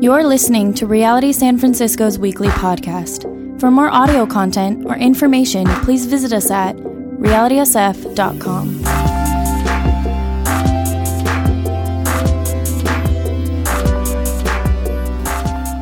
You're 0.00 0.24
listening 0.24 0.74
to 0.74 0.86
Reality 0.86 1.32
San 1.32 1.56
Francisco's 1.56 2.18
weekly 2.18 2.48
podcast. 2.48 3.22
For 3.60 3.70
more 3.70 3.88
audio 3.88 4.26
content 4.26 4.84
or 4.86 4.96
information, 4.96 5.66
please 5.82 6.06
visit 6.06 6.32
us 6.32 6.50
at 6.50 6.76
realitysf.com. 6.76 8.84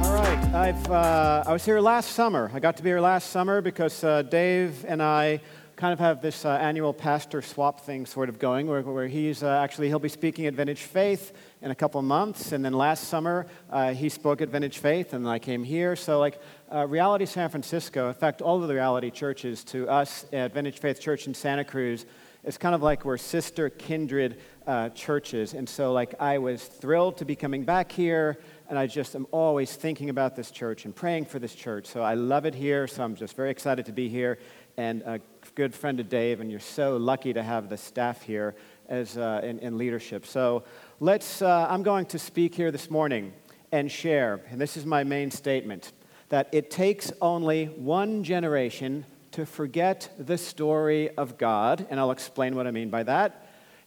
All 0.05 0.15
right, 0.15 0.55
I've, 0.55 0.91
uh, 0.91 1.45
I 1.47 1.53
was 1.53 1.65
here 1.65 1.81
last 1.81 2.13
summer. 2.13 2.51
I 2.53 2.61
got 2.61 2.77
to 2.77 2.83
be 2.83 2.91
here 2.91 3.01
last 3.01 3.31
summer 3.31 3.61
because 3.61 4.05
uh, 4.05 4.23
Dave 4.23 4.85
and 4.87 5.03
I 5.03 5.41
kind 5.83 5.93
of 5.93 5.99
have 5.99 6.23
this 6.23 6.45
uh, 6.45 6.51
annual 6.51 6.93
pastor 6.93 7.43
swap 7.43 7.81
thing 7.81 8.07
sort 8.07 8.29
of 8.29 8.39
going 8.39 8.69
where, 8.69 8.83
where 8.83 9.09
he's 9.09 9.43
uh, 9.43 9.49
actually, 9.49 9.89
he'll 9.89 9.99
be 9.99 10.09
speaking 10.09 10.47
at 10.47 10.55
Vintage 10.55 10.83
Faith 10.83 11.33
in 11.61 11.73
a 11.73 11.75
couple 11.75 12.01
months. 12.03 12.53
And 12.53 12.65
then 12.65 12.73
last 12.73 13.09
summer, 13.09 13.49
uh, 13.69 13.93
he 13.93 14.09
spoke 14.09 14.41
at 14.41 14.49
Vintage 14.49 14.79
Faith 14.79 15.13
and 15.13 15.27
then 15.27 15.33
I 15.33 15.41
came 15.41 15.65
here. 15.65 15.97
So 15.97 16.21
like 16.21 16.41
uh, 16.73 16.87
Reality 16.87 17.27
San 17.27 17.49
Francisco, 17.49 18.07
in 18.07 18.15
fact, 18.15 18.41
all 18.41 18.63
of 18.63 18.69
the 18.69 18.75
Reality 18.75 19.11
churches 19.11 19.65
to 19.65 19.89
us 19.89 20.25
at 20.33 20.55
Vintage 20.55 20.79
Faith 20.79 21.01
Church 21.01 21.27
in 21.27 21.35
Santa 21.35 21.65
Cruz, 21.65 22.07
it's 22.45 22.59
kind 22.59 22.77
of 22.77 22.83
like 22.83 23.05
we're 23.05 23.17
sister 23.17 23.69
kindred 23.69 24.39
uh, 24.69 24.91
churches. 24.91 25.53
And 25.55 25.69
so, 25.69 25.93
like, 25.93 26.15
I 26.21 26.39
was 26.39 26.65
thrilled 26.65 27.19
to 27.19 27.25
be 27.25 27.37
coming 27.37 27.63
back 27.65 27.93
here, 27.93 28.39
and 28.69 28.77
I 28.77 28.89
just 28.89 29.15
am 29.15 29.29
always 29.31 29.77
thinking 29.77 30.11
about 30.11 30.35
this 30.35 30.51
church 30.51 30.85
and 30.85 30.93
praying 30.93 31.27
for 31.27 31.39
this 31.39 31.55
church. 31.55 31.87
So, 31.87 32.03
I 32.03 32.15
love 32.15 32.45
it 32.45 32.57
here, 32.57 32.89
so 32.89 33.05
I'm 33.05 33.15
just 33.15 33.37
very 33.37 33.51
excited 33.51 33.87
to 33.87 33.93
be 33.93 34.09
here. 34.09 34.41
And 34.77 35.03
a 35.03 35.21
good 35.55 35.75
friend 35.75 36.01
of 36.01 36.09
Dave, 36.09 36.41
and 36.41 36.51
you're 36.51 36.61
so 36.61 36.97
lucky 36.97 37.35
to 37.35 37.43
have 37.43 37.69
the 37.69 37.77
staff 37.77 38.23
here 38.23 38.55
as 38.89 39.19
uh, 39.19 39.43
in, 39.45 39.59
in, 39.59 39.77
leadership. 39.77 40.25
So, 40.25 40.65
let's, 40.99 41.43
uh, 41.43 41.67
I'm 41.69 41.83
going 41.83 42.07
to 42.07 42.19
speak 42.19 42.55
here 42.55 42.71
this 42.71 42.91
morning 42.91 43.35
and 43.71 43.91
share, 43.91 44.41
and 44.51 44.59
this 44.59 44.79
is 44.79 44.87
my 44.87 45.05
main 45.05 45.31
statement 45.31 45.93
that 46.31 46.49
it 46.53 46.71
takes 46.71 47.13
only 47.21 47.67
one 47.67 48.25
generation 48.25 49.05
to 49.33 49.45
forget 49.45 50.11
the 50.19 50.39
story 50.39 51.11
of 51.17 51.37
God, 51.37 51.87
and 51.91 52.01
I'll 52.01 52.13
explain 52.13 52.57
what 52.57 52.67
I 52.67 52.71
mean 52.71 52.89
by 52.89 53.03
that. 53.03 53.42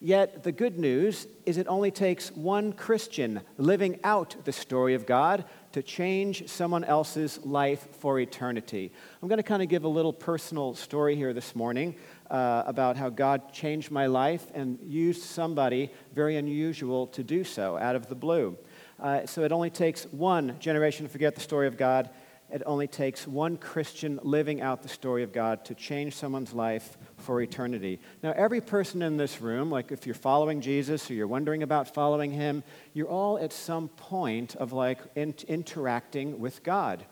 Yet 0.05 0.43
the 0.43 0.51
good 0.51 0.77
news 0.77 1.25
is 1.47 1.57
it 1.57 1.65
only 1.65 1.89
takes 1.89 2.29
one 2.31 2.73
Christian 2.73 3.41
living 3.57 3.99
out 4.03 4.35
the 4.45 4.51
story 4.51 4.93
of 4.93 5.07
God 5.07 5.45
to 5.71 5.81
change 5.81 6.47
someone 6.47 6.83
else's 6.83 7.43
life 7.43 7.87
for 8.01 8.19
eternity. 8.19 8.91
I'm 9.19 9.27
going 9.27 9.37
to 9.37 9.43
kind 9.43 9.63
of 9.63 9.67
give 9.67 9.83
a 9.83 9.87
little 9.87 10.13
personal 10.13 10.75
story 10.75 11.15
here 11.15 11.33
this 11.33 11.55
morning 11.55 11.95
uh, 12.29 12.61
about 12.67 12.97
how 12.97 13.09
God 13.09 13.51
changed 13.51 13.89
my 13.89 14.05
life 14.05 14.45
and 14.53 14.77
used 14.83 15.23
somebody 15.23 15.91
very 16.13 16.37
unusual 16.37 17.07
to 17.07 17.23
do 17.23 17.43
so 17.43 17.75
out 17.75 17.95
of 17.95 18.05
the 18.05 18.13
blue. 18.13 18.59
Uh, 18.99 19.25
so 19.25 19.41
it 19.41 19.51
only 19.51 19.71
takes 19.71 20.03
one 20.11 20.55
generation 20.59 21.07
to 21.07 21.11
forget 21.11 21.33
the 21.33 21.41
story 21.41 21.65
of 21.65 21.77
God 21.77 22.11
it 22.51 22.61
only 22.65 22.87
takes 22.87 23.27
one 23.27 23.57
Christian 23.57 24.19
living 24.21 24.61
out 24.61 24.83
the 24.83 24.87
story 24.87 25.23
of 25.23 25.33
God 25.33 25.65
to 25.65 25.73
change 25.73 26.15
someone's 26.15 26.53
life 26.53 26.95
for 27.25 27.41
eternity. 27.41 27.99
Now, 28.21 28.33
every 28.35 28.61
person 28.61 29.01
in 29.01 29.17
this 29.17 29.41
room, 29.41 29.71
like 29.71 29.91
if 29.91 30.05
you're 30.05 30.13
following 30.15 30.61
Jesus 30.61 31.09
or 31.09 31.15
you're 31.15 31.27
wondering 31.27 31.63
about 31.63 31.93
following 31.93 32.31
him, 32.31 32.63
you're 32.93 33.09
all 33.09 33.39
at 33.39 33.51
some 33.51 33.89
point 33.89 34.55
of 34.55 34.71
like 34.73 34.99
in- 35.15 35.33
interacting 35.47 36.39
with 36.39 36.63
God. 36.63 37.03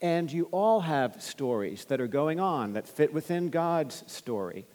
And 0.00 0.32
you 0.32 0.48
all 0.50 0.80
have 0.80 1.22
stories 1.22 1.84
that 1.84 2.00
are 2.00 2.06
going 2.08 2.40
on 2.40 2.72
that 2.72 2.88
fit 2.88 3.12
within 3.12 3.50
God's 3.50 4.02
story. 4.10 4.66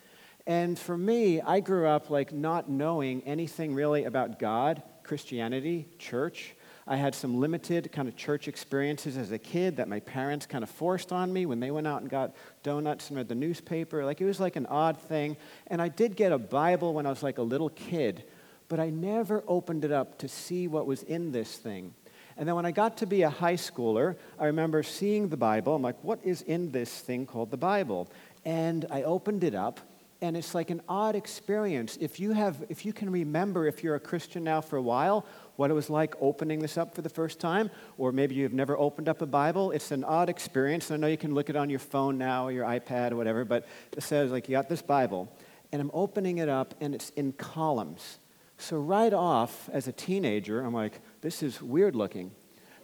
And 0.46 0.78
for 0.78 0.96
me, 0.96 1.42
I 1.42 1.62
grew 1.62 1.88
up 1.88 2.12
like 2.12 2.32
not 2.32 2.70
knowing 2.70 3.24
anything 3.24 3.74
really 3.74 4.04
about 4.04 4.38
God, 4.38 4.84
Christianity, 5.02 5.88
church. 5.98 6.54
I 6.88 6.98
had 6.98 7.16
some 7.16 7.40
limited 7.40 7.92
kind 7.92 8.08
of 8.08 8.16
church 8.16 8.48
experiences 8.48 9.18
as 9.18 9.32
a 9.32 9.40
kid 9.40 9.78
that 9.78 9.88
my 9.88 10.00
parents 10.02 10.46
kind 10.46 10.64
of 10.64 10.70
forced 10.70 11.12
on 11.12 11.34
me 11.34 11.48
when 11.48 11.60
they 11.60 11.72
went 11.72 11.88
out 11.88 12.02
and 12.02 12.10
got 12.10 12.36
donuts 12.62 13.10
and 13.10 13.18
read 13.18 13.28
the 13.28 13.36
newspaper. 13.36 14.06
Like 14.06 14.22
it 14.22 14.26
was 14.26 14.40
like 14.40 14.56
an 14.56 14.68
odd 14.68 15.02
thing. 15.02 15.36
And 15.68 15.82
I 15.82 15.88
did 15.88 16.16
get 16.16 16.32
a 16.32 16.38
Bible 16.38 16.94
when 16.94 17.08
I 17.08 17.10
was 17.10 17.24
like 17.24 17.40
a 17.40 17.44
little 17.44 17.70
kid, 17.70 18.24
but 18.68 18.80
I 18.80 18.92
never 18.92 19.44
opened 19.48 19.84
it 19.84 19.92
up 19.92 20.20
to 20.20 20.28
see 20.28 20.68
what 20.68 20.86
was 20.86 21.02
in 21.02 21.32
this 21.32 21.58
thing. 21.58 21.96
And 22.38 22.48
then 22.48 22.56
when 22.56 22.66
I 22.68 22.72
got 22.72 22.98
to 22.98 23.08
be 23.08 23.24
a 23.24 23.30
high 23.32 23.56
schooler, 23.56 24.16
I 24.38 24.46
remember 24.46 24.84
seeing 24.84 25.30
the 25.30 25.38
Bible. 25.38 25.74
I'm 25.74 25.82
like, 25.82 26.04
what 26.04 26.20
is 26.24 26.44
in 26.44 26.72
this 26.72 27.00
thing 27.00 27.26
called 27.26 27.50
the 27.50 27.58
Bible? 27.58 28.12
And 28.44 28.86
I 28.92 29.04
opened 29.04 29.44
it 29.44 29.56
up 29.56 29.80
and 30.22 30.38
it's 30.38 30.56
like 30.56 30.70
an 30.70 30.82
odd 30.88 31.16
experience 31.16 31.98
if 32.00 32.20
you 32.20 32.32
have 32.32 32.64
if 32.70 32.86
you 32.86 32.94
can 32.94 33.10
remember 33.10 33.68
if 33.68 33.84
you're 33.84 33.96
a 33.96 34.00
christian 34.00 34.44
now 34.44 34.62
for 34.62 34.78
a 34.78 34.82
while 34.82 35.26
what 35.56 35.72
it 35.72 35.74
was 35.74 35.90
like 35.90 36.16
opening 36.22 36.60
this 36.60 36.78
up 36.78 36.94
for 36.94 37.02
the 37.02 37.10
first 37.10 37.40
time, 37.40 37.70
or 37.98 38.12
maybe 38.12 38.36
you've 38.36 38.54
never 38.54 38.78
opened 38.78 39.08
up 39.08 39.22
a 39.22 39.26
Bible. 39.26 39.72
It's 39.72 39.92
an 39.92 40.04
odd 40.04 40.30
experience. 40.30 40.92
I 40.92 40.98
know 40.98 41.08
you 41.08 41.18
can 41.18 41.34
look 41.34 41.50
it 41.50 41.56
on 41.56 41.70
your 41.70 41.80
phone 41.80 42.18
now 42.18 42.46
or 42.46 42.52
your 42.52 42.66
iPad 42.66 43.12
or 43.12 43.16
whatever, 43.16 43.46
but 43.46 43.68
it 43.96 44.04
says, 44.04 44.32
like, 44.32 44.50
you 44.50 44.54
got 44.54 44.70
this 44.70 44.82
Bible, 44.82 45.32
and 45.72 45.82
I'm 45.82 45.92
opening 45.94 46.40
it 46.40 46.50
up, 46.50 46.74
and 46.82 46.94
it's 46.94 47.10
in 47.12 47.32
columns. 47.34 48.20
So, 48.58 48.78
right 48.78 49.14
off, 49.14 49.70
as 49.72 49.88
a 49.88 49.92
teenager, 49.92 50.62
I'm 50.62 50.74
like, 50.74 51.00
this 51.22 51.44
is 51.44 51.62
weird 51.62 51.96
looking. 51.96 52.32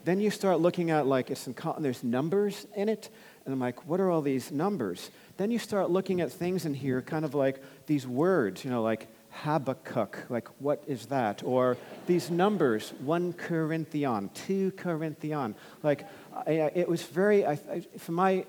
Then 0.04 0.20
you 0.20 0.32
start 0.32 0.60
looking 0.60 0.90
at, 0.90 1.06
like, 1.06 1.30
it's 1.30 1.48
in 1.48 1.56
there's 1.80 2.04
numbers 2.04 2.66
in 2.76 2.90
it, 2.90 3.10
and 3.46 3.54
I'm 3.54 3.60
like, 3.60 3.88
what 3.88 4.00
are 4.00 4.10
all 4.10 4.22
these 4.22 4.52
numbers? 4.52 5.12
Then 5.38 5.52
you 5.52 5.60
start 5.60 5.90
looking 5.90 6.22
at 6.22 6.32
things 6.32 6.66
in 6.66 6.74
here, 6.74 7.02
kind 7.02 7.26
of 7.26 7.34
like 7.34 7.62
these 7.88 8.06
words, 8.06 8.64
you 8.64 8.72
know, 8.72 8.82
like 8.82 9.08
Habakkuk, 9.32 10.26
like 10.30 10.48
what 10.60 10.84
is 10.88 11.08
that? 11.08 11.42
Or 11.44 11.78
these 12.06 12.30
numbers, 12.30 12.94
1 13.04 13.34
Corinthian, 13.34 14.30
2 14.34 14.72
Corinthian. 14.72 15.56
Like 15.84 16.06
I, 16.46 16.52
it 16.76 16.88
was 16.88 17.04
very, 17.04 17.46
I, 17.46 17.56
from 17.98 18.16
my 18.16 18.46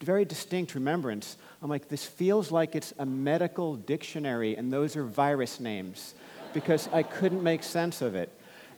very 0.00 0.24
distinct 0.24 0.74
remembrance, 0.74 1.36
I'm 1.62 1.70
like, 1.70 1.88
this 1.88 2.04
feels 2.04 2.50
like 2.50 2.74
it's 2.74 2.92
a 2.98 3.06
medical 3.06 3.76
dictionary 3.76 4.56
and 4.56 4.72
those 4.72 4.96
are 4.96 5.04
virus 5.04 5.60
names 5.60 6.14
because 6.52 6.88
I 6.92 7.02
couldn't 7.02 7.42
make 7.42 7.62
sense 7.62 8.00
of 8.02 8.14
it. 8.14 8.32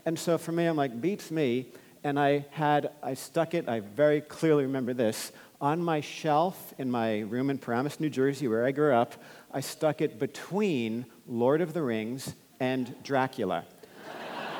And 0.06 0.18
so 0.18 0.38
for 0.38 0.52
me, 0.52 0.66
I'm 0.66 0.76
like, 0.76 1.00
beats 1.00 1.30
me. 1.30 1.66
And 2.02 2.18
I 2.18 2.46
had, 2.50 2.92
I 3.02 3.12
stuck 3.12 3.52
it, 3.52 3.68
I 3.68 3.80
very 3.80 4.22
clearly 4.22 4.64
remember 4.64 4.94
this, 4.94 5.32
on 5.60 5.82
my 5.82 6.00
shelf 6.00 6.72
in 6.78 6.90
my 6.90 7.20
room 7.20 7.50
in 7.50 7.58
Paramus, 7.58 8.00
New 8.00 8.08
Jersey, 8.08 8.48
where 8.48 8.64
I 8.64 8.70
grew 8.70 8.94
up. 8.94 9.14
I 9.52 9.60
stuck 9.60 10.00
it 10.00 10.18
between 10.18 11.04
Lord 11.30 11.60
of 11.60 11.72
the 11.72 11.82
Rings 11.82 12.34
and 12.58 12.92
Dracula. 13.04 13.64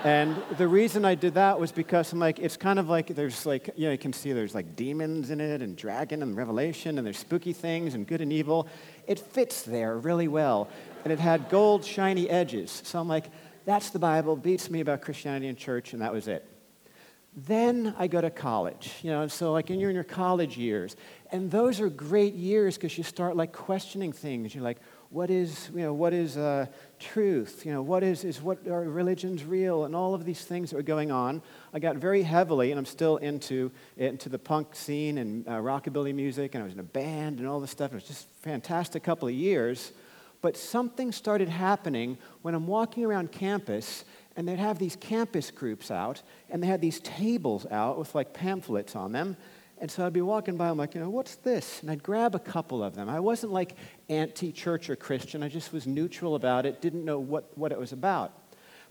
and 0.05 0.41
the 0.57 0.69
reason 0.69 1.05
I 1.05 1.17
did 1.17 1.35
that 1.35 1.59
was 1.59 1.73
because 1.73 2.13
I'm 2.13 2.21
like, 2.21 2.39
it's 2.39 2.57
kind 2.57 2.79
of 2.79 2.89
like 2.89 3.09
there's 3.09 3.45
like, 3.45 3.71
you 3.77 3.87
know, 3.87 3.93
you 3.93 3.99
can 3.99 4.13
see 4.13 4.33
there's 4.33 4.55
like 4.55 4.77
demons 4.77 5.31
in 5.31 5.41
it 5.41 5.63
and 5.63 5.77
dragon 5.77 6.23
and 6.23 6.37
revelation 6.37 6.97
and 6.97 7.07
there's 7.07 7.19
spooky 7.19 7.53
things 7.53 7.95
and 7.95 8.07
good 8.07 8.21
and 8.21 8.33
evil. 8.33 8.69
It 9.09 9.19
fits 9.19 9.63
there 9.63 9.99
really 9.99 10.29
well. 10.29 10.69
And 11.05 11.13
it 11.13 11.19
had 11.19 11.49
gold, 11.49 11.85
shiny 11.85 12.31
edges. 12.31 12.83
So 12.85 13.01
I'm 13.01 13.09
like, 13.09 13.27
that's 13.65 13.91
the 13.91 13.99
Bible, 13.99 14.37
beats 14.37 14.71
me 14.71 14.81
about 14.81 15.03
Christianity 15.03 15.49
and 15.49 15.59
church, 15.59 15.93
and 15.93 16.03
that 16.03 16.13
was 16.13 16.29
it. 16.29 16.50
Then 17.37 17.95
I 17.97 18.09
go 18.09 18.21
to 18.21 18.31
college, 18.31 18.93
you 19.03 19.11
know, 19.11 19.29
so 19.29 19.53
like, 19.53 19.71
and 19.71 19.81
you're 19.81 19.91
in 19.91 19.95
your 19.95 20.03
college 20.03 20.57
years, 20.57 20.97
and 21.31 21.49
those 21.49 21.81
are 21.81 21.89
great 21.89 22.35
years 22.35 22.77
because 22.77 22.99
you 22.99 23.05
start 23.05 23.37
like 23.37 23.53
questioning 23.53 24.13
things. 24.13 24.53
You're 24.53 24.65
like, 24.65 24.79
what 25.11 25.31
is, 25.31 25.71
you 25.75 25.83
know, 25.83 25.95
what 25.95 26.13
is 26.13 26.37
uh, 26.37 26.67
truth? 26.99 27.65
You 27.65 27.73
know, 27.73 27.83
what 27.83 28.03
is, 28.03 28.25
is 28.25 28.43
what 28.43 28.67
are 28.67 28.83
religions 28.83 29.45
real? 29.45 29.85
And 29.85 29.95
all 29.95 30.15
of 30.15 30.25
these 30.25 30.45
things 30.45 30.71
that 30.71 30.77
were 30.77 30.83
going 30.83 31.13
on. 31.13 31.41
I 31.73 31.79
got 31.79 31.97
very 31.97 32.23
heavily, 32.23 32.73
and 32.73 32.79
I'm 32.79 32.87
still 32.87 33.17
into 33.19 33.71
into 33.97 34.29
the 34.29 34.39
punk 34.39 34.75
scene 34.75 35.19
and 35.19 35.47
uh, 35.47 35.53
rockabilly 35.53 36.15
music, 36.15 36.55
and 36.55 36.63
I 36.63 36.65
was 36.65 36.75
in 36.75 36.81
a 36.81 36.85
band 36.85 37.39
and 37.39 37.47
all 37.47 37.61
this 37.61 37.71
stuff. 37.71 37.93
It 37.93 37.97
was 37.97 38.05
just 38.05 38.27
a 38.27 38.43
fantastic 38.43 39.05
couple 39.05 39.29
of 39.29 39.35
years. 39.35 39.93
But 40.43 40.57
something 40.57 41.13
started 41.13 41.49
happening 41.49 42.17
when 42.43 42.55
I'm 42.55 42.67
walking 42.67 43.05
around 43.05 43.31
campus 43.31 44.05
and 44.37 44.47
they'd 44.47 44.59
have 44.59 44.79
these 44.79 44.97
campus 44.97 45.51
groups 45.51 45.91
out, 45.91 46.23
and 46.49 46.63
they 46.63 46.67
had 46.67 46.81
these 46.81 47.01
tables 47.01 47.67
out 47.71 47.99
with 47.99 48.15
like 48.15 48.33
pamphlets 48.33 48.95
on 48.95 49.13
them. 49.13 49.37
And 49.79 49.91
so 49.91 50.05
I'd 50.05 50.13
be 50.13 50.21
walking 50.21 50.57
by, 50.57 50.69
I'm 50.69 50.77
like, 50.77 50.95
you 50.95 51.01
know, 51.01 51.09
what's 51.09 51.37
this? 51.37 51.81
And 51.81 51.91
I'd 51.91 52.03
grab 52.03 52.35
a 52.35 52.39
couple 52.39 52.85
of 52.85 52.95
them. 52.95 53.09
I 53.09 53.19
wasn't 53.19 53.53
like 53.53 53.77
anti 54.11 54.53
church 54.53 54.91
or 54.91 54.97
Christian, 54.97 55.43
I 55.43 55.49
just 55.49 55.73
was 55.73 55.87
neutral 55.87 56.35
about 56.35 56.67
it, 56.67 56.83
didn't 56.83 57.05
know 57.05 57.19
what, 57.19 57.57
what 57.57 57.73
it 57.73 57.79
was 57.79 57.93
about. 57.93 58.33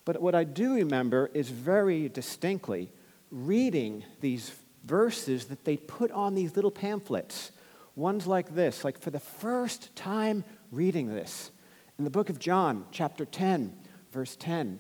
But 0.06 0.22
what 0.22 0.34
I 0.34 0.44
do 0.44 0.74
remember 0.74 1.30
is 1.34 1.50
very 1.50 2.10
distinctly 2.10 2.90
reading 3.32 4.04
these 4.22 4.52
verses 4.86 5.46
that 5.46 5.66
they 5.66 5.78
put 5.78 6.10
on 6.12 6.34
these 6.34 6.56
little 6.56 6.72
pamphlets. 6.72 7.52
Ones 7.96 8.26
like 8.26 8.56
this, 8.56 8.84
like 8.84 9.00
for 9.00 9.12
the 9.12 9.20
first 9.20 9.96
time 9.96 10.44
reading 10.72 11.08
this. 11.14 11.52
In 11.98 12.06
the 12.06 12.10
book 12.10 12.30
of 12.30 12.40
John, 12.40 12.86
chapter 12.92 13.26
10, 13.26 13.78
verse 14.12 14.36
10, 14.38 14.80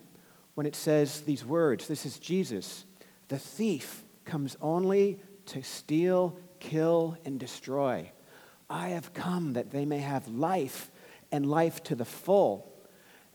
when 0.59 0.65
it 0.65 0.75
says 0.75 1.21
these 1.21 1.45
words 1.45 1.87
this 1.87 2.05
is 2.05 2.19
Jesus. 2.19 2.83
The 3.29 3.39
thief 3.39 4.03
comes 4.25 4.57
only 4.61 5.21
to 5.45 5.63
steal, 5.63 6.37
kill, 6.59 7.15
and 7.23 7.39
destroy. 7.39 8.11
I 8.69 8.89
have 8.89 9.13
come 9.13 9.53
that 9.53 9.71
they 9.71 9.85
may 9.85 9.99
have 9.99 10.27
life 10.27 10.91
and 11.31 11.49
life 11.49 11.81
to 11.83 11.95
the 11.95 12.03
full. 12.03 12.69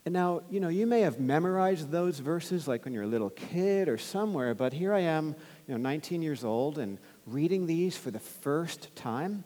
And 0.04 0.12
now, 0.12 0.42
you 0.50 0.60
know, 0.60 0.68
you 0.68 0.86
may 0.86 1.00
have 1.00 1.18
memorized 1.18 1.90
those 1.90 2.18
verses 2.18 2.68
like 2.68 2.84
when 2.84 2.92
you're 2.92 3.04
a 3.04 3.06
little 3.06 3.30
kid 3.30 3.88
or 3.88 3.96
somewhere, 3.96 4.54
but 4.54 4.74
here 4.74 4.92
I 4.92 5.00
am, 5.00 5.34
you 5.66 5.72
know, 5.72 5.78
19 5.78 6.20
years 6.20 6.44
old 6.44 6.76
and 6.76 6.98
reading 7.24 7.64
these 7.64 7.96
for 7.96 8.10
the 8.10 8.18
first 8.18 8.94
time 8.96 9.44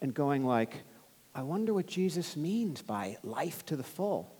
and 0.00 0.12
going 0.12 0.44
like, 0.44 0.74
I 1.36 1.42
wonder 1.42 1.72
what 1.72 1.86
Jesus 1.86 2.36
means 2.36 2.82
by 2.82 3.18
life 3.22 3.64
to 3.66 3.76
the 3.76 3.84
full. 3.84 4.34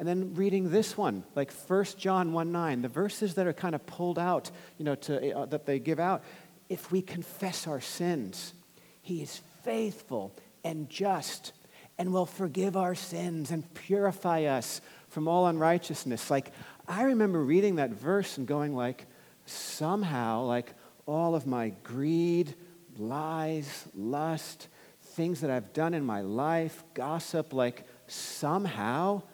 And 0.00 0.08
then 0.08 0.32
reading 0.34 0.70
this 0.70 0.96
one, 0.96 1.24
like 1.36 1.52
1 1.52 1.84
John 1.98 2.32
1 2.32 2.50
9, 2.50 2.80
the 2.80 2.88
verses 2.88 3.34
that 3.34 3.46
are 3.46 3.52
kind 3.52 3.74
of 3.74 3.84
pulled 3.84 4.18
out, 4.18 4.50
you 4.78 4.84
know, 4.86 4.94
to, 4.94 5.36
uh, 5.36 5.44
that 5.44 5.66
they 5.66 5.78
give 5.78 6.00
out. 6.00 6.24
If 6.70 6.90
we 6.90 7.02
confess 7.02 7.66
our 7.66 7.82
sins, 7.82 8.54
He 9.02 9.20
is 9.22 9.42
faithful 9.62 10.34
and 10.64 10.88
just 10.88 11.52
and 11.98 12.14
will 12.14 12.24
forgive 12.24 12.78
our 12.78 12.94
sins 12.94 13.50
and 13.50 13.74
purify 13.74 14.44
us 14.44 14.80
from 15.08 15.28
all 15.28 15.46
unrighteousness. 15.46 16.30
Like, 16.30 16.50
I 16.88 17.02
remember 17.02 17.44
reading 17.44 17.74
that 17.74 17.90
verse 17.90 18.38
and 18.38 18.46
going, 18.46 18.74
like, 18.74 19.04
somehow, 19.44 20.44
like, 20.44 20.72
all 21.04 21.34
of 21.34 21.46
my 21.46 21.74
greed, 21.82 22.54
lies, 22.96 23.86
lust, 23.94 24.68
things 25.02 25.42
that 25.42 25.50
I've 25.50 25.74
done 25.74 25.92
in 25.92 26.06
my 26.06 26.22
life, 26.22 26.84
gossip, 26.94 27.52
like, 27.52 27.86
somehow 28.06 29.24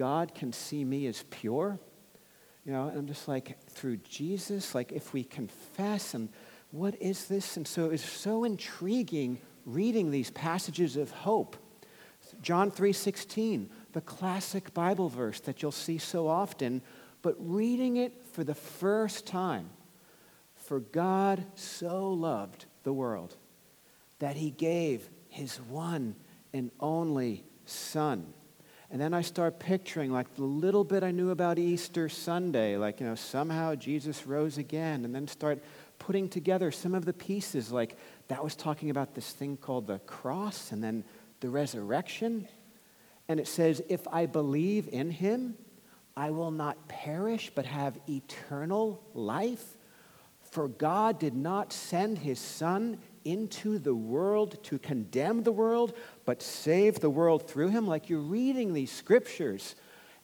God 0.00 0.34
can 0.34 0.52
see 0.52 0.84
me 0.84 1.06
as 1.06 1.22
pure. 1.30 1.78
You 2.64 2.72
know, 2.72 2.88
and 2.88 2.98
I'm 2.98 3.06
just 3.06 3.28
like, 3.28 3.62
through 3.68 3.98
Jesus, 3.98 4.74
like, 4.74 4.90
if 4.90 5.12
we 5.12 5.22
confess, 5.22 6.14
and 6.14 6.28
what 6.72 7.00
is 7.00 7.26
this? 7.26 7.56
And 7.56 7.68
so 7.68 7.90
it's 7.90 8.04
so 8.04 8.44
intriguing 8.44 9.38
reading 9.64 10.10
these 10.10 10.30
passages 10.30 10.96
of 10.96 11.10
hope 11.10 11.56
John 12.42 12.70
3:16, 12.70 13.68
the 13.92 14.00
classic 14.00 14.72
Bible 14.74 15.08
verse 15.08 15.40
that 15.40 15.62
you'll 15.62 15.72
see 15.72 15.98
so 15.98 16.28
often, 16.28 16.82
but 17.22 17.34
reading 17.38 17.96
it 17.96 18.24
for 18.32 18.44
the 18.44 18.54
first 18.54 19.26
time. 19.26 19.70
For 20.54 20.80
God 20.80 21.46
so 21.54 22.12
loved 22.12 22.66
the 22.82 22.92
world 22.92 23.36
that 24.18 24.36
he 24.36 24.50
gave 24.50 25.10
his 25.28 25.60
one 25.60 26.16
and 26.52 26.70
only 26.78 27.44
son. 27.64 28.32
And 28.90 29.00
then 29.00 29.14
I 29.14 29.22
start 29.22 29.60
picturing 29.60 30.10
like 30.10 30.34
the 30.34 30.42
little 30.42 30.82
bit 30.82 31.04
I 31.04 31.12
knew 31.12 31.30
about 31.30 31.58
Easter 31.58 32.08
Sunday, 32.08 32.76
like, 32.76 33.00
you 33.00 33.06
know, 33.06 33.14
somehow 33.14 33.76
Jesus 33.76 34.26
rose 34.26 34.58
again, 34.58 35.04
and 35.04 35.14
then 35.14 35.28
start 35.28 35.62
putting 36.00 36.28
together 36.28 36.72
some 36.72 36.94
of 36.94 37.04
the 37.04 37.12
pieces, 37.12 37.70
like 37.70 37.96
that 38.28 38.42
was 38.42 38.56
talking 38.56 38.90
about 38.90 39.14
this 39.14 39.30
thing 39.30 39.56
called 39.56 39.86
the 39.86 40.00
cross, 40.00 40.72
and 40.72 40.82
then 40.82 41.04
the 41.38 41.48
resurrection. 41.48 42.48
And 43.28 43.38
it 43.38 43.46
says, 43.46 43.80
If 43.88 44.08
I 44.08 44.26
believe 44.26 44.88
in 44.90 45.10
him, 45.10 45.56
I 46.16 46.30
will 46.30 46.50
not 46.50 46.88
perish, 46.88 47.52
but 47.54 47.66
have 47.66 47.96
eternal 48.08 49.00
life. 49.14 49.76
For 50.50 50.66
God 50.66 51.20
did 51.20 51.36
not 51.36 51.72
send 51.72 52.18
his 52.18 52.40
Son 52.40 52.98
into 53.24 53.78
the 53.78 53.94
world 53.94 54.62
to 54.64 54.78
condemn 54.78 55.42
the 55.42 55.52
world, 55.52 55.94
but 56.24 56.42
save 56.42 57.00
the 57.00 57.10
world 57.10 57.48
through 57.48 57.68
him. 57.68 57.86
Like 57.86 58.08
you're 58.08 58.20
reading 58.20 58.72
these 58.72 58.92
scriptures, 58.92 59.74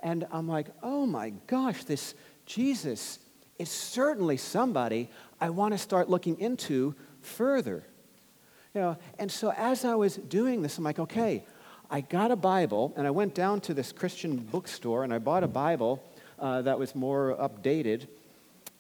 and 0.01 0.27
I'm 0.31 0.49
like, 0.49 0.69
oh 0.83 1.07
my 1.07 1.31
gosh, 1.47 1.85
this 1.85 2.15
Jesus 2.47 3.19
is 3.59 3.71
certainly 3.71 4.37
somebody 4.37 5.11
I 5.41 5.51
want 5.51 5.75
to 5.75 5.79
start 5.79 6.09
looking 6.09 6.39
into 6.41 6.95
further. 7.23 7.85
You 8.75 8.81
know, 8.81 8.97
and 9.19 9.31
so 9.33 9.53
as 9.57 9.85
I 9.85 9.95
was 9.95 10.17
doing 10.17 10.63
this, 10.63 10.79
I'm 10.79 10.85
like, 10.85 10.99
okay, 10.99 11.45
I 11.91 12.01
got 12.01 12.31
a 12.31 12.37
Bible, 12.37 12.93
and 12.97 13.07
I 13.07 13.11
went 13.11 13.35
down 13.35 13.61
to 13.63 13.75
this 13.75 13.93
Christian 13.93 14.37
bookstore 14.37 15.05
and 15.05 15.15
I 15.15 15.19
bought 15.19 15.45
a 15.45 15.49
Bible 15.49 16.03
uh, 16.39 16.63
that 16.63 16.79
was 16.79 16.95
more 16.95 17.37
updated. 17.41 18.07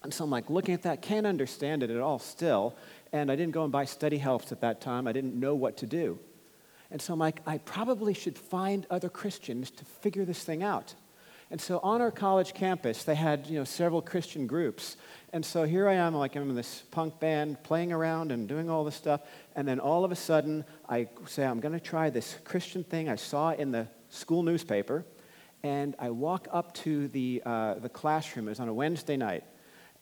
And 0.02 0.12
so 0.12 0.24
I'm 0.24 0.30
like 0.30 0.50
looking 0.50 0.74
at 0.74 0.82
that, 0.82 1.02
can't 1.02 1.26
understand 1.26 1.82
it 1.82 1.90
at 1.90 2.00
all 2.00 2.18
still. 2.18 2.74
And 3.12 3.30
I 3.30 3.36
didn't 3.36 3.52
go 3.52 3.62
and 3.62 3.72
buy 3.72 3.84
study 3.84 4.18
helps 4.18 4.52
at 4.52 4.60
that 4.60 4.80
time. 4.80 5.06
I 5.06 5.12
didn't 5.12 5.34
know 5.34 5.54
what 5.54 5.76
to 5.78 5.86
do. 5.86 6.18
And 6.90 7.00
so 7.02 7.12
I'm 7.12 7.18
like, 7.18 7.40
I 7.46 7.58
probably 7.58 8.14
should 8.14 8.38
find 8.38 8.86
other 8.90 9.08
Christians 9.08 9.70
to 9.72 9.84
figure 9.84 10.24
this 10.24 10.44
thing 10.44 10.62
out. 10.62 10.94
And 11.50 11.60
so 11.60 11.78
on 11.82 12.00
our 12.00 12.10
college 12.10 12.54
campus, 12.54 13.04
they 13.04 13.14
had 13.14 13.46
you 13.46 13.58
know, 13.58 13.64
several 13.64 14.02
Christian 14.02 14.48
groups. 14.48 14.96
And 15.32 15.44
so 15.44 15.62
here 15.62 15.88
I 15.88 15.94
am, 15.94 16.14
like 16.14 16.34
I'm 16.36 16.50
in 16.50 16.56
this 16.56 16.82
punk 16.90 17.20
band, 17.20 17.62
playing 17.62 17.92
around 17.92 18.32
and 18.32 18.48
doing 18.48 18.68
all 18.68 18.84
this 18.84 18.96
stuff. 18.96 19.20
And 19.54 19.66
then 19.66 19.78
all 19.78 20.04
of 20.04 20.10
a 20.10 20.16
sudden, 20.16 20.64
I 20.88 21.08
say, 21.26 21.44
I'm 21.44 21.60
going 21.60 21.74
to 21.74 21.80
try 21.80 22.10
this 22.10 22.36
Christian 22.44 22.82
thing 22.82 23.08
I 23.08 23.14
saw 23.14 23.52
in 23.52 23.70
the 23.70 23.86
school 24.08 24.42
newspaper. 24.42 25.04
And 25.62 25.94
I 26.00 26.10
walk 26.10 26.48
up 26.52 26.74
to 26.74 27.06
the, 27.08 27.42
uh, 27.46 27.74
the 27.74 27.88
classroom. 27.88 28.48
It 28.48 28.50
was 28.50 28.60
on 28.60 28.68
a 28.68 28.74
Wednesday 28.74 29.16
night. 29.16 29.44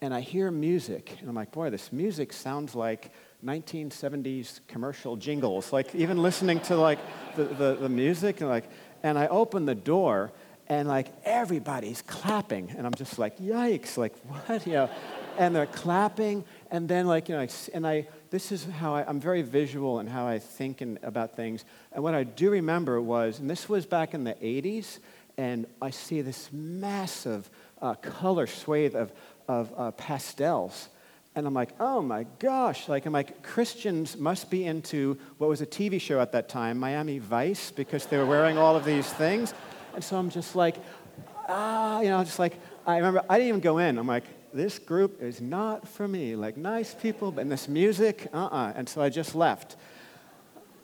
And 0.04 0.12
I 0.12 0.20
hear 0.20 0.50
music. 0.50 1.16
And 1.20 1.30
I'm 1.30 1.34
like, 1.34 1.50
boy, 1.50 1.70
this 1.70 1.90
music 1.90 2.34
sounds 2.34 2.74
like 2.74 3.10
1970s 3.42 4.60
commercial 4.68 5.16
jingles. 5.16 5.72
Like, 5.72 5.94
even 5.94 6.18
listening 6.18 6.60
to, 6.60 6.76
like, 6.76 6.98
the, 7.36 7.44
the, 7.44 7.74
the 7.76 7.88
music. 7.88 8.42
And, 8.42 8.50
like, 8.50 8.68
and 9.02 9.18
I 9.18 9.28
open 9.28 9.64
the 9.64 9.74
door 9.74 10.30
and 10.66 10.88
like 10.88 11.08
everybody's 11.26 12.00
clapping 12.00 12.70
and 12.70 12.86
i'm 12.86 12.94
just 12.94 13.18
like 13.18 13.36
yikes 13.36 13.98
like 13.98 14.16
what 14.46 14.66
you 14.66 14.72
know 14.72 14.88
and 15.36 15.54
they're 15.54 15.66
clapping 15.66 16.42
and 16.70 16.88
then 16.88 17.06
like 17.06 17.28
you 17.28 17.36
know 17.36 17.46
and 17.74 17.86
i 17.86 18.08
this 18.30 18.50
is 18.50 18.64
how 18.64 18.94
I, 18.94 19.04
i'm 19.06 19.20
very 19.20 19.42
visual 19.42 20.00
in 20.00 20.06
how 20.06 20.26
i 20.26 20.38
think 20.38 20.80
and, 20.80 20.98
about 21.02 21.36
things 21.36 21.66
and 21.92 22.02
what 22.02 22.14
i 22.14 22.24
do 22.24 22.48
remember 22.48 22.98
was 22.98 23.40
and 23.40 23.50
this 23.50 23.68
was 23.68 23.84
back 23.84 24.14
in 24.14 24.24
the 24.24 24.32
80s 24.32 25.00
and 25.36 25.66
i 25.82 25.90
see 25.90 26.22
this 26.22 26.48
massive 26.50 27.50
uh, 27.84 27.94
color 27.94 28.46
swathe 28.46 28.94
of, 28.94 29.12
of 29.48 29.72
uh, 29.76 29.90
pastels 29.92 30.88
and 31.34 31.46
i'm 31.46 31.54
like 31.54 31.70
oh 31.80 32.00
my 32.00 32.24
gosh 32.38 32.88
like 32.88 33.06
i'm 33.06 33.12
like 33.12 33.42
christians 33.42 34.16
must 34.16 34.50
be 34.50 34.64
into 34.64 35.18
what 35.38 35.48
was 35.48 35.60
a 35.60 35.66
tv 35.66 36.00
show 36.00 36.20
at 36.20 36.32
that 36.32 36.48
time 36.48 36.78
miami 36.78 37.18
vice 37.18 37.70
because 37.70 38.06
they 38.06 38.16
were 38.16 38.26
wearing 38.26 38.56
all 38.56 38.76
of 38.76 38.84
these 38.84 39.12
things 39.12 39.54
and 39.94 40.02
so 40.02 40.16
I'm 40.16 40.28
just 40.28 40.56
like, 40.56 40.76
ah, 41.48 42.00
you 42.00 42.08
know, 42.08 42.22
just 42.24 42.38
like, 42.38 42.58
I 42.86 42.96
remember 42.96 43.24
I 43.28 43.38
didn't 43.38 43.48
even 43.48 43.60
go 43.60 43.78
in. 43.78 43.96
I'm 43.96 44.06
like, 44.06 44.24
this 44.52 44.78
group 44.78 45.22
is 45.22 45.40
not 45.40 45.86
for 45.88 46.06
me. 46.06 46.36
Like, 46.36 46.56
nice 46.56 46.94
people, 46.94 47.30
but 47.30 47.48
this 47.48 47.68
music, 47.68 48.28
uh 48.32 48.44
uh-uh. 48.44 48.68
uh 48.68 48.72
And 48.76 48.88
so 48.88 49.00
I 49.00 49.08
just 49.08 49.34
left. 49.34 49.76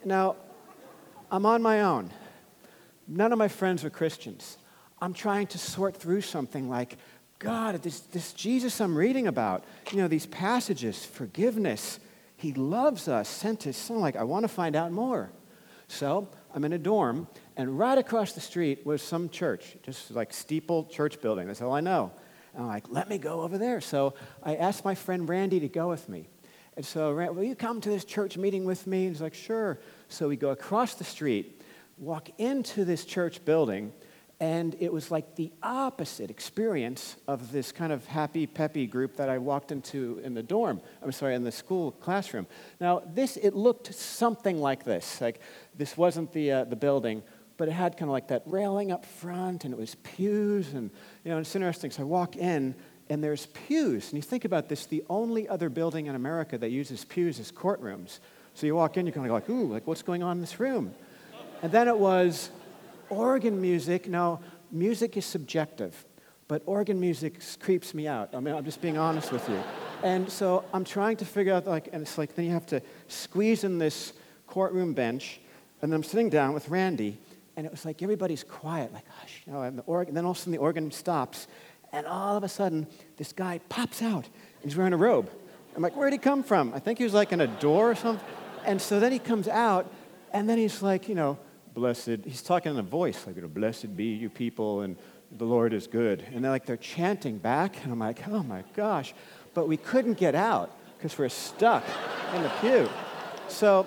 Now, 0.04 0.36
I'm 1.30 1.44
on 1.44 1.60
my 1.60 1.82
own. 1.82 2.10
None 3.06 3.32
of 3.32 3.38
my 3.38 3.48
friends 3.48 3.84
are 3.84 3.90
Christians. 3.90 4.56
I'm 5.02 5.12
trying 5.12 5.48
to 5.48 5.58
sort 5.58 5.96
through 5.96 6.20
something 6.20 6.68
like, 6.68 6.96
God, 7.40 7.82
this, 7.82 8.00
this 8.00 8.34
Jesus 8.34 8.82
I'm 8.82 8.94
reading 8.94 9.26
about, 9.26 9.64
you 9.90 9.96
know, 9.96 10.08
these 10.08 10.26
passages, 10.26 11.06
forgiveness, 11.06 11.98
He 12.36 12.52
loves 12.52 13.08
us, 13.08 13.30
sent 13.30 13.62
His 13.62 13.78
Son. 13.78 13.98
Like, 13.98 14.14
I 14.14 14.24
want 14.24 14.44
to 14.44 14.48
find 14.48 14.76
out 14.76 14.92
more. 14.92 15.32
So 15.88 16.28
I'm 16.54 16.64
in 16.64 16.74
a 16.74 16.78
dorm, 16.78 17.28
and 17.56 17.78
right 17.78 17.96
across 17.96 18.34
the 18.34 18.42
street 18.42 18.84
was 18.84 19.00
some 19.00 19.30
church, 19.30 19.76
just 19.82 20.10
like 20.10 20.34
steeple 20.34 20.84
church 20.84 21.22
building. 21.22 21.46
That's 21.46 21.62
all 21.62 21.72
I 21.72 21.80
know. 21.80 22.12
And 22.52 22.64
I'm 22.64 22.68
like, 22.68 22.90
let 22.90 23.08
me 23.08 23.16
go 23.16 23.40
over 23.40 23.56
there. 23.56 23.80
So 23.80 24.12
I 24.42 24.56
asked 24.56 24.84
my 24.84 24.94
friend 24.94 25.26
Randy 25.26 25.60
to 25.60 25.68
go 25.68 25.88
with 25.88 26.10
me. 26.10 26.28
And 26.76 26.84
so, 26.84 27.10
Randy, 27.10 27.34
will 27.34 27.44
you 27.44 27.56
come 27.56 27.80
to 27.80 27.88
this 27.88 28.04
church 28.04 28.36
meeting 28.36 28.66
with 28.66 28.86
me? 28.86 29.06
And 29.06 29.14
he's 29.14 29.22
like, 29.22 29.34
sure. 29.34 29.80
So 30.10 30.28
we 30.28 30.36
go 30.36 30.50
across 30.50 30.94
the 30.94 31.04
street, 31.04 31.62
walk 31.96 32.28
into 32.36 32.84
this 32.84 33.06
church 33.06 33.42
building, 33.46 33.94
and 34.40 34.74
it 34.80 34.90
was 34.90 35.10
like 35.10 35.36
the 35.36 35.52
opposite 35.62 36.30
experience 36.30 37.16
of 37.28 37.52
this 37.52 37.72
kind 37.72 37.92
of 37.92 38.06
happy, 38.06 38.46
peppy 38.46 38.86
group 38.86 39.16
that 39.16 39.28
I 39.28 39.36
walked 39.36 39.70
into 39.70 40.18
in 40.24 40.32
the 40.32 40.42
dorm. 40.42 40.80
I'm 41.02 41.12
sorry, 41.12 41.34
in 41.34 41.44
the 41.44 41.52
school 41.52 41.92
classroom. 41.92 42.46
Now, 42.80 43.02
this, 43.14 43.36
it 43.36 43.54
looked 43.54 43.94
something 43.94 44.58
like 44.58 44.84
this. 44.84 45.20
Like, 45.20 45.40
this 45.76 45.94
wasn't 45.94 46.32
the, 46.32 46.52
uh, 46.52 46.64
the 46.64 46.76
building, 46.76 47.22
but 47.58 47.68
it 47.68 47.72
had 47.72 47.98
kind 47.98 48.08
of 48.08 48.12
like 48.12 48.28
that 48.28 48.42
railing 48.46 48.90
up 48.90 49.04
front, 49.04 49.66
and 49.66 49.74
it 49.74 49.78
was 49.78 49.94
pews. 49.96 50.72
And, 50.72 50.90
you 51.22 51.30
know, 51.30 51.36
it's 51.36 51.54
interesting. 51.54 51.90
So 51.90 52.02
I 52.02 52.06
walk 52.06 52.36
in, 52.36 52.74
and 53.10 53.22
there's 53.22 53.44
pews. 53.46 54.08
And 54.08 54.16
you 54.16 54.22
think 54.22 54.46
about 54.46 54.70
this 54.70 54.86
the 54.86 55.04
only 55.10 55.48
other 55.48 55.68
building 55.68 56.06
in 56.06 56.14
America 56.14 56.56
that 56.56 56.70
uses 56.70 57.04
pews 57.04 57.38
is 57.38 57.52
courtrooms. 57.52 58.20
So 58.54 58.66
you 58.66 58.74
walk 58.74 58.96
in, 58.96 59.04
you're 59.04 59.12
kind 59.12 59.26
of 59.26 59.32
like, 59.32 59.50
ooh, 59.50 59.70
like, 59.70 59.86
what's 59.86 60.02
going 60.02 60.22
on 60.22 60.38
in 60.38 60.40
this 60.40 60.58
room? 60.58 60.94
And 61.62 61.70
then 61.70 61.88
it 61.88 61.98
was, 61.98 62.50
organ 63.10 63.60
music, 63.60 64.08
no, 64.08 64.40
music 64.72 65.16
is 65.16 65.26
subjective, 65.26 66.06
but 66.48 66.62
organ 66.64 66.98
music 66.98 67.40
creeps 67.60 67.92
me 67.92 68.08
out. 68.08 68.34
I 68.34 68.40
mean, 68.40 68.54
I'm 68.54 68.64
just 68.64 68.80
being 68.80 68.96
honest 68.96 69.30
with 69.32 69.46
you. 69.48 69.62
And 70.02 70.30
so 70.30 70.64
I'm 70.72 70.84
trying 70.84 71.18
to 71.18 71.24
figure 71.24 71.52
out, 71.52 71.66
like, 71.66 71.90
and 71.92 72.02
it's 72.02 72.16
like, 72.16 72.34
then 72.34 72.46
you 72.46 72.52
have 72.52 72.66
to 72.66 72.80
squeeze 73.08 73.64
in 73.64 73.78
this 73.78 74.14
courtroom 74.46 74.94
bench, 74.94 75.40
and 75.82 75.92
then 75.92 75.96
I'm 75.96 76.02
sitting 76.02 76.30
down 76.30 76.54
with 76.54 76.68
Randy, 76.68 77.18
and 77.56 77.66
it 77.66 77.70
was 77.70 77.84
like 77.84 78.02
everybody's 78.02 78.42
quiet, 78.42 78.92
like, 78.92 79.06
hush, 79.20 79.42
you 79.46 79.52
know, 79.52 79.62
and 79.62 79.76
the 79.78 79.82
organ, 79.82 80.14
then 80.14 80.24
all 80.24 80.30
of 80.30 80.36
a 80.36 80.40
sudden 80.40 80.52
the 80.52 80.58
organ 80.58 80.90
stops, 80.90 81.46
and 81.92 82.06
all 82.06 82.36
of 82.36 82.44
a 82.44 82.48
sudden 82.48 82.86
this 83.16 83.32
guy 83.32 83.60
pops 83.68 84.00
out, 84.02 84.28
he's 84.62 84.76
wearing 84.76 84.92
a 84.92 84.96
robe. 84.96 85.30
I'm 85.76 85.82
like, 85.82 85.96
where'd 85.96 86.12
he 86.12 86.18
come 86.18 86.42
from? 86.42 86.72
I 86.74 86.78
think 86.80 86.98
he 86.98 87.04
was 87.04 87.14
like 87.14 87.32
in 87.32 87.40
a 87.40 87.46
door 87.46 87.90
or 87.90 87.94
something. 87.94 88.26
And 88.64 88.80
so 88.82 88.98
then 88.98 89.12
he 89.12 89.18
comes 89.18 89.46
out, 89.46 89.92
and 90.32 90.48
then 90.48 90.58
he's 90.58 90.82
like, 90.82 91.08
you 91.08 91.14
know, 91.14 91.38
blessed, 91.80 92.24
he's 92.24 92.42
talking 92.42 92.72
in 92.72 92.78
a 92.78 92.82
voice, 92.82 93.26
like, 93.26 93.36
you 93.36 93.42
know, 93.42 93.48
blessed 93.48 93.96
be 93.96 94.04
you 94.04 94.28
people, 94.28 94.82
and 94.82 94.96
the 95.32 95.46
Lord 95.46 95.72
is 95.72 95.86
good. 95.86 96.22
And 96.32 96.44
they're 96.44 96.50
like, 96.50 96.66
they're 96.66 96.76
chanting 96.76 97.38
back. 97.38 97.82
And 97.82 97.92
I'm 97.92 97.98
like, 97.98 98.28
oh 98.28 98.42
my 98.42 98.64
gosh. 98.74 99.14
But 99.54 99.66
we 99.66 99.78
couldn't 99.78 100.18
get 100.18 100.34
out 100.34 100.70
because 100.96 101.16
we're 101.16 101.30
stuck 101.30 101.82
in 102.34 102.42
the 102.42 102.50
pew. 102.60 102.88
So 103.48 103.86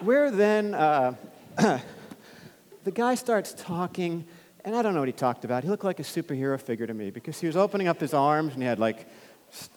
we're 0.00 0.30
then, 0.30 0.74
uh, 0.74 1.14
the 1.56 2.90
guy 2.90 3.14
starts 3.14 3.52
talking, 3.52 4.26
and 4.64 4.74
I 4.74 4.80
don't 4.80 4.94
know 4.94 5.00
what 5.00 5.08
he 5.08 5.12
talked 5.12 5.44
about. 5.44 5.62
He 5.62 5.68
looked 5.68 5.84
like 5.84 6.00
a 6.00 6.04
superhero 6.04 6.58
figure 6.58 6.86
to 6.86 6.94
me 6.94 7.10
because 7.10 7.38
he 7.38 7.46
was 7.46 7.56
opening 7.56 7.86
up 7.86 8.00
his 8.00 8.14
arms 8.14 8.54
and 8.54 8.62
he 8.62 8.68
had 8.68 8.78
like, 8.78 9.06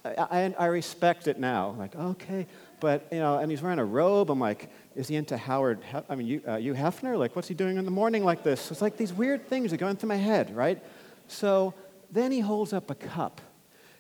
I, 0.06 0.54
I 0.58 0.66
respect 0.68 1.28
it 1.28 1.38
now. 1.38 1.76
Like, 1.78 1.96
okay. 1.96 2.48
But, 2.80 3.08
you 3.12 3.20
know, 3.20 3.38
and 3.38 3.52
he's 3.52 3.62
wearing 3.62 3.80
a 3.80 3.86
robe. 3.86 4.30
I'm 4.32 4.40
like, 4.40 4.70
is 4.96 5.08
he 5.08 5.16
into 5.16 5.38
Howard, 5.38 5.80
I 6.10 6.16
mean, 6.16 6.28
you, 6.28 6.42
uh, 6.48 6.58
Hugh 6.58 6.74
Hefner? 6.74 7.18
Like, 7.18 7.36
what's 7.36 7.48
he 7.48 7.54
doing 7.54 7.78
in 7.78 7.86
the 7.86 7.92
morning 7.92 8.24
like 8.24 8.44
this? 8.44 8.72
It's 8.72 8.82
like 8.82 8.98
these 8.98 9.14
weird 9.14 9.48
things 9.48 9.74
are 9.74 9.78
going 9.78 9.96
through 9.96 10.10
my 10.10 10.16
head, 10.16 10.56
right? 10.56 10.82
So 11.28 11.74
then 12.12 12.32
he 12.32 12.40
holds 12.40 12.74
up 12.74 12.90
a 12.90 12.96
cup. 12.96 13.42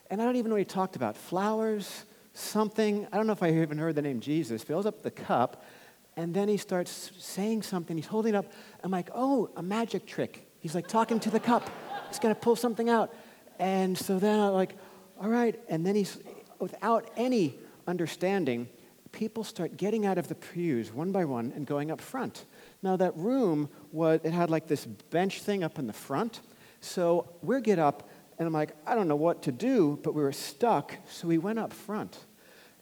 And 0.09 0.21
I 0.21 0.25
don't 0.25 0.37
even 0.37 0.49
know 0.49 0.55
what 0.55 0.61
he 0.61 0.65
talked 0.65 0.95
about. 0.95 1.15
Flowers, 1.15 2.05
something. 2.33 3.07
I 3.11 3.17
don't 3.17 3.27
know 3.27 3.33
if 3.33 3.43
I 3.43 3.51
even 3.51 3.77
heard 3.77 3.95
the 3.95 4.01
name 4.01 4.19
Jesus. 4.19 4.63
Fills 4.63 4.85
up 4.85 5.03
the 5.03 5.11
cup, 5.11 5.63
and 6.15 6.33
then 6.33 6.47
he 6.47 6.57
starts 6.57 7.11
saying 7.19 7.61
something. 7.61 7.95
He's 7.95 8.07
holding 8.07 8.35
up. 8.35 8.45
I'm 8.83 8.91
like, 8.91 9.09
oh, 9.13 9.51
a 9.55 9.61
magic 9.61 10.05
trick. 10.05 10.47
He's 10.59 10.73
like 10.73 10.87
talking 10.87 11.19
to 11.21 11.29
the 11.29 11.39
cup. 11.39 11.69
He's 12.09 12.19
going 12.19 12.33
to 12.33 12.39
pull 12.39 12.55
something 12.55 12.89
out. 12.89 13.13
And 13.59 13.97
so 13.97 14.19
then 14.19 14.39
I'm 14.39 14.53
like, 14.53 14.75
all 15.21 15.29
right. 15.29 15.59
And 15.69 15.85
then 15.85 15.95
he's, 15.95 16.17
without 16.59 17.09
any 17.15 17.55
understanding, 17.89 18.69
people 19.11 19.43
start 19.43 19.75
getting 19.75 20.05
out 20.05 20.17
of 20.17 20.27
the 20.27 20.35
pews 20.35 20.93
one 20.93 21.11
by 21.11 21.25
one 21.25 21.51
and 21.55 21.65
going 21.65 21.91
up 21.91 21.99
front. 21.99 22.45
Now 22.81 22.95
that 22.97 23.15
room 23.17 23.69
was, 23.91 24.21
it 24.23 24.31
had 24.31 24.49
like 24.49 24.67
this 24.67 24.85
bench 24.85 25.41
thing 25.41 25.63
up 25.63 25.79
in 25.79 25.87
the 25.87 25.93
front. 25.93 26.41
So 26.81 27.27
we 27.41 27.59
get 27.61 27.79
up, 27.79 28.09
and 28.37 28.47
I'm 28.47 28.53
like, 28.53 28.75
I 28.87 28.95
don't 28.95 29.07
know 29.07 29.17
what 29.17 29.43
to 29.43 29.51
do, 29.51 29.99
but 30.03 30.13
we 30.13 30.23
were 30.23 30.31
stuck. 30.31 30.95
So 31.09 31.27
we 31.27 31.37
went 31.37 31.59
up 31.59 31.73
front. 31.73 32.17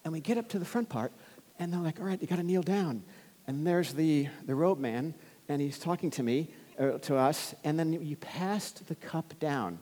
And 0.04 0.14
we 0.14 0.20
get 0.20 0.38
up 0.38 0.48
to 0.50 0.60
the 0.60 0.66
front 0.66 0.88
part, 0.88 1.12
and 1.60 1.74
they're 1.74 1.80
like, 1.80 2.00
all 2.00 2.06
right, 2.06 2.22
you 2.22 2.28
got 2.28 2.36
to 2.36 2.44
kneel 2.44 2.62
down. 2.62 3.04
And 3.48 3.66
there's 3.66 3.94
the, 3.94 4.28
the 4.46 4.56
robe 4.56 4.80
man, 4.80 5.16
and 5.50 5.62
he's 5.62 5.80
talking 5.80 6.12
to 6.12 6.24
me, 6.24 6.50
uh, 6.80 7.00
to 7.00 7.16
us, 7.16 7.56
and 7.64 7.80
then 7.80 7.94
you 7.94 8.16
passed 8.18 8.88
the 8.88 8.96
cup 8.96 9.34
down. 9.40 9.80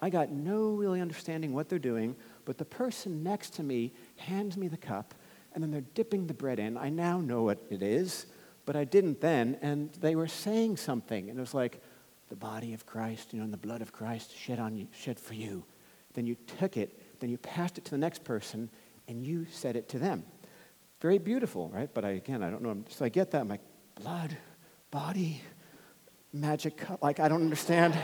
I 0.00 0.10
got 0.10 0.30
no 0.30 0.70
really 0.70 1.00
understanding 1.00 1.52
what 1.52 1.68
they're 1.68 1.78
doing, 1.78 2.14
but 2.44 2.58
the 2.58 2.64
person 2.64 3.22
next 3.22 3.54
to 3.54 3.62
me 3.62 3.92
hands 4.16 4.56
me 4.56 4.68
the 4.68 4.76
cup, 4.76 5.14
and 5.52 5.62
then 5.62 5.70
they're 5.70 5.80
dipping 5.80 6.26
the 6.26 6.34
bread 6.34 6.58
in. 6.58 6.76
I 6.76 6.88
now 6.88 7.20
know 7.20 7.42
what 7.42 7.58
it 7.70 7.82
is, 7.82 8.26
but 8.64 8.76
I 8.76 8.84
didn't 8.84 9.20
then, 9.20 9.58
and 9.62 9.92
they 9.94 10.16
were 10.16 10.28
saying 10.28 10.76
something, 10.76 11.30
and 11.30 11.38
it 11.38 11.40
was 11.40 11.54
like, 11.54 11.80
the 12.28 12.36
body 12.36 12.74
of 12.74 12.86
Christ, 12.86 13.32
you 13.32 13.38
know, 13.38 13.44
and 13.44 13.52
the 13.52 13.58
blood 13.58 13.82
of 13.82 13.92
Christ 13.92 14.36
shed 14.36 14.58
on 14.58 14.76
you, 14.76 14.88
shed 14.92 15.18
for 15.20 15.34
you. 15.34 15.64
Then 16.14 16.26
you 16.26 16.36
took 16.58 16.76
it, 16.76 17.20
then 17.20 17.30
you 17.30 17.38
passed 17.38 17.78
it 17.78 17.84
to 17.84 17.90
the 17.92 17.98
next 17.98 18.24
person, 18.24 18.70
and 19.06 19.24
you 19.24 19.46
said 19.50 19.76
it 19.76 19.88
to 19.90 19.98
them. 19.98 20.24
Very 21.00 21.18
beautiful, 21.18 21.68
right? 21.68 21.88
But 21.92 22.04
I, 22.04 22.10
again, 22.10 22.42
I 22.42 22.50
don't 22.50 22.62
know. 22.62 22.82
So 22.88 23.04
I 23.04 23.10
get 23.10 23.30
that. 23.30 23.42
I'm 23.42 23.48
like, 23.48 23.60
blood, 23.94 24.36
body, 24.90 25.40
magic 26.32 26.78
cup. 26.78 27.02
Like, 27.02 27.20
I 27.20 27.28
don't 27.28 27.42
understand. 27.42 27.96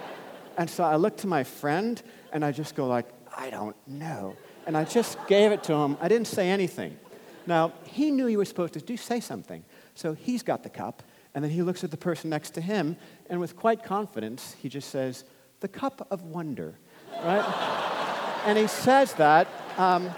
and 0.58 0.68
so 0.68 0.84
I 0.84 0.96
look 0.96 1.16
to 1.18 1.26
my 1.26 1.44
friend 1.44 2.02
and 2.32 2.44
I 2.44 2.52
just 2.52 2.74
go 2.74 2.86
like, 2.86 3.06
I 3.34 3.48
don't 3.48 3.76
know. 3.86 4.36
And 4.66 4.76
I 4.76 4.84
just 4.84 5.18
gave 5.26 5.52
it 5.52 5.62
to 5.64 5.74
him. 5.74 5.96
I 6.00 6.08
didn't 6.08 6.28
say 6.28 6.48
anything. 6.50 6.98
Now, 7.46 7.72
he 7.84 8.10
knew 8.10 8.28
you 8.28 8.38
were 8.38 8.44
supposed 8.44 8.74
to 8.74 8.80
do 8.80 8.96
say 8.96 9.20
something. 9.20 9.64
So 9.94 10.14
he's 10.14 10.42
got 10.42 10.62
the 10.62 10.70
cup, 10.70 11.02
and 11.34 11.42
then 11.42 11.50
he 11.50 11.62
looks 11.62 11.82
at 11.82 11.90
the 11.90 11.96
person 11.96 12.30
next 12.30 12.50
to 12.50 12.60
him, 12.60 12.96
and 13.28 13.40
with 13.40 13.56
quite 13.56 13.82
confidence, 13.82 14.54
he 14.60 14.68
just 14.68 14.90
says, 14.90 15.24
The 15.60 15.68
cup 15.68 16.06
of 16.10 16.22
wonder, 16.22 16.78
right? 17.24 18.42
and 18.46 18.56
he 18.56 18.66
says 18.66 19.14
that. 19.14 19.48
Um, 19.76 20.10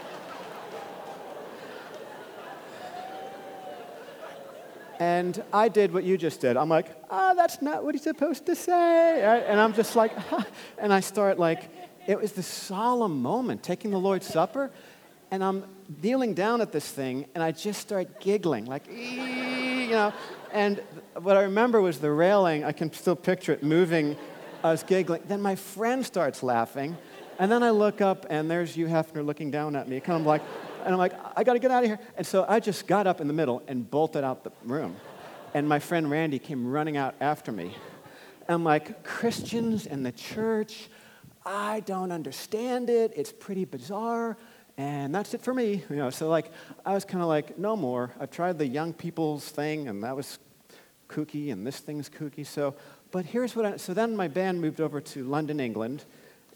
And 4.99 5.43
I 5.51 5.67
did 5.67 5.93
what 5.93 6.03
you 6.03 6.17
just 6.17 6.41
did. 6.41 6.55
I'm 6.57 6.69
like, 6.69 6.87
ah, 7.09 7.31
oh, 7.31 7.35
that's 7.35 7.61
not 7.61 7.83
what 7.83 7.95
he's 7.95 8.03
supposed 8.03 8.45
to 8.45 8.55
say. 8.55 9.43
And 9.47 9.59
I'm 9.59 9.73
just 9.73 9.95
like, 9.95 10.13
ah. 10.31 10.45
and 10.77 10.93
I 10.93 11.01
start 11.01 11.37
like, 11.37 11.69
it 12.07 12.19
was 12.19 12.33
this 12.33 12.47
solemn 12.47 13.21
moment, 13.21 13.63
taking 13.63 13.91
the 13.91 13.99
Lord's 13.99 14.27
Supper, 14.27 14.71
and 15.31 15.43
I'm 15.43 15.63
kneeling 16.01 16.33
down 16.33 16.61
at 16.61 16.71
this 16.71 16.89
thing, 16.89 17.25
and 17.33 17.43
I 17.43 17.51
just 17.51 17.81
start 17.81 18.19
giggling, 18.19 18.65
like, 18.65 18.87
you 18.89 19.89
know. 19.89 20.13
And 20.53 20.81
what 21.21 21.35
I 21.35 21.43
remember 21.43 21.81
was 21.81 21.99
the 21.99 22.11
railing, 22.11 22.63
I 22.63 22.71
can 22.71 22.93
still 22.93 23.15
picture 23.15 23.51
it 23.51 23.63
moving. 23.63 24.15
I 24.63 24.71
was 24.71 24.83
giggling. 24.83 25.23
Then 25.27 25.41
my 25.41 25.55
friend 25.55 26.05
starts 26.05 26.43
laughing, 26.43 26.97
and 27.39 27.51
then 27.51 27.63
I 27.63 27.71
look 27.71 28.01
up, 28.01 28.25
and 28.29 28.49
there's 28.49 28.75
Hugh, 28.75 28.87
Hefner 28.87 29.25
looking 29.25 29.51
down 29.51 29.75
at 29.75 29.89
me, 29.89 29.99
kind 29.99 30.21
of 30.21 30.25
like, 30.25 30.41
and 30.85 30.93
I'm 30.93 30.99
like, 30.99 31.13
I 31.35 31.43
got 31.43 31.53
to 31.53 31.59
get 31.59 31.71
out 31.71 31.83
of 31.83 31.89
here. 31.89 31.99
And 32.15 32.25
so 32.25 32.45
I 32.47 32.59
just 32.59 32.85
got 32.85 33.07
up 33.07 33.19
in 33.19 33.27
the 33.27 33.33
middle 33.33 33.63
and 33.67 33.89
bolted 33.89 34.23
out 34.23 34.43
the 34.43 34.51
room. 34.63 34.95
And 35.55 35.67
my 35.67 35.79
friend 35.79 36.11
Randy 36.11 36.37
came 36.37 36.67
running 36.67 36.95
out 36.95 37.15
after 37.19 37.51
me. 37.51 37.75
I'm 38.47 38.63
like, 38.63 39.03
Christians 39.03 39.87
and 39.87 40.05
the 40.05 40.11
church, 40.11 40.89
I 41.45 41.81
don't 41.81 42.11
understand 42.11 42.89
it. 42.89 43.13
It's 43.15 43.31
pretty 43.31 43.65
bizarre. 43.65 44.37
And 44.77 45.13
that's 45.15 45.33
it 45.33 45.41
for 45.41 45.53
me. 45.53 45.83
You 45.89 45.95
know, 45.95 46.09
so 46.09 46.27
like 46.27 46.51
I 46.85 46.93
was 46.93 47.05
kind 47.05 47.21
of 47.21 47.27
like, 47.27 47.57
no 47.57 47.75
more. 47.75 48.11
I've 48.19 48.31
tried 48.31 48.57
the 48.57 48.67
young 48.67 48.93
people's 48.93 49.47
thing, 49.47 49.87
and 49.87 50.03
that 50.03 50.15
was 50.15 50.39
kooky, 51.07 51.51
and 51.51 51.65
this 51.65 51.79
thing's 51.79 52.09
kooky. 52.09 52.45
So, 52.45 52.75
but 53.11 53.25
here's 53.25 53.55
what 53.55 53.65
I, 53.65 53.77
so 53.77 53.93
then 53.93 54.15
my 54.15 54.27
band 54.27 54.59
moved 54.59 54.81
over 54.81 54.99
to 54.99 55.23
London, 55.23 55.59
England, 55.59 56.03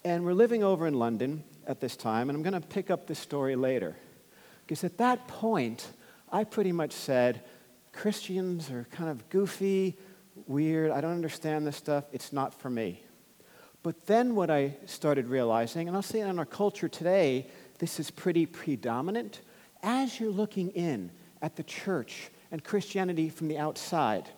and 0.04 0.26
we're 0.26 0.34
living 0.34 0.64
over 0.64 0.88
in 0.88 0.96
London 0.96 1.44
at 1.68 1.80
this 1.80 1.96
time, 1.96 2.30
and 2.30 2.36
I'm 2.36 2.44
going 2.44 2.60
to 2.60 2.68
pick 2.68 2.90
up 2.90 3.08
this 3.08 3.20
story 3.20 3.56
later. 3.56 3.96
Because 4.66 4.84
at 4.84 4.98
that 4.98 5.28
point, 5.28 5.88
I 6.32 6.44
pretty 6.44 6.72
much 6.72 6.92
said, 6.92 7.44
Christians 7.94 8.70
are 8.70 8.88
kind 8.92 9.10
of 9.10 9.30
goofy, 9.30 9.98
weird, 10.48 10.92
I 10.92 11.02
don't 11.02 11.14
understand 11.14 11.66
this 11.66 11.76
stuff, 11.76 12.06
it's 12.12 12.34
not 12.34 12.54
for 12.54 12.70
me. 12.70 13.04
But 13.82 14.08
then 14.08 14.36
what 14.36 14.50
I 14.50 14.76
started 14.86 15.28
realizing, 15.28 15.88
and 15.88 15.96
I'll 15.96 16.04
say 16.04 16.20
in 16.20 16.40
our 16.40 16.46
culture 16.46 16.90
today, 16.90 17.48
this 17.80 18.00
is 18.00 18.12
pretty 18.12 18.46
predominant. 18.46 19.42
As 19.82 20.20
you're 20.20 20.32
looking 20.32 20.70
in 20.72 21.12
at 21.42 21.56
the 21.56 21.64
church 21.64 22.30
and 22.52 22.64
Christianity 22.64 23.30
from 23.30 23.48
the 23.48 23.58
outside, 23.58 24.30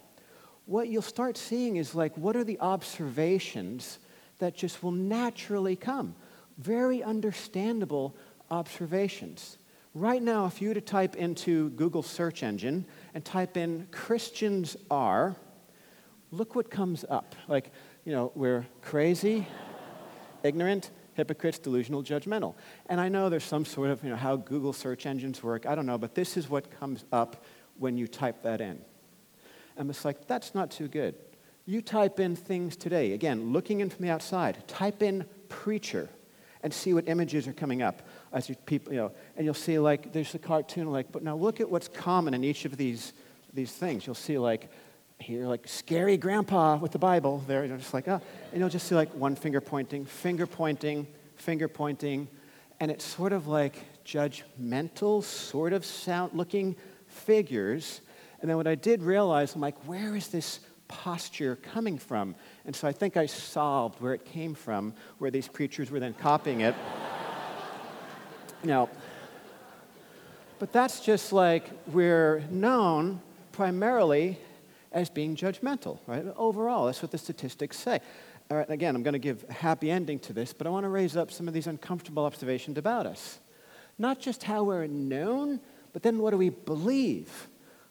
what 0.65 0.89
you'll 0.89 1.01
start 1.01 1.37
seeing 1.37 1.77
is 1.77 1.95
like, 1.95 2.15
what 2.15 2.35
are 2.35 2.43
the 2.43 2.59
observations 2.59 3.97
that 4.37 4.55
just 4.55 4.83
will 4.83 4.91
naturally 4.91 5.75
come? 5.75 6.15
Very 6.59 7.01
understandable 7.01 8.15
observations. 8.51 9.57
Right 9.95 10.21
now, 10.21 10.45
if 10.45 10.61
you 10.61 10.69
were 10.69 10.75
to 10.75 10.81
type 10.81 11.15
into 11.15 11.71
Google 11.71 12.03
search 12.03 12.43
engine 12.43 12.85
and 13.15 13.25
type 13.25 13.57
in 13.57 13.87
Christians 13.91 14.77
are, 14.89 15.35
look 16.31 16.55
what 16.55 16.69
comes 16.69 17.03
up. 17.09 17.35
Like, 17.47 17.71
you 18.05 18.11
know, 18.11 18.31
we're 18.35 18.65
crazy, 18.81 19.47
ignorant, 20.43 20.89
hypocrites, 21.13 21.59
delusional, 21.59 22.03
judgmental. 22.03 22.55
And 22.87 22.99
I 22.99 23.09
know 23.09 23.29
there's 23.29 23.43
some 23.43 23.65
sort 23.65 23.89
of, 23.89 24.03
you 24.03 24.09
know, 24.09 24.15
how 24.15 24.37
Google 24.37 24.73
search 24.73 25.05
engines 25.05 25.43
work. 25.43 25.65
I 25.65 25.75
don't 25.75 25.85
know, 25.85 25.97
but 25.97 26.15
this 26.15 26.37
is 26.37 26.49
what 26.49 26.71
comes 26.79 27.05
up 27.11 27.43
when 27.77 27.97
you 27.97 28.07
type 28.07 28.43
that 28.43 28.61
in. 28.61 28.79
And 29.77 29.89
it's 29.89 30.05
like, 30.05 30.27
that's 30.27 30.55
not 30.55 30.71
too 30.71 30.87
good. 30.87 31.15
You 31.65 31.81
type 31.81 32.19
in 32.19 32.35
things 32.35 32.75
today, 32.75 33.13
again, 33.13 33.53
looking 33.53 33.81
in 33.81 33.89
from 33.89 34.05
the 34.05 34.11
outside, 34.11 34.67
type 34.67 35.03
in 35.03 35.25
preacher 35.47 36.09
and 36.63 36.73
see 36.73 36.93
what 36.93 37.07
images 37.07 37.47
are 37.47 37.53
coming 37.53 37.81
up 37.81 38.01
as 38.33 38.49
you 38.49 38.55
people, 38.55 38.93
you 38.93 38.99
know, 38.99 39.11
and 39.35 39.45
you'll 39.45 39.53
see 39.53 39.79
like 39.79 40.11
there's 40.13 40.33
a 40.35 40.39
cartoon 40.39 40.91
like, 40.91 41.11
but 41.11 41.23
now 41.23 41.35
look 41.35 41.59
at 41.59 41.69
what's 41.69 41.87
common 41.87 42.33
in 42.33 42.43
each 42.43 42.65
of 42.65 42.77
these 42.77 43.13
these 43.53 43.71
things. 43.71 44.05
You'll 44.05 44.15
see 44.15 44.37
like 44.37 44.69
here 45.21 45.45
like 45.45 45.67
scary 45.67 46.17
grandpa 46.17 46.77
with 46.77 46.91
the 46.91 46.99
Bible 46.99 47.43
there, 47.47 47.63
you 47.65 47.73
are 47.73 47.77
just 47.77 47.93
like 47.93 48.07
ah, 48.07 48.19
and 48.51 48.59
you'll 48.59 48.69
just 48.69 48.87
see 48.87 48.95
like 48.95 49.13
one 49.13 49.35
finger 49.35 49.61
pointing, 49.61 50.05
finger 50.05 50.47
pointing, 50.47 51.07
finger 51.35 51.67
pointing, 51.67 52.27
and 52.79 52.91
it's 52.91 53.05
sort 53.05 53.31
of 53.33 53.47
like 53.47 53.75
judgmental, 54.03 55.23
sort 55.23 55.73
of 55.73 55.85
sound 55.85 56.33
looking 56.33 56.75
figures. 57.07 58.01
And 58.41 58.49
then 58.49 58.57
what 58.57 58.67
I 58.67 58.75
did 58.75 59.03
realize, 59.03 59.53
I'm 59.53 59.61
like, 59.61 59.77
where 59.85 60.15
is 60.15 60.29
this 60.29 60.59
posture 60.87 61.55
coming 61.57 61.97
from? 61.97 62.35
And 62.65 62.75
so 62.75 62.87
I 62.87 62.91
think 62.91 63.17
I 63.17 63.27
solved 63.27 64.01
where 64.01 64.13
it 64.13 64.25
came 64.25 64.55
from, 64.55 64.93
where 65.19 65.29
these 65.29 65.47
preachers 65.47 65.91
were 65.91 65.99
then 65.99 66.13
copying 66.13 66.61
it. 66.61 66.75
Now, 68.63 68.89
but 70.59 70.71
that's 70.71 70.99
just 70.99 71.33
like 71.33 71.67
we're 71.87 72.43
known 72.51 73.19
primarily 73.51 74.37
as 74.91 75.09
being 75.09 75.35
judgmental, 75.35 75.99
right? 76.07 76.25
Overall, 76.35 76.85
that's 76.85 77.01
what 77.01 77.11
the 77.11 77.17
statistics 77.17 77.77
say. 77.77 77.99
All 78.49 78.57
right, 78.57 78.69
again, 78.69 78.95
I'm 78.95 79.03
going 79.03 79.13
to 79.13 79.19
give 79.19 79.45
a 79.49 79.53
happy 79.53 79.89
ending 79.89 80.19
to 80.19 80.33
this, 80.33 80.51
but 80.51 80.67
I 80.67 80.69
want 80.69 80.83
to 80.83 80.89
raise 80.89 81.15
up 81.15 81.31
some 81.31 81.47
of 81.47 81.53
these 81.53 81.67
uncomfortable 81.67 82.25
observations 82.25 82.77
about 82.77 83.05
us. 83.05 83.39
Not 83.97 84.19
just 84.19 84.43
how 84.43 84.63
we're 84.63 84.87
known, 84.87 85.61
but 85.93 86.03
then 86.03 86.19
what 86.19 86.31
do 86.31 86.37
we 86.37 86.49
believe? 86.49 87.47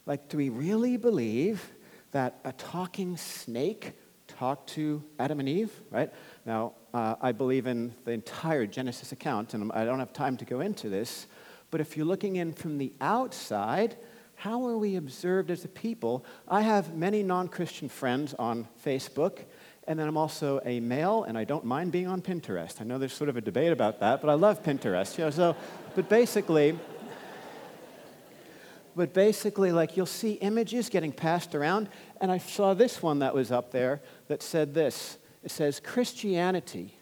Like, 0.06 0.28
do 0.28 0.36
we 0.36 0.48
really 0.48 0.96
believe 0.96 1.72
that 2.12 2.38
a 2.44 2.52
talking 2.52 3.16
snake 3.16 3.92
talked 4.26 4.70
to 4.70 5.02
Adam 5.18 5.40
and 5.40 5.48
Eve, 5.48 5.72
right? 5.90 6.12
Now, 6.44 6.72
uh, 6.92 7.14
I 7.20 7.32
believe 7.32 7.66
in 7.66 7.94
the 8.04 8.12
entire 8.12 8.66
Genesis 8.66 9.12
account, 9.12 9.54
and 9.54 9.70
I 9.72 9.84
don't 9.84 9.98
have 9.98 10.12
time 10.12 10.36
to 10.38 10.44
go 10.44 10.60
into 10.60 10.88
this, 10.88 11.26
but 11.70 11.80
if 11.80 11.96
you're 11.96 12.06
looking 12.06 12.36
in 12.36 12.52
from 12.52 12.78
the 12.78 12.92
outside, 13.00 13.96
how 14.40 14.66
are 14.66 14.78
we 14.78 14.96
observed 14.96 15.50
as 15.50 15.66
a 15.66 15.68
people? 15.68 16.24
I 16.48 16.62
have 16.62 16.96
many 16.96 17.22
non 17.22 17.46
Christian 17.48 17.90
friends 17.90 18.32
on 18.38 18.66
Facebook, 18.82 19.40
and 19.86 19.98
then 19.98 20.08
I'm 20.08 20.16
also 20.16 20.62
a 20.64 20.80
male, 20.80 21.24
and 21.24 21.36
I 21.36 21.44
don't 21.44 21.66
mind 21.66 21.92
being 21.92 22.06
on 22.06 22.22
Pinterest. 22.22 22.80
I 22.80 22.84
know 22.84 22.96
there's 22.96 23.12
sort 23.12 23.28
of 23.28 23.36
a 23.36 23.42
debate 23.42 23.70
about 23.70 24.00
that, 24.00 24.22
but 24.22 24.30
I 24.30 24.34
love 24.34 24.62
Pinterest. 24.62 25.18
You 25.18 25.24
know, 25.24 25.30
so, 25.30 25.56
but 25.94 26.08
basically, 26.08 26.78
but 28.96 29.12
basically, 29.12 29.72
like 29.72 29.98
you'll 29.98 30.06
see 30.06 30.32
images 30.32 30.88
getting 30.88 31.12
passed 31.12 31.54
around, 31.54 31.90
and 32.18 32.32
I 32.32 32.38
saw 32.38 32.72
this 32.72 33.02
one 33.02 33.18
that 33.18 33.34
was 33.34 33.52
up 33.52 33.72
there 33.72 34.00
that 34.28 34.42
said 34.42 34.72
this. 34.72 35.18
It 35.44 35.50
says 35.50 35.80
Christianity 35.80 36.94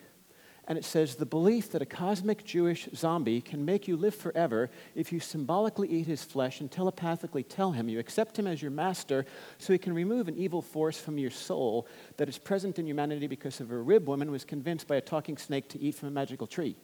and 0.68 0.76
it 0.76 0.84
says 0.84 1.14
the 1.14 1.25
belief 1.25 1.72
that 1.72 1.80
a 1.80 1.87
cosmic 1.87 2.44
Jewish 2.44 2.90
zombie 2.94 3.40
can 3.40 3.64
make 3.64 3.88
you 3.88 3.96
live 3.96 4.14
forever 4.14 4.68
if 4.94 5.10
you 5.10 5.18
symbolically 5.18 5.88
eat 5.88 6.06
his 6.06 6.22
flesh 6.22 6.60
and 6.60 6.70
telepathically 6.70 7.42
tell 7.42 7.72
him 7.72 7.88
you 7.88 7.98
accept 7.98 8.38
him 8.38 8.46
as 8.46 8.60
your 8.60 8.70
master 8.70 9.25
so 9.56 9.72
he 9.72 9.78
can 9.78 9.94
remove 9.94 10.28
an 10.28 10.37
evil 10.37 10.60
force 10.60 11.00
from 11.00 11.16
your 11.16 11.30
soul 11.30 11.88
that 12.18 12.28
is 12.28 12.37
present 12.37 12.78
in 12.78 12.87
humanity 12.87 13.26
because 13.26 13.60
of 13.60 13.70
a 13.70 13.78
rib 13.78 14.06
woman 14.06 14.30
was 14.30 14.44
convinced 14.44 14.87
by 14.87 14.96
a 14.96 15.00
talking 15.00 15.38
snake 15.38 15.70
to 15.70 15.80
eat 15.80 15.94
from 15.94 16.08
a 16.08 16.12
magical 16.12 16.46
tree. 16.46 16.76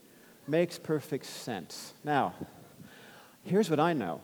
Makes 0.47 0.79
perfect 0.79 1.27
sense. 1.27 1.93
Now, 2.03 2.33
here's 3.43 3.69
what 3.69 3.79
I 3.79 3.93
know. 3.93 4.21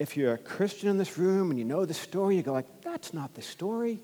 If 0.00 0.16
you're 0.16 0.34
a 0.34 0.38
Christian 0.38 0.88
in 0.88 0.98
this 0.98 1.16
room 1.16 1.50
and 1.50 1.58
you 1.58 1.64
know 1.64 1.84
the 1.84 1.94
story, 1.94 2.34
you 2.34 2.42
go 2.42 2.52
like, 2.52 2.82
that's 2.82 3.14
not 3.14 3.34
the 3.34 3.42
story. 3.42 4.00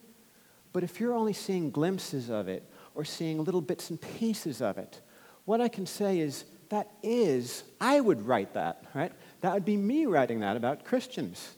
But 0.73 0.85
if 0.85 1.01
you're 1.01 1.15
only 1.15 1.33
seeing 1.33 1.73
glimpses 1.73 2.31
of 2.31 2.47
it, 2.47 2.70
or 2.95 3.05
seeing 3.05 3.45
little 3.45 3.61
bits 3.61 3.91
and 3.91 4.01
pieces 4.01 4.61
of 4.61 4.79
it. 4.79 5.01
What 5.45 5.61
I 5.61 5.69
can 5.69 5.87
say 5.87 6.21
is 6.21 6.45
that 6.71 6.89
is, 7.03 7.65
I 7.81 8.01
would 8.01 8.27
write 8.27 8.55
that, 8.55 8.85
right? 8.95 9.13
That 9.41 9.55
would 9.55 9.65
be 9.65 9.77
me 9.77 10.07
writing 10.07 10.41
that 10.41 10.57
about 10.57 10.85
Christians. 10.85 11.57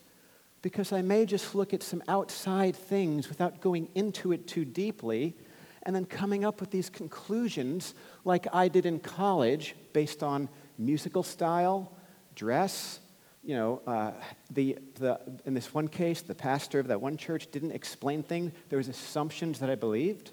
Because 0.62 0.92
I 0.92 1.02
may 1.02 1.26
just 1.26 1.54
look 1.54 1.74
at 1.74 1.82
some 1.82 2.02
outside 2.08 2.76
things 2.76 3.28
without 3.28 3.60
going 3.60 3.88
into 3.94 4.32
it 4.32 4.46
too 4.46 4.64
deeply 4.64 5.36
and 5.82 5.94
then 5.94 6.04
coming 6.04 6.44
up 6.44 6.60
with 6.60 6.70
these 6.70 6.88
conclusions 6.88 7.94
like 8.24 8.46
I 8.52 8.68
did 8.68 8.86
in 8.86 9.00
college 9.00 9.74
based 9.92 10.22
on 10.22 10.48
musical 10.78 11.22
style, 11.22 11.92
dress. 12.34 13.00
You 13.42 13.56
know, 13.56 13.82
uh, 13.86 14.12
the, 14.50 14.78
the, 14.94 15.20
in 15.44 15.54
this 15.54 15.74
one 15.74 15.88
case, 15.88 16.22
the 16.22 16.34
pastor 16.34 16.78
of 16.78 16.86
that 16.86 17.00
one 17.00 17.16
church 17.16 17.50
didn't 17.50 17.72
explain 17.72 18.22
things. 18.22 18.52
There 18.68 18.76
was 18.78 18.88
assumptions 18.88 19.58
that 19.58 19.68
I 19.68 19.74
believed. 19.74 20.30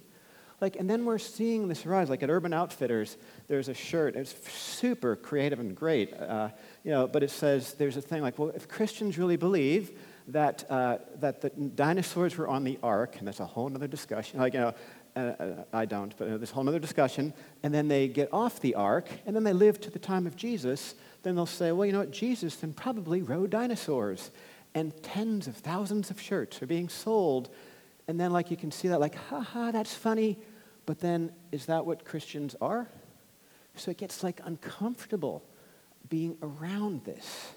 Like, 0.62 0.76
and 0.76 0.90
then 0.90 1.06
we're 1.06 1.20
seeing 1.20 1.68
this 1.68 1.86
rise. 1.86 2.10
Like 2.10 2.22
at 2.24 2.30
Urban 2.30 2.54
Outfitters, 2.54 3.18
there's 3.48 3.70
a 3.70 3.74
shirt. 3.74 4.16
It's 4.16 4.36
super 4.52 5.16
creative 5.16 5.60
and 5.60 5.76
great, 5.76 6.14
uh, 6.14 6.50
you 6.84 6.92
know. 6.92 7.08
But 7.08 7.24
it 7.24 7.32
says 7.32 7.74
there's 7.76 7.98
a 7.98 8.02
thing 8.02 8.22
like, 8.22 8.38
well, 8.38 8.50
if 8.50 8.68
Christians 8.68 9.18
really 9.18 9.38
believe 9.38 9.92
that 10.28 10.70
uh, 10.70 10.98
that 11.20 11.42
the 11.42 11.50
dinosaurs 11.50 12.38
were 12.38 12.48
on 12.48 12.64
the 12.64 12.78
ark, 12.84 13.16
and 13.20 13.28
that's 13.28 13.40
a 13.40 13.46
whole 13.46 13.74
other 13.74 13.88
discussion. 13.88 14.40
Like, 14.40 14.54
you 14.54 14.60
know, 14.60 14.74
uh, 15.16 15.20
uh 15.20 15.64
I 15.74 15.86
don't, 15.86 16.16
but 16.18 16.28
there's 16.28 16.52
a 16.52 16.54
whole 16.54 16.68
other 16.68 16.80
discussion. 16.80 17.34
And 17.64 17.74
then 17.74 17.88
they 17.88 18.08
get 18.08 18.30
off 18.34 18.60
the 18.60 18.76
ark, 18.76 19.10
and 19.26 19.36
then 19.36 19.44
they 19.44 19.54
live 19.54 19.80
to 19.82 19.90
the 19.90 20.00
time 20.00 20.28
of 20.28 20.36
Jesus. 20.36 20.96
Then 21.24 21.36
they'll 21.36 21.46
say, 21.46 21.72
well, 21.72 21.86
you 21.86 21.94
know 21.94 22.00
what? 22.00 22.12
Jesus 22.12 22.56
then 22.58 22.74
probably 22.74 23.22
rode 23.22 23.50
dinosaurs, 23.50 24.32
and 24.76 24.92
tens 25.04 25.48
of 25.48 25.56
thousands 25.56 26.12
of 26.12 26.20
shirts 26.20 26.62
are 26.62 26.68
being 26.68 26.90
sold. 26.90 27.50
And 28.08 28.20
then, 28.20 28.34
like, 28.34 28.50
you 28.50 28.58
can 28.58 28.72
see 28.72 28.88
that, 28.88 29.00
like, 29.00 29.16
ha 29.16 29.40
ha, 29.42 29.72
that's 29.72 29.94
funny. 29.94 30.40
But 30.90 31.02
then, 31.02 31.34
is 31.52 31.68
that 31.68 31.86
what 31.86 32.04
Christians 32.04 32.56
are? 32.60 32.90
So 33.76 33.92
it 33.92 33.98
gets 33.98 34.24
like 34.24 34.42
uncomfortable 34.44 35.44
being 36.10 36.36
around 36.42 37.06
this. 37.06 37.52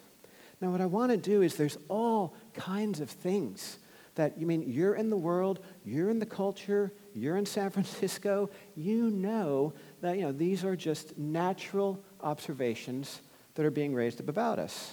Now, 0.61 0.71
what 0.71 0.83
I 0.83 0.85
want 0.85 1.13
to 1.13 1.17
do 1.17 1.41
is 1.41 1.57
there's 1.57 1.79
all 1.89 2.37
kinds 2.53 3.01
of 3.01 3.09
things 3.09 3.79
that 4.17 4.37
you 4.37 4.47
mean 4.47 4.71
you're 4.71 4.97
in 4.97 5.09
the 5.09 5.17
world, 5.17 5.61
you're 5.83 6.11
in 6.11 6.19
the 6.19 6.27
culture, 6.27 6.93
you're 7.15 7.39
in 7.39 7.47
San 7.47 7.71
Francisco, 7.77 8.51
you 8.77 9.09
know 9.09 9.73
that 10.03 10.19
you 10.19 10.25
know 10.25 10.33
these 10.33 10.63
are 10.63 10.77
just 10.77 11.17
natural 11.17 12.05
observations 12.21 13.23
that 13.55 13.65
are 13.65 13.71
being 13.71 13.95
raised 13.95 14.21
up 14.21 14.29
about 14.29 14.59
us. 14.59 14.93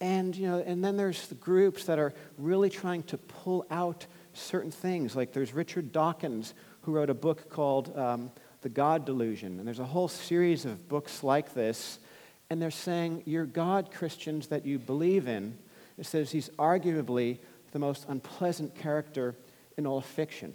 And 0.00 0.36
you 0.36 0.46
know, 0.46 0.62
and 0.64 0.84
then 0.84 0.96
there's 0.96 1.26
the 1.26 1.34
groups 1.34 1.86
that 1.86 1.98
are 1.98 2.14
really 2.38 2.70
trying 2.70 3.02
to 3.04 3.18
pull 3.18 3.66
out 3.72 4.06
certain 4.34 4.70
things. 4.70 5.16
Like 5.16 5.32
there's 5.32 5.52
Richard 5.52 5.90
Dawkins 5.90 6.54
who 6.86 6.92
wrote 6.92 7.10
a 7.10 7.14
book 7.14 7.50
called 7.50 7.96
um, 7.98 8.30
The 8.62 8.68
God 8.68 9.04
Delusion. 9.04 9.58
And 9.58 9.66
there's 9.66 9.80
a 9.80 9.84
whole 9.84 10.06
series 10.06 10.64
of 10.64 10.88
books 10.88 11.24
like 11.24 11.52
this. 11.52 11.98
And 12.48 12.62
they're 12.62 12.70
saying, 12.70 13.24
You're 13.26 13.44
God 13.44 13.90
Christians 13.92 14.46
that 14.46 14.64
you 14.64 14.78
believe 14.78 15.26
in. 15.26 15.58
It 15.98 16.06
says 16.06 16.30
he's 16.30 16.48
arguably 16.50 17.38
the 17.72 17.80
most 17.80 18.06
unpleasant 18.08 18.76
character 18.76 19.34
in 19.76 19.84
all 19.84 19.98
of 19.98 20.04
fiction. 20.04 20.54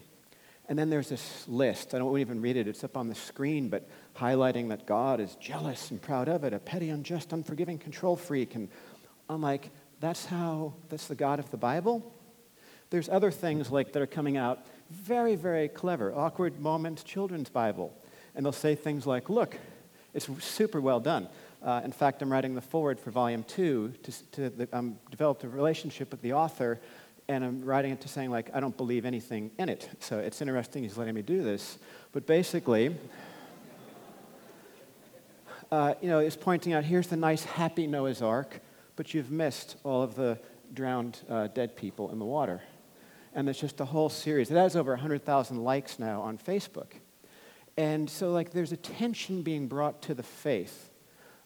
And 0.69 0.79
then 0.79 0.89
there's 0.89 1.09
this 1.09 1.45
list. 1.49 1.93
I 1.93 1.97
don't 1.97 2.17
even 2.17 2.39
read 2.39 2.55
it, 2.55 2.65
it's 2.65 2.85
up 2.85 2.95
on 2.95 3.09
the 3.09 3.15
screen, 3.15 3.67
but 3.67 3.89
highlighting 4.15 4.69
that 4.69 4.85
God 4.85 5.19
is 5.19 5.35
jealous 5.35 5.91
and 5.91 6.01
proud 6.01 6.29
of 6.29 6.45
it, 6.45 6.53
a 6.53 6.59
petty, 6.59 6.89
unjust, 6.89 7.33
unforgiving 7.33 7.77
control 7.77 8.15
freak. 8.15 8.55
And 8.55 8.69
I'm 9.29 9.41
like, 9.41 9.69
that's 9.99 10.25
how, 10.25 10.75
that's 10.87 11.07
the 11.07 11.15
God 11.15 11.39
of 11.39 11.51
the 11.51 11.57
Bible? 11.57 12.09
There's 12.89 13.09
other 13.09 13.31
things 13.31 13.69
like 13.69 13.91
that 13.91 14.01
are 14.01 14.07
coming 14.07 14.37
out 14.37 14.65
very, 14.91 15.35
very 15.35 15.67
clever. 15.67 16.13
Awkward 16.13 16.59
Moments 16.59 17.03
Children's 17.03 17.49
Bible. 17.49 17.97
And 18.35 18.45
they'll 18.45 18.51
say 18.51 18.75
things 18.75 19.07
like, 19.07 19.29
look, 19.29 19.57
it's 20.13 20.29
super 20.43 20.81
well 20.81 20.99
done. 20.99 21.27
Uh, 21.63 21.81
in 21.83 21.91
fact, 21.91 22.21
I'm 22.21 22.31
writing 22.31 22.55
the 22.55 22.61
foreword 22.61 22.99
for 22.99 23.11
volume 23.11 23.43
two. 23.43 23.93
To, 24.03 24.11
to 24.31 24.49
the, 24.49 24.69
I'm 24.71 24.99
developed 25.09 25.43
a 25.43 25.49
relationship 25.49 26.11
with 26.11 26.21
the 26.21 26.33
author, 26.33 26.79
and 27.27 27.43
I'm 27.43 27.63
writing 27.63 27.91
it 27.91 28.01
to 28.01 28.07
saying, 28.07 28.31
like, 28.31 28.49
I 28.53 28.59
don't 28.59 28.75
believe 28.75 29.05
anything 29.05 29.51
in 29.57 29.69
it. 29.69 29.89
So 29.99 30.19
it's 30.19 30.41
interesting 30.41 30.83
he's 30.83 30.97
letting 30.97 31.15
me 31.15 31.21
do 31.21 31.43
this. 31.43 31.77
But 32.11 32.25
basically, 32.25 32.95
uh, 35.71 35.93
you 36.01 36.09
know, 36.09 36.19
it's 36.19 36.35
pointing 36.35 36.73
out 36.73 36.83
here's 36.83 37.07
the 37.07 37.17
nice, 37.17 37.43
happy 37.43 37.87
Noah's 37.87 38.21
Ark, 38.21 38.59
but 38.95 39.13
you've 39.13 39.31
missed 39.31 39.77
all 39.83 40.01
of 40.01 40.15
the 40.15 40.37
drowned 40.73 41.19
uh, 41.29 41.47
dead 41.47 41.75
people 41.75 42.11
in 42.11 42.19
the 42.19 42.25
water 42.25 42.61
and 43.33 43.47
it's 43.49 43.59
just 43.59 43.79
a 43.79 43.85
whole 43.85 44.09
series. 44.09 44.51
It 44.51 44.55
has 44.55 44.75
over 44.75 44.91
100,000 44.91 45.63
likes 45.63 45.99
now 45.99 46.21
on 46.21 46.37
Facebook. 46.37 46.93
And 47.77 48.09
so, 48.09 48.31
like, 48.31 48.51
there's 48.51 48.71
a 48.71 48.77
tension 48.77 49.41
being 49.41 49.67
brought 49.67 50.01
to 50.03 50.13
the 50.13 50.23
faith 50.23 50.89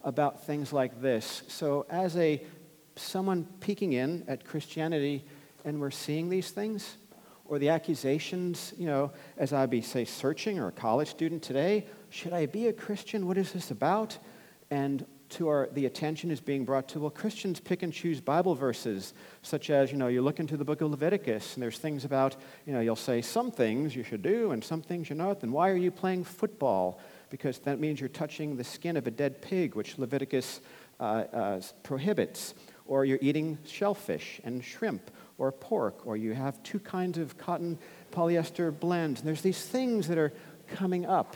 about 0.03 0.45
things 0.45 0.73
like 0.73 1.01
this. 1.01 1.43
So, 1.47 1.85
as 1.89 2.17
a 2.17 2.43
someone 2.95 3.45
peeking 3.59 3.93
in 3.93 4.23
at 4.27 4.45
Christianity 4.45 5.25
and 5.63 5.79
we're 5.79 5.91
seeing 5.91 6.29
these 6.29 6.51
things, 6.51 6.97
or 7.45 7.59
the 7.59 7.69
accusations, 7.69 8.73
you 8.77 8.87
know, 8.87 9.11
as 9.37 9.53
I'd 9.53 9.69
be, 9.69 9.81
say, 9.81 10.03
searching 10.03 10.59
or 10.59 10.67
a 10.67 10.71
college 10.71 11.09
student 11.09 11.43
today, 11.43 11.85
should 12.09 12.33
I 12.33 12.47
be 12.47 12.67
a 12.67 12.73
Christian? 12.73 13.27
What 13.27 13.37
is 13.37 13.51
this 13.51 13.71
about? 13.71 14.17
And 14.71 15.05
to 15.29 15.47
our, 15.47 15.69
the 15.73 15.85
attention 15.85 16.31
is 16.31 16.39
being 16.39 16.65
brought 16.65 16.87
to, 16.89 16.99
well, 16.99 17.09
Christians 17.09 17.59
pick 17.59 17.83
and 17.83 17.91
choose 17.91 18.21
Bible 18.21 18.55
verses, 18.55 19.13
such 19.41 19.69
as, 19.69 19.91
you 19.91 19.97
know, 19.97 20.07
you 20.07 20.21
look 20.21 20.39
into 20.39 20.57
the 20.57 20.65
book 20.65 20.81
of 20.81 20.91
Leviticus, 20.91 21.55
and 21.55 21.63
there's 21.63 21.79
things 21.79 22.05
about, 22.05 22.35
you 22.65 22.73
know, 22.73 22.79
you'll 22.79 22.95
say 22.95 23.21
some 23.21 23.51
things 23.51 23.95
you 23.95 24.03
should 24.03 24.21
do 24.21 24.51
and 24.51 24.63
some 24.63 24.81
things 24.81 25.09
you're 25.09 25.17
not. 25.17 25.41
Then 25.41 25.51
why 25.51 25.69
are 25.69 25.75
you 25.75 25.91
playing 25.91 26.23
football? 26.23 26.99
Because 27.29 27.59
that 27.59 27.79
means 27.79 27.99
you're 27.99 28.09
touching 28.09 28.55
the 28.55 28.63
skin 28.63 28.97
of 28.97 29.07
a 29.07 29.11
dead 29.11 29.41
pig, 29.41 29.75
which 29.75 29.97
Leviticus 29.97 30.61
uh, 30.99 31.03
uh, 31.03 31.61
prohibits. 31.83 32.53
Or 32.87 33.03
you're 33.03 33.19
eating 33.21 33.57
shellfish 33.65 34.39
and 34.43 34.63
shrimp 34.63 35.09
or 35.37 35.51
pork, 35.51 36.05
or 36.05 36.15
you 36.15 36.33
have 36.33 36.61
two 36.61 36.79
kinds 36.79 37.17
of 37.17 37.37
cotton 37.37 37.79
polyester 38.11 38.77
blends. 38.77 39.21
And 39.21 39.27
there's 39.27 39.41
these 39.41 39.65
things 39.65 40.07
that 40.07 40.17
are 40.17 40.31
coming 40.67 41.05
up 41.05 41.35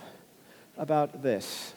about 0.78 1.24
this 1.24 1.74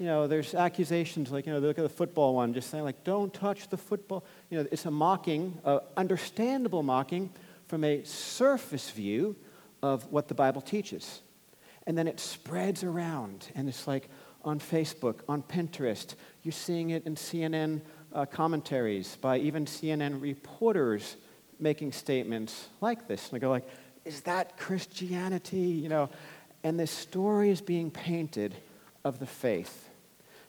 you 0.00 0.06
know, 0.06 0.26
there's 0.26 0.54
accusations 0.54 1.30
like, 1.30 1.44
you 1.44 1.52
know, 1.52 1.58
look 1.58 1.78
at 1.78 1.82
the 1.82 1.88
football 1.90 2.34
one, 2.34 2.54
just 2.54 2.70
saying, 2.70 2.84
like, 2.84 3.04
don't 3.04 3.34
touch 3.34 3.68
the 3.68 3.76
football. 3.76 4.24
You 4.48 4.58
know, 4.58 4.68
it's 4.72 4.86
a 4.86 4.90
mocking, 4.90 5.58
understandable 5.94 6.82
mocking 6.82 7.28
from 7.66 7.84
a 7.84 8.02
surface 8.04 8.88
view 8.88 9.36
of 9.82 10.10
what 10.10 10.26
the 10.26 10.34
Bible 10.34 10.62
teaches. 10.62 11.20
And 11.86 11.98
then 11.98 12.08
it 12.08 12.18
spreads 12.18 12.82
around, 12.82 13.48
and 13.54 13.68
it's 13.68 13.86
like 13.86 14.08
on 14.42 14.58
Facebook, 14.58 15.16
on 15.28 15.42
Pinterest. 15.42 16.14
You're 16.42 16.52
seeing 16.52 16.90
it 16.90 17.04
in 17.04 17.14
CNN 17.14 17.82
uh, 18.14 18.24
commentaries 18.24 19.18
by 19.20 19.36
even 19.36 19.66
CNN 19.66 20.22
reporters 20.22 21.16
making 21.58 21.92
statements 21.92 22.68
like 22.80 23.06
this. 23.06 23.28
And 23.28 23.36
I 23.36 23.38
go 23.38 23.50
like, 23.50 23.68
is 24.06 24.22
that 24.22 24.56
Christianity? 24.56 25.58
You 25.58 25.90
know, 25.90 26.08
and 26.64 26.80
this 26.80 26.90
story 26.90 27.50
is 27.50 27.60
being 27.60 27.90
painted 27.90 28.56
of 29.04 29.18
the 29.18 29.26
faith. 29.26 29.89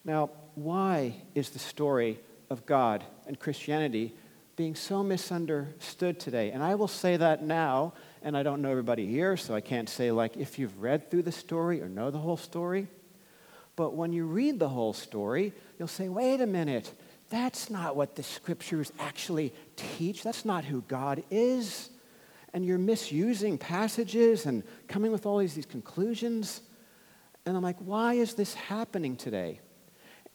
Now, 0.04 0.32
why 0.56 1.16
is 1.36 1.50
the 1.50 1.60
story 1.60 2.20
of 2.50 2.66
God 2.66 3.04
and 3.28 3.40
Christianity 3.40 4.16
being 4.56 4.76
so 4.76 5.04
misunderstood 5.04 6.20
today? 6.20 6.52
And 6.52 6.64
I 6.64 6.76
will 6.76 6.88
say 6.88 7.18
that 7.18 7.44
now 7.44 7.94
and 8.24 8.36
I 8.36 8.44
don't 8.44 8.62
know 8.62 8.72
everybody 8.72 9.08
here, 9.08 9.38
so 9.38 9.56
I 9.56 9.62
can't 9.62 9.90
say, 9.90 10.12
like, 10.12 10.38
if 10.38 10.60
you've 10.60 10.82
read 10.82 11.10
through 11.10 11.24
the 11.24 11.32
story 11.32 11.82
or 11.82 11.90
know 11.90 12.12
the 12.12 12.20
whole 12.20 12.38
story. 12.38 12.88
But 13.76 13.96
when 13.96 14.14
you 14.14 14.26
read 14.26 14.60
the 14.60 14.70
whole 14.70 14.94
story, 14.94 15.54
you'll 15.80 15.88
say, 15.88 16.10
wait 16.10 16.42
a 16.42 16.46
minute, 16.46 16.94
that's 17.30 17.70
not 17.70 17.96
what 17.96 18.16
the 18.16 18.24
scriptures 18.24 18.92
actually 19.00 19.54
teach. 19.76 20.24
That's 20.24 20.46
not 20.46 20.66
who 20.66 20.82
God 20.82 21.24
is. 21.32 21.90
And 22.54 22.66
you're 22.66 22.78
misusing 22.78 23.58
passages 23.58 24.46
and 24.46 24.64
coming 24.88 25.12
with 25.12 25.26
all 25.26 25.38
these, 25.38 25.56
these 25.56 25.66
conclusions. 25.66 26.62
And 27.46 27.56
I'm 27.56 27.64
like, 27.64 27.78
why 27.80 28.16
is 28.16 28.34
this 28.34 28.54
happening 28.54 29.16
today? 29.16 29.62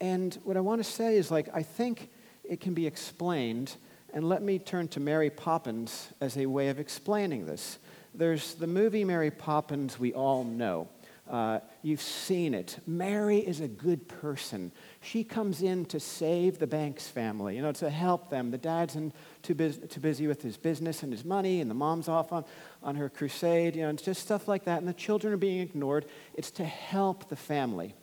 And 0.01 0.35
what 0.45 0.57
I 0.57 0.61
want 0.61 0.85
to 0.85 0.91
say 0.91 1.17
is, 1.17 1.31
like, 1.31 1.49
I 1.55 1.63
think 1.63 2.11
it 2.45 2.61
can 2.61 2.75
be 2.75 2.87
explained 2.87 3.77
and 4.13 4.29
let 4.29 4.43
me 4.43 4.59
turn 4.59 4.89
to 4.89 5.01
Mary 5.01 5.31
Poppins 5.31 6.09
as 6.21 6.37
a 6.39 6.47
way 6.47 6.69
of 6.69 6.79
explaining 6.79 7.47
this. 7.47 7.79
There's 8.15 8.55
the 8.55 8.67
movie 8.67 9.05
Mary 9.05 9.31
Poppins 9.31 9.99
we 9.99 10.15
all 10.15 10.45
know. 10.45 10.89
Uh, 11.29 11.59
you've 11.83 12.01
seen 12.01 12.55
it. 12.55 12.79
Mary 12.87 13.39
is 13.39 13.61
a 13.61 13.67
good 13.67 14.07
person. 14.07 14.71
She 15.03 15.25
comes 15.25 15.61
in 15.61 15.85
to 15.87 15.99
save 15.99 16.59
the 16.59 16.69
Banks 16.69 17.09
family, 17.09 17.57
you 17.57 17.63
know, 17.63 17.73
to 17.73 17.91
help 17.91 18.31
them. 18.31 18.53
The 18.53 18.59
dad's 18.59 18.95
in, 18.95 19.13
too, 19.43 19.57
bus- 19.57 19.79
too 19.89 20.01
busy 20.01 20.29
with 20.29 20.41
his 20.41 20.57
business 20.57 21.03
and 21.03 21.13
his 21.13 21.25
money, 21.25 21.61
and 21.61 21.69
the 21.69 21.75
mom's 21.75 22.09
off 22.09 22.33
on, 22.33 22.45
on 22.81 22.95
her 22.95 23.09
crusade, 23.09 23.75
you 23.75 23.83
know, 23.83 23.91
it's 23.91 24.03
just 24.03 24.23
stuff 24.23 24.47
like 24.47 24.65
that. 24.65 24.79
And 24.79 24.87
the 24.87 24.95
children 24.95 25.35
are 25.35 25.37
being 25.37 25.59
ignored. 25.59 26.07
It's 26.35 26.53
to 26.53 26.65
help 26.65 27.29
the 27.29 27.37
family. 27.37 27.97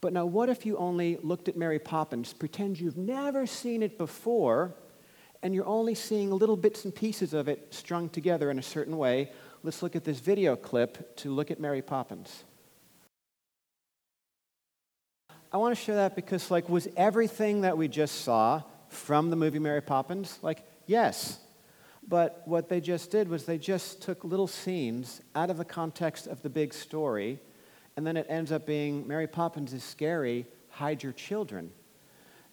But 0.00 0.12
now, 0.12 0.26
what 0.26 0.48
if 0.48 0.64
you 0.64 0.76
only 0.76 1.18
looked 1.22 1.48
at 1.48 1.56
Mary 1.56 1.78
Poppins, 1.78 2.32
pretend 2.32 2.78
you've 2.78 2.96
never 2.96 3.46
seen 3.46 3.82
it 3.82 3.98
before, 3.98 4.74
and 5.42 5.54
you're 5.54 5.66
only 5.66 5.94
seeing 5.94 6.30
little 6.30 6.56
bits 6.56 6.84
and 6.84 6.94
pieces 6.94 7.34
of 7.34 7.48
it 7.48 7.68
strung 7.70 8.08
together 8.08 8.50
in 8.50 8.58
a 8.58 8.62
certain 8.62 8.96
way. 8.96 9.32
Let's 9.62 9.82
look 9.82 9.96
at 9.96 10.04
this 10.04 10.20
video 10.20 10.56
clip 10.56 11.16
to 11.18 11.30
look 11.30 11.50
at 11.50 11.58
Mary 11.58 11.82
Poppins. 11.82 12.44
I 15.50 15.56
want 15.56 15.76
to 15.76 15.82
show 15.82 15.94
that 15.94 16.14
because, 16.14 16.50
like, 16.50 16.68
was 16.68 16.88
everything 16.96 17.62
that 17.62 17.76
we 17.76 17.88
just 17.88 18.22
saw 18.22 18.62
from 18.88 19.30
the 19.30 19.36
movie 19.36 19.58
Mary 19.58 19.80
Poppins? 19.80 20.38
Like, 20.42 20.62
yes. 20.86 21.40
But 22.06 22.42
what 22.44 22.68
they 22.68 22.80
just 22.80 23.10
did 23.10 23.28
was 23.28 23.44
they 23.44 23.58
just 23.58 24.02
took 24.02 24.24
little 24.24 24.46
scenes 24.46 25.22
out 25.34 25.50
of 25.50 25.56
the 25.56 25.64
context 25.64 26.26
of 26.26 26.42
the 26.42 26.50
big 26.50 26.72
story, 26.72 27.40
and 27.98 28.06
then 28.06 28.16
it 28.16 28.26
ends 28.28 28.52
up 28.52 28.64
being 28.64 29.08
Mary 29.08 29.26
Poppins 29.26 29.72
is 29.72 29.82
scary, 29.82 30.46
hide 30.68 31.02
your 31.02 31.10
children. 31.10 31.72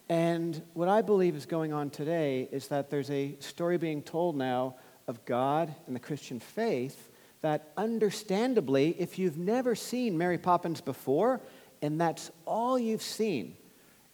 And 0.10 0.60
what 0.74 0.90
I 0.90 1.04
believe 1.04 1.36
is 1.36 1.46
going 1.46 1.72
on 1.72 1.92
today 1.92 2.50
is 2.52 2.68
that 2.70 2.90
there's 2.90 3.12
a 3.12 3.38
story 3.38 3.78
being 3.78 4.02
told 4.02 4.36
now 4.36 4.74
of 5.08 5.24
God 5.24 5.72
and 5.86 5.96
the 5.96 6.00
Christian 6.00 6.40
faith 6.40 7.12
that, 7.42 7.72
understandably, 7.78 8.96
if 8.98 9.20
you've 9.20 9.38
never 9.38 9.76
seen 9.76 10.18
Mary 10.18 10.40
Poppins 10.40 10.82
before, 10.82 11.42
and 11.80 12.02
that's 12.02 12.32
all 12.46 12.80
you've 12.80 13.04
seen, 13.04 13.56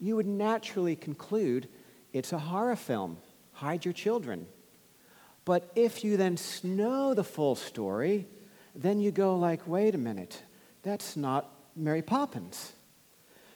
you 0.02 0.17
would 0.17 0.28
naturally 0.28 0.98
conclude 0.98 1.70
it's 2.12 2.34
a 2.34 2.39
horror 2.39 2.76
film. 2.76 3.15
Hide 3.54 3.86
your 3.86 3.94
children. 3.94 4.48
But 5.46 5.72
if 5.78 6.04
you 6.04 6.17
then 6.17 6.36
know 6.62 7.13
the 7.13 7.24
full 7.24 7.56
story, 7.56 8.28
then 8.76 9.00
you 9.00 9.12
go 9.12 9.38
like, 9.38 9.65
wait 9.65 9.96
a 9.96 9.98
minute, 9.98 10.44
that's 10.84 11.15
not 11.15 11.50
Mary 11.76 12.02
Poppins. 12.02 12.74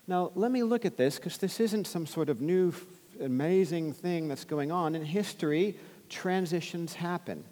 Now, 0.08 0.32
let 0.36 0.52
me 0.52 0.64
look 0.64 0.86
at 0.86 0.98
this 0.98 1.16
because 1.16 1.38
this 1.38 1.60
isn't 1.60 1.88
some 1.88 2.06
sort 2.06 2.30
of 2.30 2.42
new, 2.42 2.74
amazing 3.20 3.94
thing 3.94 4.28
that's 4.28 4.46
going 4.46 4.72
on. 4.72 4.96
In 4.96 5.04
history, 5.04 5.78
transitions 6.10 6.94
happen. 6.94 7.44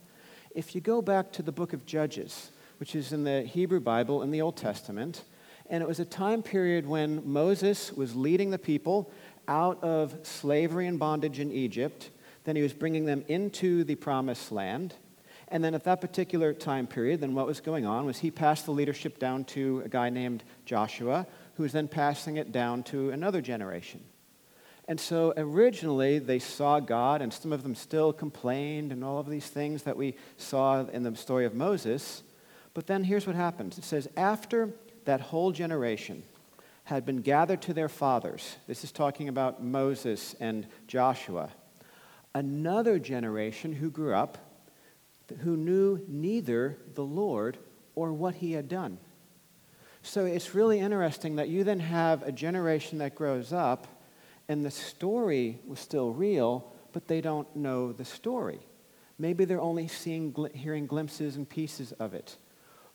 If 0.53 0.75
you 0.75 0.81
go 0.81 1.01
back 1.01 1.31
to 1.33 1.41
the 1.41 1.51
book 1.51 1.73
of 1.73 1.85
Judges, 1.85 2.51
which 2.79 2.95
is 2.95 3.11
in 3.11 3.23
the 3.23 3.41
Hebrew 3.41 3.79
Bible 3.79 4.21
in 4.21 4.29
the 4.29 4.41
Old 4.41 4.55
Testament, 4.55 5.23
and 5.69 5.81
it 5.81 5.87
was 5.87 5.99
a 5.99 6.05
time 6.05 6.43
period 6.43 6.85
when 6.85 7.27
Moses 7.27 7.91
was 7.91 8.15
leading 8.15 8.51
the 8.51 8.59
people 8.59 9.11
out 9.47 9.83
of 9.83 10.15
slavery 10.23 10.85
and 10.87 10.99
bondage 10.99 11.39
in 11.39 11.51
Egypt. 11.51 12.11
Then 12.43 12.55
he 12.55 12.61
was 12.61 12.73
bringing 12.73 13.05
them 13.05 13.23
into 13.27 13.83
the 13.83 13.95
promised 13.95 14.51
land. 14.51 14.93
And 15.53 15.63
then 15.63 15.75
at 15.75 15.83
that 15.83 16.01
particular 16.01 16.51
time 16.51 16.87
period, 16.87 17.21
then 17.21 17.35
what 17.35 17.45
was 17.45 17.61
going 17.61 17.85
on 17.85 18.07
was 18.07 18.17
he 18.17 18.31
passed 18.31 18.65
the 18.65 18.71
leadership 18.71 19.19
down 19.19 19.43
to 19.45 19.83
a 19.85 19.87
guy 19.87 20.09
named 20.09 20.43
Joshua, 20.65 21.27
who 21.53 21.61
was 21.61 21.73
then 21.73 21.87
passing 21.87 22.37
it 22.37 22.51
down 22.51 22.81
to 22.85 23.11
another 23.11 23.39
generation. 23.39 24.03
And 24.87 24.99
so 24.99 25.31
originally 25.37 26.17
they 26.17 26.39
saw 26.39 26.79
God, 26.79 27.21
and 27.21 27.31
some 27.31 27.53
of 27.53 27.61
them 27.61 27.75
still 27.75 28.11
complained, 28.11 28.91
and 28.91 29.03
all 29.03 29.19
of 29.19 29.29
these 29.29 29.45
things 29.45 29.83
that 29.83 29.95
we 29.95 30.15
saw 30.37 30.87
in 30.87 31.03
the 31.03 31.15
story 31.15 31.45
of 31.45 31.53
Moses. 31.53 32.23
But 32.73 32.87
then 32.87 33.03
here's 33.03 33.27
what 33.27 33.35
happens 33.35 33.77
it 33.77 33.83
says, 33.83 34.07
After 34.17 34.71
that 35.05 35.21
whole 35.21 35.51
generation 35.51 36.23
had 36.85 37.05
been 37.05 37.21
gathered 37.21 37.61
to 37.61 37.75
their 37.75 37.89
fathers, 37.89 38.55
this 38.65 38.83
is 38.83 38.91
talking 38.91 39.29
about 39.29 39.63
Moses 39.63 40.35
and 40.39 40.65
Joshua, 40.87 41.51
another 42.33 42.97
generation 42.97 43.73
who 43.73 43.91
grew 43.91 44.15
up 44.15 44.42
who 45.41 45.57
knew 45.57 46.03
neither 46.07 46.77
the 46.95 47.03
Lord 47.03 47.57
or 47.95 48.13
what 48.13 48.35
he 48.35 48.53
had 48.53 48.67
done. 48.67 48.97
So 50.01 50.25
it's 50.25 50.53
really 50.53 50.79
interesting 50.79 51.37
that 51.37 51.49
you 51.49 51.63
then 51.63 51.79
have 51.79 52.23
a 52.23 52.31
generation 52.31 52.97
that 52.97 53.15
grows 53.15 53.53
up 53.53 53.87
and 54.49 54.65
the 54.65 54.71
story 54.71 55.59
was 55.65 55.79
still 55.79 56.11
real, 56.11 56.73
but 56.91 57.07
they 57.07 57.21
don't 57.21 57.53
know 57.55 57.93
the 57.93 58.05
story. 58.05 58.59
Maybe 59.17 59.45
they're 59.45 59.61
only 59.61 59.87
seeing, 59.87 60.35
hearing 60.53 60.85
glimpses 60.85 61.37
and 61.37 61.47
pieces 61.47 61.93
of 61.93 62.13
it. 62.13 62.35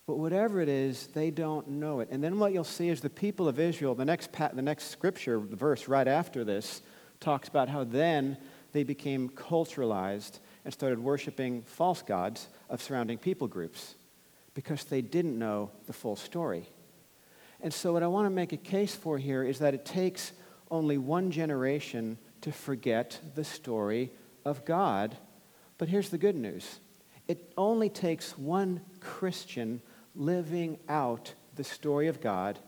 But 0.07 0.19
whatever 0.19 0.61
it 0.61 0.69
is, 0.69 1.09
they 1.09 1.31
don't 1.31 1.69
know 1.69 2.01
it. 2.01 2.09
And 2.11 2.23
then 2.23 2.39
what 2.39 2.53
you'll 2.53 2.65
see 2.65 2.89
is 2.89 3.01
the 3.01 3.11
people 3.11 3.49
of 3.49 3.59
Israel, 3.59 3.95
the 3.95 4.05
next, 4.05 4.33
the 4.33 4.63
next 4.63 4.91
scripture, 4.91 5.39
the 5.39 5.57
verse 5.57 5.89
right 5.89 6.09
after 6.09 6.45
this, 6.45 6.83
talks 7.21 7.49
about 7.49 7.69
how 7.69 7.85
then 7.85 8.37
they 8.73 8.85
became 8.85 9.29
culturalized 9.29 10.41
and 10.69 10.75
started 10.75 10.99
worshiping 10.99 11.63
false 11.63 12.03
gods 12.03 12.47
of 12.69 12.83
surrounding 12.83 13.17
people 13.17 13.49
groups 13.49 13.95
because 14.53 14.85
they 14.85 15.01
didn't 15.01 15.39
know 15.39 15.71
the 15.87 15.95
full 15.95 16.15
story. 16.15 16.69
And 17.63 17.73
so, 17.73 17.95
what 17.95 18.03
I 18.03 18.07
want 18.07 18.27
to 18.27 18.31
make 18.31 18.53
a 18.53 18.59
case 18.59 18.95
for 18.95 19.17
here 19.17 19.43
is 19.43 19.61
that 19.61 19.73
it 19.73 19.87
takes 19.87 20.33
only 20.71 20.99
one 20.99 21.31
generation 21.31 22.19
to 22.43 22.53
forget 22.53 23.19
the 23.35 23.45
story 23.45 24.13
of 24.45 24.67
God. 24.67 25.17
But 25.79 25.89
here's 25.89 26.11
the 26.11 26.19
good 26.19 26.37
news 26.37 26.81
it 27.29 27.51
only 27.57 27.89
takes 27.89 28.37
one 28.37 28.83
Christian 29.01 29.81
living 30.15 30.79
out 30.87 31.33
the 31.55 31.65
story 31.65 32.09
of 32.09 32.21
God 32.21 32.59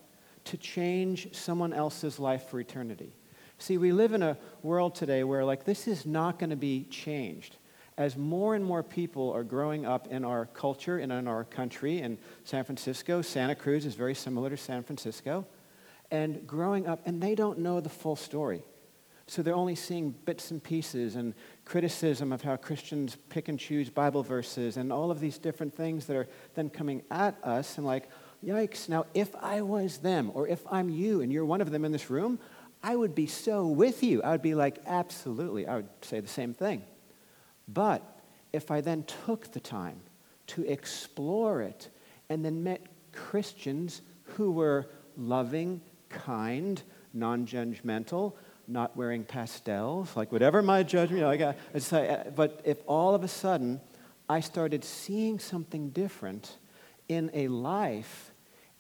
to 0.45 0.57
change 0.57 1.35
someone 1.35 1.75
else's 1.75 2.19
life 2.19 2.49
for 2.49 2.61
eternity. 2.61 3.13
See, 3.59 3.77
we 3.77 3.93
live 3.93 4.15
in 4.15 4.23
a 4.23 4.39
world 4.63 4.95
today 4.95 5.23
where, 5.23 5.45
like, 5.45 5.65
this 5.65 5.87
is 5.87 6.07
not 6.07 6.39
going 6.39 6.49
to 6.49 6.57
be 6.57 6.85
changed 6.85 7.59
as 7.99 8.17
more 8.17 8.55
and 8.55 8.65
more 8.65 8.83
people 8.83 9.33
are 9.33 9.45
growing 9.45 9.85
up 9.85 10.07
in 10.09 10.25
our 10.25 10.47
culture 10.47 10.99
and 10.99 11.13
in 11.13 11.29
our 11.29 11.45
country, 11.45 12.01
in 12.01 12.19
San 12.45 12.65
Francisco, 12.65 13.23
Santa 13.23 13.55
Cruz 13.55 13.85
is 13.85 13.95
very 13.95 14.15
similar 14.15 14.51
to 14.51 14.57
San 14.57 14.83
Francisco, 14.83 15.47
and 16.11 16.47
growing 16.47 16.87
up, 16.87 17.01
and 17.07 17.23
they 17.23 17.35
don't 17.35 17.59
know 17.59 17.81
the 17.81 17.89
full 17.89 18.17
story. 18.17 18.63
So 19.27 19.43
they're 19.43 19.55
only 19.55 19.77
seeing 19.77 20.11
bits 20.11 20.51
and 20.51 20.61
pieces 20.61 21.15
and 21.15 21.35
criticism 21.65 22.33
of 22.33 22.43
how 22.43 22.57
Christians 22.57 23.17
pick 23.29 23.47
and 23.49 23.61
choose 23.61 23.89
Bible 23.89 24.25
verses 24.25 24.77
and 24.77 24.93
all 24.93 25.13
of 25.13 25.21
these 25.21 25.39
different 25.39 25.73
things 25.73 26.07
that 26.07 26.17
are 26.17 26.29
then 26.55 26.69
coming 26.69 27.05
at 27.13 27.37
us 27.45 27.79
and 27.79 27.87
like, 27.87 28.09
yikes, 28.45 28.89
now 28.89 29.07
if 29.15 29.33
I 29.37 29.63
was 29.63 29.99
them 29.99 30.33
or 30.35 30.49
if 30.49 30.65
I'm 30.69 30.89
you 30.89 31.21
and 31.21 31.33
you're 31.33 31.45
one 31.45 31.61
of 31.61 31.71
them 31.71 31.85
in 31.85 31.93
this 31.93 32.11
room, 32.11 32.41
I 32.83 32.97
would 32.97 33.15
be 33.15 33.29
so 33.29 33.69
with 33.69 34.03
you. 34.03 34.21
I 34.21 34.33
would 34.33 34.43
be 34.43 34.57
like, 34.57 34.79
absolutely. 34.85 35.65
I 35.65 35.77
would 35.77 35.89
say 36.03 36.19
the 36.19 36.27
same 36.27 36.53
thing. 36.53 36.83
But 37.73 38.21
if 38.53 38.71
I 38.71 38.81
then 38.81 39.05
took 39.05 39.53
the 39.53 39.61
time 39.61 40.01
to 40.49 40.65
explore 40.65 41.63
it 41.63 41.89
and 42.29 42.45
then 42.45 42.63
met 42.63 42.87
Christians 43.13 44.03
who 44.23 44.53
were 44.53 44.89
loving, 45.17 45.81
kind, 46.09 46.83
non 47.13 47.47
judgmental, 47.47 48.35
not 48.67 48.97
wearing 48.97 49.25
pastels, 49.25 50.17
like 50.17 50.33
whatever 50.33 50.63
my 50.63 50.83
judgment, 50.83 51.19
you 51.19 51.21
know, 51.21 51.29
like, 51.29 51.93
uh, 51.93 52.31
but 52.35 52.61
if 52.65 52.79
all 52.87 53.15
of 53.15 53.25
a 53.25 53.29
sudden 53.29 53.81
I 54.29 54.41
started 54.41 54.85
seeing 54.85 55.39
something 55.39 55.91
different 55.91 56.57
in 57.09 57.31
a 57.35 57.49
life, 57.49 58.33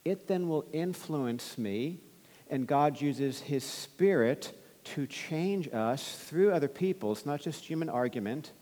it 0.04 0.28
then 0.28 0.48
will 0.48 0.64
influence 0.72 1.58
me, 1.58 2.00
and 2.48 2.66
God 2.66 3.00
uses 3.00 3.40
His 3.40 3.64
Spirit 3.64 4.56
to 4.84 5.06
change 5.06 5.68
us 5.72 6.16
through 6.16 6.52
other 6.52 6.68
people. 6.68 7.12
It's 7.12 7.26
not 7.26 7.40
just 7.40 7.64
human 7.64 7.88
argument 7.88 8.52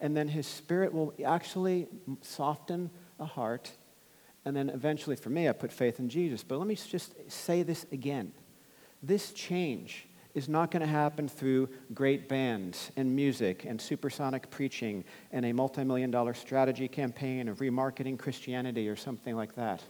and 0.00 0.16
then 0.16 0.28
his 0.28 0.46
spirit 0.46 0.92
will 0.92 1.14
actually 1.24 1.86
soften 2.22 2.90
a 3.18 3.24
heart. 3.24 3.70
And 4.44 4.56
then 4.56 4.70
eventually, 4.70 5.16
for 5.16 5.30
me, 5.30 5.48
I 5.48 5.52
put 5.52 5.72
faith 5.72 6.00
in 6.00 6.08
Jesus. 6.08 6.42
But 6.42 6.58
let 6.58 6.66
me 6.66 6.74
just 6.74 7.14
say 7.30 7.62
this 7.62 7.86
again 7.92 8.32
this 9.02 9.32
change 9.32 10.06
is 10.34 10.48
not 10.48 10.70
going 10.70 10.82
to 10.82 10.86
happen 10.86 11.28
through 11.28 11.68
great 11.94 12.28
bands 12.28 12.92
and 12.96 13.14
music 13.16 13.64
and 13.64 13.80
supersonic 13.80 14.50
preaching 14.50 15.04
and 15.32 15.44
a 15.44 15.52
multi 15.52 15.84
million 15.84 16.10
dollar 16.10 16.34
strategy 16.34 16.86
campaign 16.86 17.48
of 17.48 17.58
remarketing 17.58 18.18
Christianity 18.18 18.88
or 18.88 18.96
something 18.96 19.34
like 19.34 19.54
that. 19.56 19.82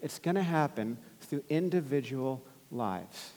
It's 0.00 0.18
going 0.18 0.36
to 0.36 0.42
happen 0.42 0.98
through 1.20 1.44
individual 1.48 2.44
lives. 2.70 3.32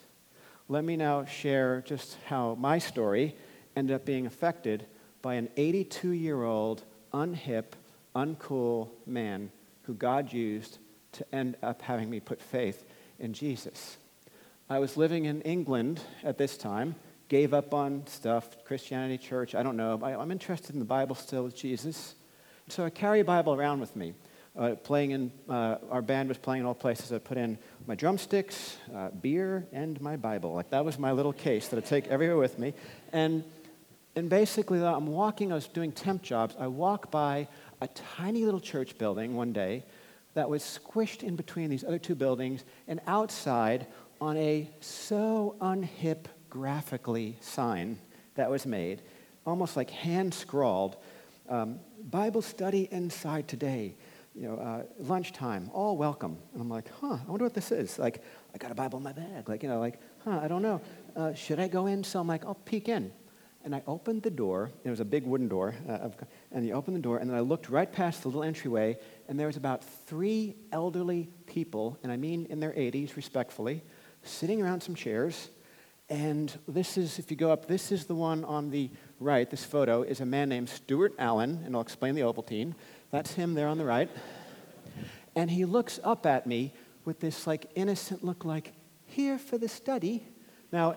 Let 0.69 0.83
me 0.83 0.95
now 0.95 1.25
share 1.25 1.83
just 1.85 2.17
how 2.27 2.55
my 2.55 2.77
story 2.77 3.35
ended 3.75 3.95
up 3.95 4.05
being 4.05 4.25
affected 4.25 4.85
by 5.21 5.35
an 5.35 5.49
82 5.57 6.11
year 6.11 6.43
old, 6.43 6.83
unhip, 7.13 7.73
uncool 8.15 8.89
man 9.05 9.51
who 9.83 9.93
God 9.93 10.31
used 10.31 10.77
to 11.13 11.35
end 11.35 11.57
up 11.61 11.81
having 11.81 12.09
me 12.09 12.19
put 12.19 12.41
faith 12.41 12.85
in 13.19 13.33
Jesus. 13.33 13.97
I 14.69 14.79
was 14.79 14.95
living 14.95 15.25
in 15.25 15.41
England 15.41 15.99
at 16.23 16.37
this 16.37 16.57
time, 16.57 16.95
gave 17.27 17.53
up 17.53 17.73
on 17.73 18.07
stuff, 18.07 18.63
Christianity, 18.65 19.17
church, 19.17 19.53
I 19.53 19.63
don't 19.63 19.75
know. 19.75 19.99
I, 20.01 20.21
am 20.21 20.31
interested 20.31 20.73
in 20.73 20.79
the 20.79 20.85
Bible 20.85 21.15
still 21.15 21.43
with 21.43 21.55
Jesus. 21.55 22.15
So 22.69 22.85
I 22.85 22.89
carry 22.89 23.19
a 23.19 23.25
Bible 23.25 23.53
around 23.53 23.81
with 23.81 23.95
me. 23.95 24.13
Uh, 24.57 24.75
playing 24.75 25.11
in, 25.11 25.31
uh, 25.49 25.77
our 25.89 26.01
band 26.01 26.27
was 26.27 26.37
playing 26.37 26.61
in 26.61 26.65
all 26.65 26.73
places. 26.73 27.11
I 27.13 27.19
put 27.19 27.37
in 27.37 27.57
my 27.87 27.95
drumsticks, 27.95 28.77
uh, 28.93 29.09
beer, 29.09 29.65
and 29.71 29.99
my 30.01 30.17
Bible. 30.17 30.53
Like 30.53 30.69
that 30.71 30.83
was 30.83 30.99
my 30.99 31.13
little 31.13 31.31
case 31.31 31.69
that 31.69 31.77
I 31.77 31.87
take 31.87 32.07
everywhere 32.07 32.37
with 32.37 32.59
me. 32.59 32.73
And, 33.13 33.45
and 34.15 34.29
basically, 34.29 34.83
I'm 34.83 35.07
walking, 35.07 35.51
I 35.51 35.55
was 35.55 35.67
doing 35.67 35.91
temp 35.91 36.21
jobs. 36.21 36.55
I 36.59 36.67
walk 36.67 37.11
by 37.11 37.47
a 37.79 37.87
tiny 37.87 38.45
little 38.45 38.59
church 38.59 38.97
building 38.97 39.35
one 39.35 39.53
day 39.53 39.85
that 40.33 40.49
was 40.49 40.63
squished 40.63 41.23
in 41.23 41.35
between 41.35 41.69
these 41.69 41.83
other 41.83 41.99
two 41.99 42.15
buildings, 42.15 42.63
and 42.87 42.99
outside 43.07 43.87
on 44.19 44.37
a 44.37 44.69
so 44.79 45.55
unhip 45.61 46.25
graphically 46.49 47.37
sign 47.41 47.97
that 48.35 48.49
was 48.49 48.65
made, 48.65 49.01
almost 49.45 49.75
like 49.75 49.89
hand 49.89 50.33
scrawled, 50.33 50.97
um, 51.49 51.79
Bible 52.09 52.41
study 52.41 52.87
inside 52.91 53.47
today, 53.47 53.95
you 54.35 54.47
know, 54.47 54.55
uh, 54.55 54.83
lunchtime, 54.99 55.69
all 55.73 55.97
welcome. 55.97 56.37
And 56.53 56.61
I'm 56.61 56.69
like, 56.69 56.89
huh, 57.01 57.17
I 57.25 57.29
wonder 57.29 57.45
what 57.45 57.53
this 57.53 57.71
is. 57.71 57.99
Like, 57.99 58.23
I 58.53 58.57
got 58.57 58.71
a 58.71 58.75
Bible 58.75 58.97
in 58.97 59.03
my 59.03 59.11
bag. 59.11 59.49
Like, 59.49 59.63
you 59.63 59.69
know, 59.69 59.79
like, 59.79 59.99
huh, 60.23 60.39
I 60.41 60.47
don't 60.47 60.61
know. 60.61 60.81
Uh, 61.15 61.33
should 61.33 61.59
I 61.59 61.67
go 61.67 61.87
in? 61.87 62.03
So 62.03 62.19
I'm 62.19 62.27
like, 62.27 62.45
I'll 62.45 62.55
peek 62.55 62.87
in. 62.87 63.11
And 63.63 63.75
I 63.75 63.83
opened 63.85 64.23
the 64.23 64.31
door. 64.31 64.71
It 64.83 64.89
was 64.89 64.99
a 64.99 65.05
big 65.05 65.23
wooden 65.23 65.47
door. 65.47 65.75
Uh, 65.87 66.09
and 66.51 66.65
you 66.65 66.73
opened 66.73 66.95
the 66.97 67.01
door, 67.01 67.17
and 67.17 67.29
then 67.29 67.37
I 67.37 67.41
looked 67.41 67.69
right 67.69 67.91
past 67.91 68.23
the 68.23 68.27
little 68.27 68.43
entryway, 68.43 68.97
and 69.27 69.39
there 69.39 69.47
was 69.47 69.57
about 69.57 69.83
three 69.83 70.55
elderly 70.71 71.29
people, 71.45 71.97
and 72.03 72.11
I 72.11 72.17
mean 72.17 72.47
in 72.49 72.59
their 72.59 72.71
80s, 72.71 73.15
respectfully, 73.15 73.83
sitting 74.23 74.61
around 74.61 74.81
some 74.81 74.95
chairs. 74.95 75.49
And 76.09 76.51
this 76.67 76.97
is, 76.97 77.19
if 77.19 77.31
you 77.31 77.37
go 77.37 77.51
up, 77.51 77.67
this 77.67 77.91
is 77.91 78.05
the 78.05 78.15
one 78.15 78.43
on 78.43 78.69
the 78.69 78.89
right. 79.19 79.49
This 79.49 79.63
photo 79.63 80.01
is 80.01 80.19
a 80.19 80.25
man 80.25 80.49
named 80.49 80.67
Stuart 80.67 81.13
Allen, 81.19 81.61
and 81.65 81.75
I'll 81.75 81.81
explain 81.81 82.15
the 82.15 82.21
Ovaltine. 82.21 82.73
That's 83.11 83.33
him 83.33 83.53
there 83.53 83.67
on 83.67 83.77
the 83.77 83.85
right. 83.85 84.09
And 85.35 85.49
he 85.49 85.65
looks 85.65 85.99
up 86.03 86.25
at 86.25 86.45
me 86.45 86.73
with 87.05 87.19
this 87.19 87.47
like 87.47 87.67
innocent 87.75 88.23
look, 88.23 88.43
like, 88.43 88.73
here 89.05 89.37
for 89.37 89.57
the 89.57 89.69
study. 89.69 90.25
Now, 90.71 90.95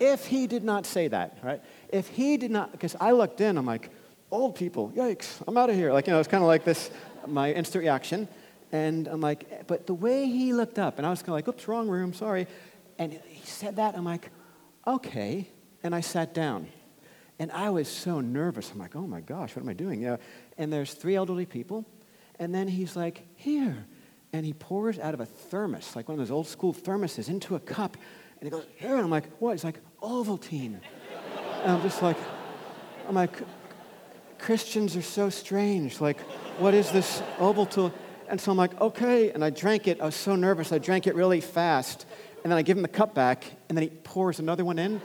if 0.00 0.26
he 0.26 0.46
did 0.46 0.64
not 0.64 0.86
say 0.86 1.08
that, 1.08 1.38
right? 1.42 1.62
If 1.88 2.08
he 2.08 2.36
did 2.36 2.50
not, 2.50 2.72
because 2.72 2.96
I 3.00 3.12
looked 3.12 3.40
in, 3.40 3.56
I'm 3.58 3.66
like, 3.66 3.90
old 4.30 4.54
people, 4.56 4.92
yikes, 4.96 5.42
I'm 5.46 5.56
out 5.56 5.70
of 5.70 5.76
here. 5.76 5.92
Like, 5.92 6.06
you 6.06 6.12
know, 6.12 6.18
it's 6.18 6.28
kind 6.28 6.42
of 6.42 6.48
like 6.48 6.64
this, 6.64 6.90
my 7.26 7.52
instant 7.52 7.82
reaction. 7.82 8.28
And 8.72 9.06
I'm 9.06 9.20
like, 9.20 9.66
but 9.66 9.86
the 9.86 9.94
way 9.94 10.26
he 10.26 10.52
looked 10.52 10.78
up, 10.78 10.98
and 10.98 11.06
I 11.06 11.10
was 11.10 11.20
kind 11.20 11.28
of 11.28 11.34
like, 11.34 11.48
oops, 11.48 11.68
wrong 11.68 11.88
room, 11.88 12.12
sorry. 12.12 12.46
And 12.98 13.12
he 13.12 13.46
said 13.46 13.76
that, 13.76 13.96
I'm 13.96 14.04
like, 14.04 14.30
okay. 14.86 15.48
And 15.82 15.94
I 15.94 16.00
sat 16.00 16.34
down. 16.34 16.68
And 17.38 17.50
I 17.52 17.70
was 17.70 17.88
so 17.88 18.20
nervous. 18.20 18.70
I'm 18.70 18.78
like, 18.78 18.94
oh 18.96 19.06
my 19.06 19.20
gosh, 19.20 19.56
what 19.56 19.62
am 19.62 19.68
I 19.68 19.74
doing? 19.74 20.00
You 20.00 20.06
know, 20.08 20.18
and 20.58 20.72
there's 20.72 20.94
three 20.94 21.16
elderly 21.16 21.46
people. 21.46 21.84
And 22.38 22.54
then 22.54 22.68
he's 22.68 22.96
like, 22.96 23.26
here. 23.36 23.86
And 24.32 24.44
he 24.44 24.52
pours 24.52 24.98
out 24.98 25.14
of 25.14 25.20
a 25.20 25.26
thermos, 25.26 25.94
like 25.94 26.08
one 26.08 26.18
of 26.18 26.18
those 26.18 26.32
old 26.32 26.48
school 26.48 26.74
thermoses, 26.74 27.28
into 27.28 27.54
a 27.54 27.60
cup. 27.60 27.96
And 28.44 28.52
he 28.52 28.58
goes, 28.58 28.68
here. 28.76 28.96
And 28.96 29.00
I'm 29.00 29.10
like, 29.10 29.30
what? 29.38 29.52
He's 29.52 29.64
like, 29.64 29.80
Ovaltine. 30.02 30.78
and 31.62 31.72
I'm 31.72 31.80
just 31.80 32.02
like, 32.02 32.18
I'm 33.08 33.14
like, 33.14 33.38
Christians 34.38 34.94
are 34.96 35.02
so 35.02 35.30
strange. 35.30 35.98
Like, 35.98 36.20
what 36.58 36.74
is 36.74 36.92
this 36.92 37.22
Ovaltine? 37.38 37.90
And 38.28 38.38
so 38.38 38.50
I'm 38.50 38.58
like, 38.58 38.78
okay. 38.82 39.30
And 39.30 39.42
I 39.42 39.48
drank 39.48 39.88
it. 39.88 39.98
I 39.98 40.04
was 40.04 40.14
so 40.14 40.36
nervous. 40.36 40.72
I 40.72 40.78
drank 40.78 41.06
it 41.06 41.14
really 41.14 41.40
fast. 41.40 42.04
And 42.42 42.52
then 42.52 42.58
I 42.58 42.60
give 42.60 42.76
him 42.76 42.82
the 42.82 42.88
cup 42.88 43.14
back, 43.14 43.44
and 43.70 43.78
then 43.78 43.84
he 43.84 43.88
pours 43.88 44.40
another 44.40 44.62
one 44.62 44.78
in. 44.78 45.00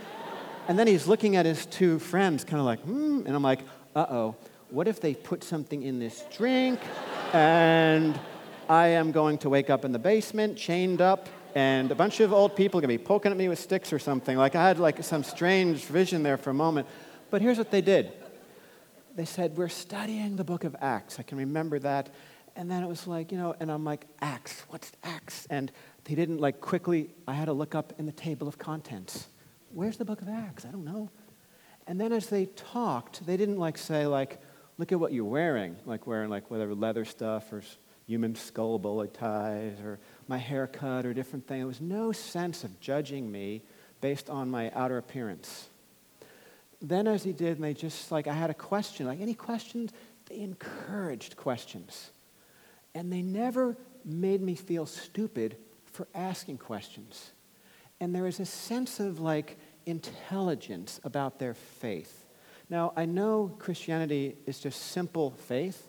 And 0.68 0.78
then 0.78 0.88
he's 0.88 1.08
looking 1.08 1.38
at 1.38 1.46
his 1.46 1.66
two 1.66 1.98
friends, 1.98 2.44
kind 2.44 2.60
of 2.60 2.66
like, 2.66 2.82
hmm. 2.82 3.22
And 3.26 3.34
I'm 3.34 3.42
like, 3.42 3.62
uh 3.96 4.06
oh, 4.10 4.36
what 4.70 4.90
if 4.90 5.00
they 5.00 5.14
put 5.16 5.46
something 5.46 5.82
in 5.82 5.98
this 5.98 6.26
drink? 6.36 6.82
And 7.32 8.20
I 8.68 8.88
am 8.88 9.14
going 9.14 9.38
to 9.38 9.50
wake 9.50 9.70
up 9.70 9.86
in 9.86 9.94
the 9.94 10.00
basement, 10.00 10.58
chained 10.58 11.00
up, 11.00 11.30
and 11.56 11.92
a 11.92 11.96
bunch 11.96 12.20
of 12.20 12.32
old 12.32 12.56
people 12.56 12.80
are 12.80 12.82
going 12.82 12.96
to 12.96 13.02
be 13.02 13.04
poking 13.04 13.32
at 13.32 13.38
me 13.38 13.48
with 13.48 13.60
sticks 13.60 13.92
or 13.92 14.00
something. 14.00 14.38
Like 14.38 14.56
I 14.56 14.68
had 14.68 14.80
like 14.80 15.04
some 15.04 15.24
strange 15.24 15.86
vision 15.86 16.24
there 16.24 16.38
for 16.38 16.50
a 16.50 16.54
moment. 16.54 16.88
But 17.30 17.42
here's 17.42 17.58
what 17.58 17.72
they 17.72 17.82
did. 17.82 18.12
They 19.16 19.26
said, 19.26 19.58
We're 19.58 19.70
studying 19.70 20.36
the 20.36 20.44
book 20.44 20.64
of 20.64 20.76
Acts. 20.80 21.20
I 21.20 21.24
can 21.24 21.38
remember 21.38 21.80
that. 21.80 22.10
And 22.56 22.70
then 22.70 22.84
it 22.84 22.88
was 22.88 23.08
like, 23.08 23.32
you 23.32 23.38
know, 23.38 23.56
and 23.60 23.72
I'm 23.72 23.86
like, 23.86 24.06
Acts, 24.22 24.64
what's 24.70 24.92
Acts? 25.04 25.48
And 25.50 25.72
they 26.04 26.16
didn't 26.16 26.40
like 26.40 26.60
quickly, 26.60 27.10
I 27.28 27.34
had 27.34 27.46
to 27.46 27.54
look 27.54 27.76
up 27.76 27.94
in 27.98 28.06
the 28.06 28.12
table 28.12 28.48
of 28.48 28.58
contents. 28.58 29.28
Where's 29.72 29.98
the 29.98 30.06
book 30.06 30.22
of 30.22 30.30
Acts? 30.30 30.66
I 30.66 30.70
don't 30.70 30.86
know. 30.86 31.10
And 31.88 32.00
then 32.00 32.12
as 32.12 32.28
they 32.28 32.46
talked, 32.46 33.26
they 33.26 33.38
didn't 33.38 33.58
like 33.58 33.78
say, 33.78 34.08
like, 34.08 34.42
look 34.78 34.92
at 34.92 35.00
what 35.00 35.14
you're 35.14 35.26
wearing, 35.26 35.76
like 35.86 36.08
wearing 36.08 36.30
like 36.30 36.50
whatever 36.50 36.74
leather 36.74 37.06
stuff 37.06 37.52
or 37.52 37.62
human 38.08 38.36
skull 38.36 38.80
bullet 38.80 39.14
ties 39.14 39.80
or 39.82 40.00
my 40.30 40.38
haircut 40.38 41.08
or 41.08 41.14
different 41.14 41.48
thing. 41.48 41.58
There 41.58 41.68
was 41.68 41.82
no 41.82 42.12
sense 42.12 42.64
of 42.64 42.80
judging 42.80 43.32
me 43.32 43.64
based 44.00 44.30
on 44.30 44.50
my 44.50 44.72
outer 44.76 45.00
appearance. 45.00 45.68
Then 46.82 47.08
as 47.08 47.24
he 47.24 47.34
did, 47.34 47.58
and 47.58 47.64
they 47.64 47.74
just 47.74 48.12
like 48.12 48.28
I 48.28 48.34
had 48.34 48.52
a 48.52 48.54
question, 48.54 49.08
like 49.08 49.20
any 49.20 49.34
questions, 49.34 49.92
they 50.28 50.40
encouraged 50.40 51.36
questions. 51.36 52.12
And 52.94 53.12
they 53.12 53.24
never 53.24 53.76
made 54.06 54.42
me 54.42 54.54
feel 54.54 54.86
stupid 54.86 55.58
for 55.92 56.08
asking 56.14 56.60
questions. 56.60 57.32
And 58.00 58.16
there 58.16 58.28
is 58.28 58.40
a 58.40 58.46
sense 58.46 59.00
of 59.00 59.20
like 59.20 59.58
intelligence 59.88 61.02
about 61.04 61.40
their 61.40 61.56
faith. 61.56 62.26
Now, 62.70 62.94
I 62.96 63.06
know 63.06 63.56
Christianity 63.58 64.36
is 64.46 64.60
just 64.60 64.92
simple 64.92 65.32
faith, 65.32 65.88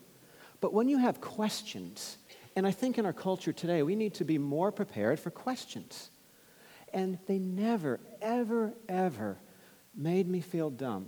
but 0.62 0.72
when 0.72 0.88
you 0.88 0.96
have 0.96 1.20
questions, 1.20 2.16
and 2.56 2.66
I 2.66 2.70
think 2.70 2.98
in 2.98 3.06
our 3.06 3.12
culture 3.12 3.52
today, 3.52 3.82
we 3.82 3.94
need 3.94 4.14
to 4.14 4.24
be 4.24 4.38
more 4.38 4.72
prepared 4.72 5.20
for 5.20 5.30
questions. 5.30 6.10
And 6.92 7.18
they 7.26 7.38
never, 7.38 8.00
ever, 8.20 8.74
ever 8.88 9.38
made 9.94 10.28
me 10.28 10.40
feel 10.40 10.70
dumb. 10.70 11.06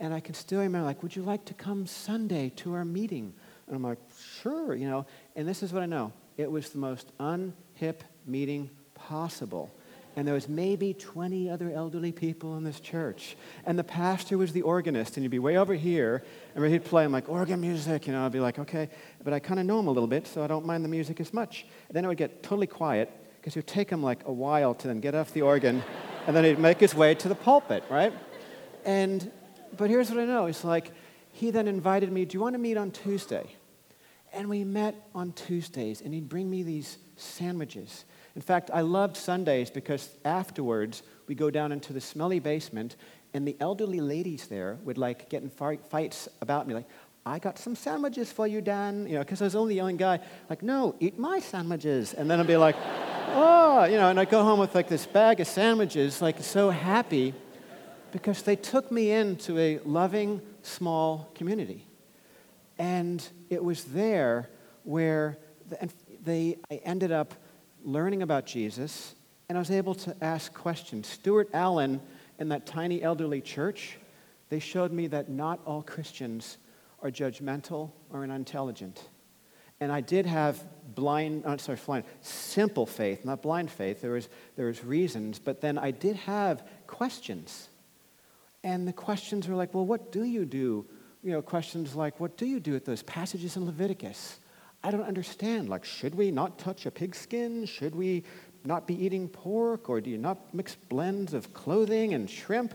And 0.00 0.12
I 0.12 0.20
can 0.20 0.34
still 0.34 0.60
remember, 0.60 0.84
like, 0.84 1.02
would 1.02 1.14
you 1.14 1.22
like 1.22 1.44
to 1.46 1.54
come 1.54 1.86
Sunday 1.86 2.50
to 2.56 2.74
our 2.74 2.84
meeting? 2.84 3.32
And 3.66 3.76
I'm 3.76 3.82
like, 3.82 3.98
sure, 4.42 4.74
you 4.74 4.88
know. 4.88 5.06
And 5.36 5.46
this 5.46 5.62
is 5.62 5.72
what 5.72 5.82
I 5.82 5.86
know 5.86 6.12
it 6.36 6.50
was 6.50 6.70
the 6.70 6.78
most 6.78 7.16
unhip 7.18 8.00
meeting 8.26 8.70
possible. 8.94 9.70
And 10.16 10.26
there 10.26 10.34
was 10.34 10.48
maybe 10.48 10.94
20 10.94 11.50
other 11.50 11.72
elderly 11.72 12.12
people 12.12 12.56
in 12.56 12.62
this 12.62 12.78
church. 12.78 13.36
And 13.66 13.78
the 13.78 13.84
pastor 13.84 14.38
was 14.38 14.52
the 14.52 14.62
organist, 14.62 15.16
and 15.16 15.24
he'd 15.24 15.30
be 15.30 15.40
way 15.40 15.56
over 15.56 15.74
here, 15.74 16.22
and 16.54 16.64
he'd 16.64 16.84
play, 16.84 17.04
I'm 17.04 17.10
like, 17.10 17.28
organ 17.28 17.60
music, 17.60 18.06
you 18.06 18.12
know, 18.12 18.24
I'd 18.24 18.32
be 18.32 18.38
like, 18.38 18.58
okay. 18.60 18.88
But 19.24 19.32
I 19.32 19.40
kind 19.40 19.58
of 19.58 19.66
know 19.66 19.80
him 19.80 19.88
a 19.88 19.90
little 19.90 20.06
bit, 20.06 20.28
so 20.28 20.44
I 20.44 20.46
don't 20.46 20.64
mind 20.64 20.84
the 20.84 20.88
music 20.88 21.18
as 21.20 21.34
much. 21.34 21.66
And 21.88 21.96
then 21.96 22.04
it 22.04 22.08
would 22.08 22.16
get 22.16 22.44
totally 22.44 22.68
quiet, 22.68 23.10
because 23.40 23.56
it 23.56 23.58
would 23.58 23.66
take 23.66 23.90
him 23.90 24.02
like 24.02 24.20
a 24.26 24.32
while 24.32 24.74
to 24.74 24.86
then 24.86 25.00
get 25.00 25.16
off 25.16 25.32
the 25.32 25.42
organ, 25.42 25.82
and 26.26 26.36
then 26.36 26.44
he'd 26.44 26.60
make 26.60 26.78
his 26.78 26.94
way 26.94 27.14
to 27.16 27.28
the 27.28 27.34
pulpit, 27.34 27.82
right? 27.90 28.12
And, 28.84 29.32
but 29.76 29.90
here's 29.90 30.10
what 30.10 30.20
I 30.20 30.26
know. 30.26 30.46
It's 30.46 30.62
like, 30.62 30.92
he 31.32 31.50
then 31.50 31.66
invited 31.66 32.12
me, 32.12 32.24
do 32.24 32.36
you 32.36 32.40
want 32.40 32.54
to 32.54 32.60
meet 32.60 32.76
on 32.76 32.92
Tuesday? 32.92 33.56
And 34.32 34.48
we 34.48 34.62
met 34.62 34.94
on 35.12 35.32
Tuesdays, 35.32 36.00
and 36.00 36.14
he'd 36.14 36.28
bring 36.28 36.48
me 36.48 36.62
these 36.62 36.98
sandwiches. 37.16 38.04
In 38.36 38.42
fact, 38.42 38.70
I 38.72 38.80
loved 38.80 39.16
Sundays 39.16 39.70
because 39.70 40.10
afterwards 40.24 41.02
we 41.26 41.34
go 41.34 41.50
down 41.50 41.72
into 41.72 41.92
the 41.92 42.00
smelly 42.00 42.40
basement, 42.40 42.96
and 43.32 43.46
the 43.46 43.56
elderly 43.60 44.00
ladies 44.00 44.46
there 44.46 44.78
would 44.84 44.98
like 44.98 45.28
get 45.28 45.42
in 45.42 45.50
fights 45.50 46.28
about 46.40 46.66
me, 46.68 46.74
like, 46.74 46.88
I 47.26 47.38
got 47.38 47.58
some 47.58 47.74
sandwiches 47.74 48.30
for 48.30 48.46
you, 48.46 48.60
Dan. 48.60 49.06
You 49.06 49.14
know, 49.14 49.20
because 49.20 49.40
I 49.40 49.44
was 49.44 49.56
only 49.56 49.74
the 49.74 49.76
young 49.76 49.96
guy. 49.96 50.20
Like, 50.50 50.62
no, 50.62 50.94
eat 51.00 51.18
my 51.18 51.40
sandwiches. 51.40 52.12
And 52.12 52.30
then 52.30 52.38
I'd 52.38 52.46
be 52.46 52.58
like, 52.58 52.76
oh, 53.28 53.84
you 53.84 53.96
know, 53.96 54.10
and 54.10 54.20
I'd 54.20 54.30
go 54.30 54.42
home 54.42 54.58
with 54.58 54.74
like 54.74 54.88
this 54.88 55.06
bag 55.06 55.40
of 55.40 55.46
sandwiches, 55.46 56.20
like 56.20 56.42
so 56.42 56.68
happy, 56.70 57.32
because 58.12 58.42
they 58.42 58.56
took 58.56 58.92
me 58.92 59.10
into 59.10 59.58
a 59.58 59.78
loving, 59.86 60.42
small 60.62 61.30
community. 61.34 61.86
And 62.78 63.26
it 63.48 63.64
was 63.64 63.84
there 63.84 64.50
where 64.82 65.38
they, 66.22 66.58
I 66.70 66.76
ended 66.84 67.10
up 67.10 67.34
learning 67.84 68.22
about 68.22 68.46
Jesus 68.46 69.14
And 69.48 69.58
I 69.58 69.60
was 69.60 69.70
able 69.70 69.94
to 69.96 70.16
ask 70.22 70.52
questions. 70.54 71.06
Stuart 71.06 71.50
Allen 71.52 72.00
in 72.38 72.48
that 72.48 72.66
tiny 72.66 73.02
elderly 73.02 73.40
church, 73.40 73.98
they 74.48 74.58
showed 74.58 74.92
me 74.92 75.06
that 75.08 75.28
not 75.28 75.60
all 75.66 75.82
Christians 75.82 76.58
are 77.02 77.10
judgmental 77.10 77.90
or 78.10 78.22
unintelligent. 78.22 79.08
And 79.80 79.92
I 79.92 80.00
did 80.00 80.24
have 80.24 80.64
blind, 80.94 81.42
oh, 81.44 81.56
sorry, 81.58 81.78
blind, 81.84 82.04
simple 82.22 82.86
faith, 82.86 83.24
not 83.24 83.42
blind 83.42 83.70
faith. 83.70 84.00
There 84.00 84.12
was, 84.12 84.28
there 84.56 84.66
was 84.66 84.82
reasons, 84.84 85.38
but 85.38 85.60
then 85.60 85.76
I 85.76 85.90
did 85.90 86.16
have 86.16 86.66
questions. 86.86 87.68
And 88.62 88.88
the 88.88 88.92
questions 88.92 89.46
were 89.46 89.56
like, 89.56 89.74
well, 89.74 89.84
what 89.84 90.10
do 90.10 90.24
you 90.24 90.46
do? 90.46 90.86
You 91.22 91.32
know, 91.32 91.42
questions 91.42 91.94
like, 91.94 92.18
what 92.18 92.38
do 92.38 92.46
you 92.46 92.60
do 92.60 92.72
with 92.72 92.86
those 92.86 93.02
passages 93.02 93.56
in 93.56 93.66
Leviticus? 93.66 94.38
I 94.84 94.90
don't 94.90 95.02
understand. 95.02 95.70
Like, 95.70 95.84
should 95.84 96.14
we 96.14 96.30
not 96.30 96.58
touch 96.58 96.84
a 96.84 96.90
pigskin? 96.90 97.64
Should 97.64 97.94
we 97.94 98.22
not 98.64 98.86
be 98.86 99.02
eating 99.02 99.28
pork? 99.30 99.88
Or 99.88 99.98
do 99.98 100.10
you 100.10 100.18
not 100.18 100.52
mix 100.52 100.74
blends 100.74 101.32
of 101.32 101.54
clothing 101.54 102.12
and 102.12 102.28
shrimp? 102.28 102.74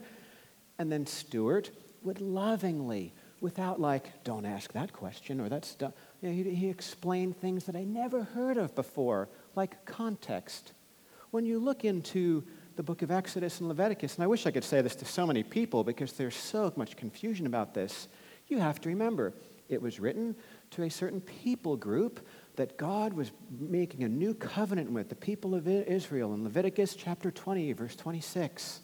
And 0.79 0.91
then 0.91 1.05
Stuart 1.05 1.69
would 2.01 2.19
lovingly, 2.19 3.13
without 3.41 3.79
like, 3.79 4.23
don't 4.23 4.45
ask 4.45 4.73
that 4.73 4.91
question 4.91 5.39
or 5.39 5.49
that's, 5.49 5.77
you 5.79 5.91
know, 6.23 6.31
he, 6.31 6.55
he 6.55 6.67
explained 6.67 7.39
things 7.39 7.65
that 7.65 7.75
I 7.75 7.83
never 7.83 8.23
heard 8.23 8.57
of 8.57 8.73
before, 8.73 9.29
like 9.55 9.85
context. 9.85 10.73
When 11.29 11.45
you 11.45 11.59
look 11.59 11.85
into 11.85 12.43
the 12.75 12.81
book 12.81 13.03
of 13.03 13.11
Exodus 13.11 13.59
and 13.59 13.69
Leviticus, 13.69 14.15
and 14.15 14.23
I 14.23 14.27
wish 14.27 14.47
I 14.47 14.51
could 14.51 14.63
say 14.63 14.81
this 14.81 14.95
to 14.95 15.05
so 15.05 15.27
many 15.27 15.43
people 15.43 15.83
because 15.83 16.13
there's 16.13 16.35
so 16.35 16.73
much 16.75 16.95
confusion 16.95 17.45
about 17.45 17.75
this, 17.75 18.07
you 18.47 18.57
have 18.57 18.81
to 18.81 18.89
remember 18.89 19.33
it 19.67 19.81
was 19.81 19.99
written 19.99 20.35
to 20.71 20.83
a 20.83 20.89
certain 20.89 21.21
people 21.21 21.75
group 21.75 22.25
that 22.55 22.77
God 22.77 23.13
was 23.13 23.31
making 23.57 24.03
a 24.03 24.09
new 24.09 24.33
covenant 24.33 24.91
with, 24.91 25.09
the 25.09 25.15
people 25.15 25.55
of 25.55 25.67
Israel 25.67 26.33
in 26.33 26.43
Leviticus 26.43 26.95
chapter 26.95 27.31
20, 27.31 27.73
verse 27.73 27.95
26. 27.95 28.81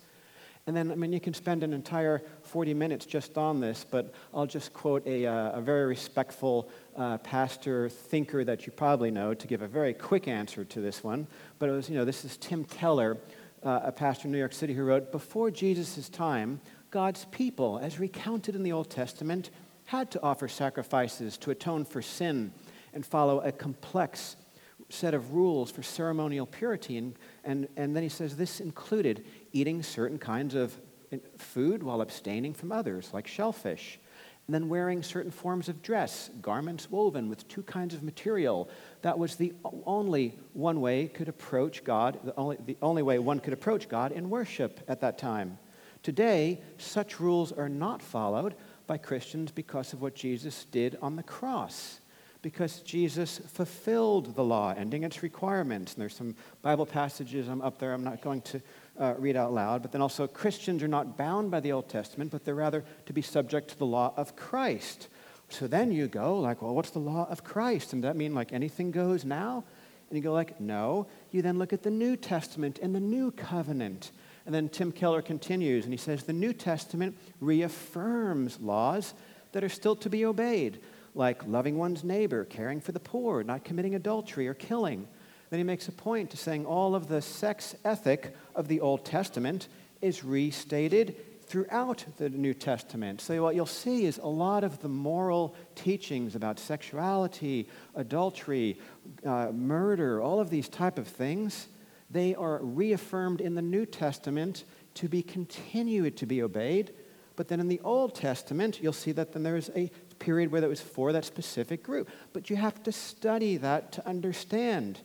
And 0.67 0.75
then, 0.75 0.91
I 0.91 0.95
mean, 0.95 1.13
you 1.13 1.19
can 1.19 1.35
spend 1.35 1.61
an 1.61 1.73
entire 1.73 2.23
40 2.41 2.73
minutes 2.73 3.05
just 3.05 3.37
on 3.37 3.59
this, 3.59 3.85
but 3.89 4.13
I'll 4.33 4.47
just 4.47 4.73
quote 4.73 5.05
a, 5.05 5.27
uh, 5.27 5.59
a 5.59 5.61
very 5.61 5.85
respectful 5.85 6.69
uh, 6.95 7.19
pastor 7.19 7.87
thinker 7.89 8.43
that 8.43 8.65
you 8.65 8.71
probably 8.71 9.11
know 9.11 9.35
to 9.35 9.45
give 9.45 9.61
a 9.61 9.67
very 9.67 9.93
quick 9.93 10.27
answer 10.27 10.65
to 10.65 10.81
this 10.81 11.03
one. 11.03 11.27
But 11.59 11.69
it 11.69 11.73
was, 11.73 11.87
you 11.87 11.95
know, 11.95 12.05
this 12.05 12.25
is 12.25 12.37
Tim 12.37 12.63
Keller, 12.63 13.17
uh, 13.61 13.81
a 13.83 13.91
pastor 13.91 14.27
in 14.27 14.31
New 14.31 14.39
York 14.39 14.53
City, 14.53 14.73
who 14.73 14.83
wrote 14.83 15.11
Before 15.11 15.51
Jesus' 15.51 16.09
time, 16.09 16.59
God's 16.89 17.25
people, 17.25 17.77
as 17.77 17.99
recounted 17.99 18.55
in 18.55 18.63
the 18.63 18.71
Old 18.71 18.89
Testament, 18.89 19.51
had 19.85 20.11
to 20.11 20.21
offer 20.21 20.47
sacrifices 20.47 21.37
to 21.39 21.51
atone 21.51 21.85
for 21.85 22.01
sin 22.01 22.51
and 22.93 23.05
follow 23.05 23.39
a 23.41 23.51
complex 23.51 24.35
set 24.89 25.13
of 25.13 25.33
rules 25.33 25.71
for 25.71 25.83
ceremonial 25.83 26.45
purity. 26.45 26.97
And, 26.97 27.15
and, 27.43 27.67
and 27.75 27.95
then 27.95 28.03
he 28.03 28.09
says 28.09 28.35
this 28.35 28.59
included 28.59 29.25
eating 29.51 29.83
certain 29.83 30.19
kinds 30.19 30.55
of 30.55 30.75
food 31.37 31.81
while 31.83 32.01
abstaining 32.01 32.53
from 32.53 32.71
others, 32.71 33.11
like 33.13 33.27
shellfish 33.27 33.99
and 34.47 34.53
then 34.53 34.69
wearing 34.69 35.01
certain 35.01 35.31
forms 35.31 35.69
of 35.69 35.81
dress, 35.81 36.29
garments 36.41 36.91
woven 36.91 37.29
with 37.29 37.47
two 37.47 37.63
kinds 37.63 37.95
of 37.95 38.03
material. 38.03 38.69
That 39.01 39.17
was 39.17 39.35
the 39.35 39.53
only 39.85 40.37
one 40.53 40.81
way 40.81 41.07
could 41.07 41.29
approach 41.29 41.83
God, 41.83 42.19
the 42.23 42.35
only, 42.35 42.57
the 42.63 42.77
only 42.81 43.01
way 43.01 43.17
one 43.17 43.39
could 43.39 43.53
approach 43.53 43.89
God 43.89 44.11
in 44.11 44.29
worship 44.29 44.81
at 44.87 45.01
that 45.01 45.17
time. 45.17 45.57
Today, 46.03 46.61
such 46.77 47.19
rules 47.19 47.51
are 47.51 47.69
not 47.69 48.03
followed 48.03 48.53
by 48.87 48.97
Christians 48.97 49.51
because 49.51 49.93
of 49.93 50.01
what 50.01 50.15
Jesus 50.15 50.65
did 50.65 50.97
on 51.01 51.15
the 51.15 51.23
cross 51.23 51.99
because 52.45 52.81
Jesus 52.81 53.39
fulfilled 53.39 54.35
the 54.35 54.43
law, 54.43 54.71
ending 54.77 55.03
its 55.03 55.23
requirements. 55.23 55.93
And 55.93 56.01
there's 56.03 56.15
some 56.15 56.35
Bible 56.61 56.85
passages 56.85 57.47
I'm 57.47 57.59
up 57.59 57.79
there 57.79 57.91
I'm 57.91 58.03
not 58.03 58.21
going 58.21 58.41
to 58.41 58.61
uh, 58.99 59.15
read 59.17 59.35
out 59.35 59.51
loud. 59.51 59.81
But 59.81 59.91
then 59.91 59.99
also, 59.99 60.27
Christians 60.27 60.83
are 60.83 60.87
not 60.87 61.17
bound 61.17 61.49
by 61.49 61.59
the 61.59 61.71
Old 61.71 61.89
Testament, 61.89 62.29
but 62.29 62.45
they're 62.45 62.53
rather 62.53 62.83
to 63.07 63.13
be 63.13 63.23
subject 63.23 63.69
to 63.69 63.79
the 63.79 63.87
law 63.87 64.13
of 64.15 64.35
Christ. 64.35 65.07
So 65.49 65.65
then 65.65 65.91
you 65.91 66.07
go, 66.07 66.39
like, 66.39 66.61
well, 66.61 66.75
what's 66.75 66.91
the 66.91 66.99
law 66.99 67.27
of 67.31 67.43
Christ? 67.43 67.93
And 67.93 68.03
does 68.03 68.09
that 68.09 68.15
mean 68.15 68.35
like 68.35 68.53
anything 68.53 68.91
goes 68.91 69.25
now? 69.25 69.63
And 70.11 70.17
you 70.17 70.21
go, 70.21 70.31
like, 70.31 70.61
no. 70.61 71.07
You 71.31 71.41
then 71.41 71.57
look 71.57 71.73
at 71.73 71.81
the 71.81 71.89
New 71.89 72.15
Testament 72.15 72.77
and 72.79 72.93
the 72.93 72.99
New 72.99 73.31
Covenant. 73.31 74.11
And 74.45 74.53
then 74.53 74.69
Tim 74.69 74.91
Keller 74.91 75.21
continues 75.21 75.85
and 75.85 75.93
he 75.93 75.97
says 75.97 76.23
the 76.23 76.33
New 76.33 76.53
Testament 76.53 77.17
reaffirms 77.41 78.59
laws 78.59 79.13
that 79.51 79.63
are 79.63 79.69
still 79.69 79.95
to 79.97 80.09
be 80.09 80.25
obeyed 80.25 80.79
like 81.15 81.47
loving 81.47 81.77
one's 81.77 82.03
neighbor, 82.03 82.43
caring 82.45 82.81
for 82.81 82.91
the 82.91 82.99
poor, 82.99 83.41
not 83.41 83.63
committing 83.63 83.95
adultery 83.95 84.47
or 84.47 84.53
killing. 84.53 85.07
Then 85.49 85.59
he 85.59 85.63
makes 85.63 85.87
a 85.87 85.91
point 85.91 86.29
to 86.31 86.37
saying 86.37 86.65
all 86.65 86.93
of 86.93 87.07
the 87.07 87.21
sex 87.21 87.75
ethic 87.85 88.35
of 88.53 88.67
the 88.67 88.81
Old 88.81 89.05
Testament 89.05 89.69
is 90.01 90.23
restated 90.23 91.15
throughout 91.47 92.03
the 92.17 92.29
New 92.29 92.53
Testament. 92.53 93.21
So, 93.21 93.41
what 93.41 93.55
you'll 93.55 93.65
see 93.65 94.05
is 94.05 94.17
a 94.17 94.27
lot 94.27 94.63
of 94.63 94.81
the 94.81 94.89
moral 94.89 95.55
teachings 95.75 96.35
about 96.35 96.59
sexuality, 96.59 97.69
adultery, 97.95 98.79
uh, 99.25 99.51
murder, 99.53 100.21
all 100.21 100.39
of 100.39 100.49
these 100.49 100.67
type 100.67 100.97
of 100.97 101.07
things, 101.07 101.67
they 102.09 102.35
are 102.35 102.59
reaffirmed 102.61 103.41
in 103.41 103.55
the 103.55 103.61
New 103.61 103.85
Testament 103.85 104.63
to 104.95 105.09
be 105.09 105.21
continued 105.21 106.17
to 106.17 106.25
be 106.25 106.41
obeyed. 106.41 106.93
But 107.35 107.47
then 107.47 107.59
in 107.59 107.67
the 107.67 107.81
Old 107.83 108.15
Testament, 108.15 108.79
you'll 108.81 108.93
see 108.93 109.11
that 109.13 109.33
then 109.33 109.43
there's 109.43 109.69
a 109.75 109.91
period 110.19 110.51
where 110.51 110.61
that 110.61 110.69
was 110.69 110.81
for 110.81 111.11
that 111.11 111.25
specific 111.25 111.83
group. 111.83 112.09
But 112.31 112.49
you 112.49 112.55
have 112.55 112.81
to 112.83 112.91
study 112.91 113.57
that 113.57 113.91
to 113.93 114.07
understand. 114.07 115.01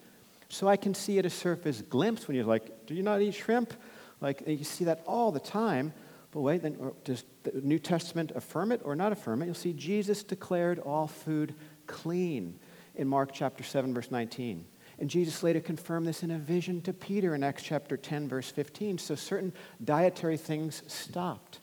So 0.48 0.68
I 0.68 0.76
can 0.76 0.94
see 0.94 1.18
at 1.18 1.26
a 1.26 1.30
surface 1.30 1.82
glimpse 1.82 2.28
when 2.28 2.36
you're 2.36 2.44
like, 2.44 2.86
do 2.86 2.94
you 2.94 3.02
not 3.02 3.20
eat 3.20 3.34
shrimp? 3.34 3.74
Like, 4.20 4.42
you 4.46 4.64
see 4.64 4.84
that 4.84 5.02
all 5.06 5.32
the 5.32 5.40
time. 5.40 5.92
But 6.32 6.42
wait, 6.42 6.62
then 6.62 6.92
does 7.04 7.24
the 7.42 7.60
New 7.62 7.78
Testament 7.78 8.32
affirm 8.34 8.70
it 8.70 8.82
or 8.84 8.94
not 8.94 9.10
affirm 9.10 9.42
it? 9.42 9.46
You'll 9.46 9.54
see 9.54 9.72
Jesus 9.72 10.22
declared 10.22 10.78
all 10.78 11.08
food 11.08 11.54
clean 11.86 12.58
in 12.94 13.08
Mark 13.08 13.30
chapter 13.32 13.64
7, 13.64 13.92
verse 13.92 14.10
19. 14.10 14.64
And 15.00 15.08
Jesus 15.08 15.42
later 15.42 15.60
confirmed 15.60 16.06
this 16.06 16.22
in 16.22 16.30
a 16.30 16.38
vision 16.38 16.82
to 16.82 16.92
Peter 16.92 17.34
in 17.34 17.42
Acts 17.42 17.62
chapter 17.62 17.96
10, 17.96 18.28
verse 18.28 18.50
15. 18.50 18.98
So 18.98 19.14
certain 19.14 19.52
dietary 19.82 20.36
things 20.36 20.82
stopped 20.86 21.60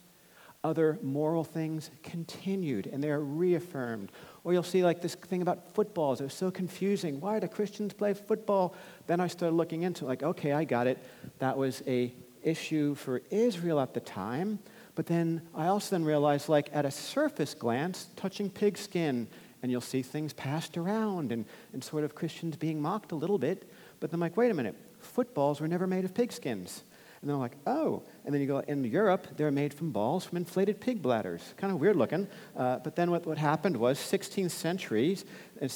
other 0.63 0.99
moral 1.01 1.43
things 1.43 1.89
continued 2.03 2.87
and 2.87 3.03
they're 3.03 3.19
reaffirmed. 3.19 4.11
Or 4.43 4.53
you'll 4.53 4.63
see 4.63 4.83
like 4.83 5.01
this 5.01 5.15
thing 5.15 5.41
about 5.41 5.73
footballs. 5.73 6.19
It 6.21 6.25
was 6.25 6.33
so 6.33 6.51
confusing. 6.51 7.19
Why 7.21 7.39
do 7.39 7.47
Christians 7.47 7.93
play 7.93 8.13
football? 8.13 8.75
Then 9.07 9.19
I 9.19 9.27
started 9.27 9.55
looking 9.55 9.83
into 9.83 10.05
it, 10.05 10.07
like, 10.07 10.23
okay, 10.23 10.51
I 10.51 10.63
got 10.63 10.87
it. 10.87 10.97
That 11.39 11.57
was 11.57 11.83
a 11.87 12.13
issue 12.43 12.95
for 12.95 13.21
Israel 13.29 13.79
at 13.79 13.93
the 13.93 13.99
time. 13.99 14.59
But 14.95 15.05
then 15.05 15.41
I 15.53 15.67
also 15.67 15.95
then 15.95 16.05
realized, 16.05 16.49
like, 16.49 16.69
at 16.73 16.85
a 16.85 16.91
surface 16.91 17.53
glance, 17.53 18.07
touching 18.15 18.49
pigskin, 18.49 19.27
and 19.61 19.71
you'll 19.71 19.81
see 19.81 20.01
things 20.01 20.33
passed 20.33 20.77
around 20.77 21.31
and, 21.31 21.45
and 21.73 21.83
sort 21.83 22.03
of 22.03 22.15
Christians 22.15 22.55
being 22.55 22.81
mocked 22.81 23.11
a 23.11 23.15
little 23.15 23.37
bit. 23.37 23.69
But 23.99 24.11
then 24.11 24.17
I'm 24.17 24.21
like, 24.21 24.37
wait 24.37 24.51
a 24.51 24.53
minute, 24.53 24.75
footballs 24.99 25.59
were 25.59 25.67
never 25.67 25.87
made 25.87 26.05
of 26.05 26.13
pigskins. 26.13 26.83
And 27.21 27.29
they're 27.29 27.37
like, 27.37 27.57
oh. 27.65 28.03
And 28.25 28.33
then 28.33 28.41
you 28.41 28.47
go, 28.47 28.59
in 28.59 28.83
Europe, 28.83 29.27
they're 29.37 29.51
made 29.51 29.73
from 29.73 29.91
balls 29.91 30.23
from 30.23 30.37
inflated 30.37 30.79
pig 30.79 31.01
bladders. 31.01 31.55
Kind 31.57 31.73
of 31.73 31.79
weird 31.79 31.95
looking. 31.95 32.27
Uh, 32.55 32.77
but 32.77 32.95
then 32.95 33.09
what, 33.09 33.25
what 33.25 33.39
happened 33.39 33.75
was, 33.75 33.97
16th 33.97 34.51
centuries, 34.51 35.25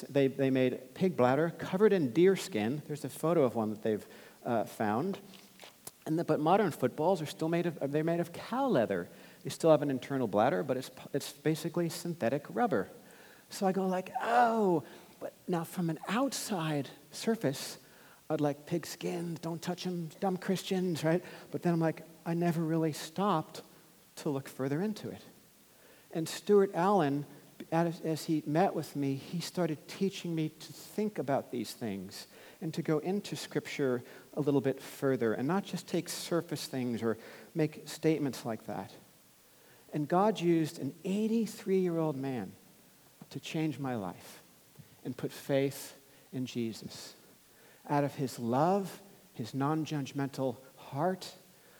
they, 0.09 0.27
they 0.27 0.51
made 0.51 0.93
pig 0.93 1.17
bladder 1.17 1.51
covered 1.57 1.93
in 1.93 2.11
deer 2.11 2.35
skin. 2.35 2.83
There's 2.87 3.05
a 3.05 3.09
photo 3.09 3.43
of 3.43 3.55
one 3.55 3.71
that 3.71 3.81
they've 3.81 4.05
uh, 4.45 4.65
found. 4.65 5.17
And 6.05 6.17
the, 6.17 6.23
but 6.23 6.39
modern 6.39 6.71
footballs 6.71 7.21
are 7.21 7.27
still 7.27 7.49
made 7.49 7.65
of, 7.65 7.91
they're 7.91 8.03
made 8.03 8.19
of 8.19 8.31
cow 8.33 8.67
leather. 8.67 9.09
They 9.43 9.49
still 9.49 9.71
have 9.71 9.81
an 9.81 9.89
internal 9.89 10.27
bladder, 10.27 10.61
but 10.61 10.77
it's, 10.77 10.91
it's 11.13 11.31
basically 11.31 11.89
synthetic 11.89 12.45
rubber. 12.49 12.87
So 13.51 13.67
I 13.67 13.71
go 13.71 13.85
like, 13.85 14.11
oh, 14.23 14.83
but 15.19 15.33
now 15.47 15.63
from 15.63 15.89
an 15.89 15.99
outside 16.07 16.89
surface, 17.11 17.77
I'd 18.29 18.41
like 18.41 18.65
pig 18.65 18.87
skins, 18.87 19.39
don't 19.39 19.61
touch 19.61 19.83
them, 19.83 20.09
dumb 20.21 20.37
Christians, 20.37 21.03
right? 21.03 21.23
But 21.51 21.61
then 21.61 21.73
I'm 21.73 21.79
like, 21.79 22.03
I 22.25 22.33
never 22.33 22.61
really 22.61 22.93
stopped 22.93 23.61
to 24.17 24.29
look 24.29 24.47
further 24.47 24.81
into 24.81 25.09
it. 25.09 25.21
And 26.13 26.27
Stuart 26.27 26.71
Allen, 26.73 27.25
as 27.71 28.25
he 28.25 28.41
met 28.45 28.73
with 28.73 28.95
me, 28.95 29.15
he 29.15 29.41
started 29.41 29.85
teaching 29.87 30.33
me 30.33 30.49
to 30.49 30.73
think 30.73 31.19
about 31.19 31.51
these 31.51 31.73
things 31.73 32.27
and 32.61 32.73
to 32.73 32.81
go 32.81 32.99
into 32.99 33.35
Scripture 33.35 34.01
a 34.35 34.41
little 34.41 34.61
bit 34.61 34.81
further 34.81 35.33
and 35.33 35.47
not 35.47 35.65
just 35.65 35.87
take 35.87 36.07
surface 36.07 36.67
things 36.67 37.03
or 37.03 37.17
make 37.53 37.87
statements 37.87 38.45
like 38.45 38.65
that. 38.67 38.91
And 39.93 40.07
God 40.07 40.39
used 40.39 40.79
an 40.79 40.93
83 41.03 41.79
year 41.79 41.97
old 41.97 42.15
man 42.15 42.53
to 43.31 43.39
change 43.39 43.79
my 43.79 43.95
life 43.95 44.41
and 45.03 45.15
put 45.15 45.31
faith 45.31 45.95
in 46.31 46.45
Jesus 46.45 47.15
out 47.89 48.03
of 48.03 48.13
his 48.15 48.37
love, 48.39 49.01
his 49.33 49.53
non 49.53 49.85
judgmental 49.85 50.57
heart, 50.77 51.29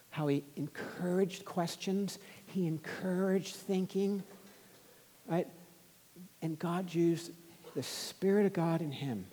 how 0.10 0.28
he 0.28 0.43
encouraged 0.56 1.45
questions, 1.45 2.20
he 2.47 2.68
encouraged 2.68 3.56
thinking, 3.56 4.24
right? 5.28 5.47
And 6.41 6.58
God 6.58 6.93
used 6.93 7.32
the 7.76 7.84
Spirit 7.84 8.45
of 8.45 8.54
God 8.54 8.82
in 8.82 8.91
him 8.91 9.26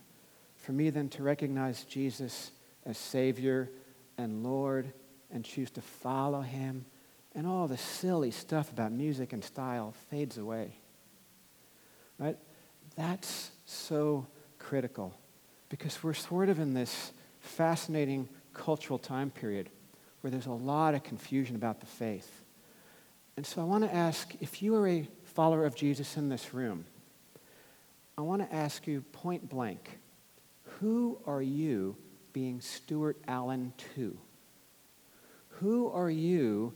for 0.68 0.72
me 0.72 0.90
then 0.90 1.08
to 1.08 1.22
recognize 1.22 1.84
Jesus 1.84 2.50
as 2.84 2.98
Savior 2.98 3.70
and 4.18 4.42
Lord 4.44 4.92
and 5.32 5.42
choose 5.42 5.70
to 5.70 5.80
follow 5.80 6.42
Him, 6.42 6.84
and 7.34 7.46
all 7.46 7.68
the 7.68 7.78
silly 7.78 8.30
stuff 8.30 8.70
about 8.70 8.92
music 8.92 9.32
and 9.32 9.42
style 9.42 9.94
fades 10.10 10.36
away. 10.36 10.72
Right? 12.18 12.36
That's 12.96 13.50
so 13.64 14.26
critical 14.58 15.14
because 15.68 16.02
we're 16.02 16.14
sort 16.14 16.48
of 16.48 16.58
in 16.58 16.74
this 16.74 17.12
fascinating 17.40 18.28
cultural 18.52 18.98
time 18.98 19.30
period 19.30 19.70
where 20.20 20.30
there's 20.30 20.46
a 20.46 20.52
lot 20.52 20.94
of 20.94 21.02
confusion 21.02 21.54
about 21.54 21.80
the 21.80 21.86
faith. 21.86 22.42
And 23.36 23.46
so 23.46 23.60
I 23.60 23.64
want 23.64 23.84
to 23.84 23.94
ask 23.94 24.34
if 24.40 24.62
you 24.62 24.74
are 24.74 24.88
a 24.88 25.06
follower 25.24 25.64
of 25.64 25.76
Jesus 25.76 26.16
in 26.16 26.28
this 26.28 26.52
room, 26.52 26.84
I 28.16 28.22
want 28.22 28.42
to 28.42 28.52
ask 28.52 28.86
you 28.86 29.02
point 29.12 29.48
blank 29.48 29.98
who 30.80 31.18
are 31.26 31.42
you 31.42 31.96
being 32.32 32.60
Stuart 32.60 33.16
Allen 33.26 33.72
to? 33.94 34.16
Who 35.60 35.88
are 35.90 36.10
you 36.10 36.72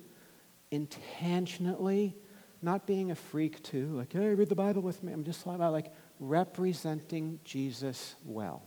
intentionally 0.70 2.16
not 2.62 2.86
being 2.86 3.10
a 3.10 3.14
freak 3.14 3.62
too, 3.62 3.88
Like, 3.88 4.12
hey, 4.12 4.34
read 4.34 4.48
the 4.48 4.54
Bible 4.54 4.82
with 4.82 5.02
me. 5.02 5.12
I'm 5.12 5.24
just 5.24 5.42
talking 5.42 5.56
about 5.56 5.72
like 5.72 5.92
representing 6.20 7.40
Jesus 7.44 8.14
well, 8.24 8.62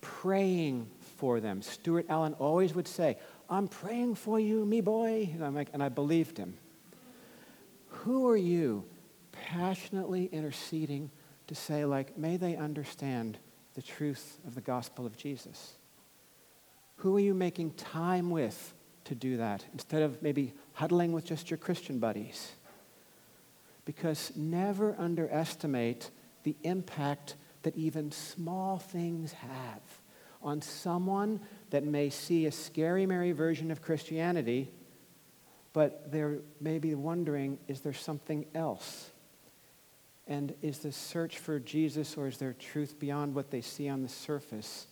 praying 0.00 0.88
for 1.18 1.40
them. 1.40 1.60
Stuart 1.60 2.06
Allen 2.08 2.34
always 2.34 2.74
would 2.74 2.88
say, 2.88 3.18
I'm 3.48 3.68
praying 3.68 4.14
for 4.14 4.40
you, 4.40 4.64
me 4.64 4.80
boy. 4.80 5.30
And, 5.32 5.44
I'm 5.44 5.54
like, 5.54 5.68
and 5.72 5.82
I 5.82 5.90
believed 5.90 6.38
him. 6.38 6.54
Who 7.88 8.28
are 8.28 8.36
you 8.36 8.84
passionately 9.32 10.26
interceding 10.26 11.10
to 11.46 11.54
say, 11.54 11.84
like, 11.84 12.16
may 12.16 12.36
they 12.36 12.56
understand 12.56 13.38
the 13.74 13.82
truth 13.82 14.38
of 14.46 14.54
the 14.54 14.60
gospel 14.60 15.06
of 15.06 15.16
Jesus? 15.16 15.74
Who 16.96 17.16
are 17.16 17.20
you 17.20 17.34
making 17.34 17.72
time 17.72 18.30
with 18.30 18.74
to 19.04 19.14
do 19.14 19.36
that 19.36 19.64
instead 19.72 20.02
of 20.02 20.22
maybe 20.22 20.54
huddling 20.72 21.12
with 21.12 21.26
just 21.26 21.50
your 21.50 21.58
Christian 21.58 21.98
buddies? 21.98 22.52
Because 23.86 24.32
never 24.36 24.94
underestimate 24.98 26.10
the 26.42 26.56
impact 26.62 27.36
that 27.62 27.74
even 27.76 28.12
small 28.12 28.78
things 28.78 29.32
have 29.32 29.80
on 30.42 30.60
someone 30.60 31.40
that 31.70 31.84
may 31.84 32.10
see 32.10 32.46
a 32.46 32.52
scary 32.52 33.06
Mary 33.06 33.32
version 33.32 33.70
of 33.70 33.82
Christianity, 33.82 34.70
but 35.72 36.12
they're 36.12 36.38
maybe 36.60 36.94
wondering 36.94 37.58
is 37.66 37.80
there 37.80 37.92
something 37.92 38.46
else? 38.54 39.10
And 40.28 40.54
is 40.62 40.78
the 40.78 40.92
search 40.92 41.38
for 41.38 41.58
Jesus 41.58 42.16
or 42.16 42.26
is 42.26 42.38
there 42.38 42.52
truth 42.52 42.98
beyond 42.98 43.34
what 43.34 43.50
they 43.50 43.60
see 43.60 43.88
on 43.88 44.02
the 44.02 44.08
surface? 44.08 44.86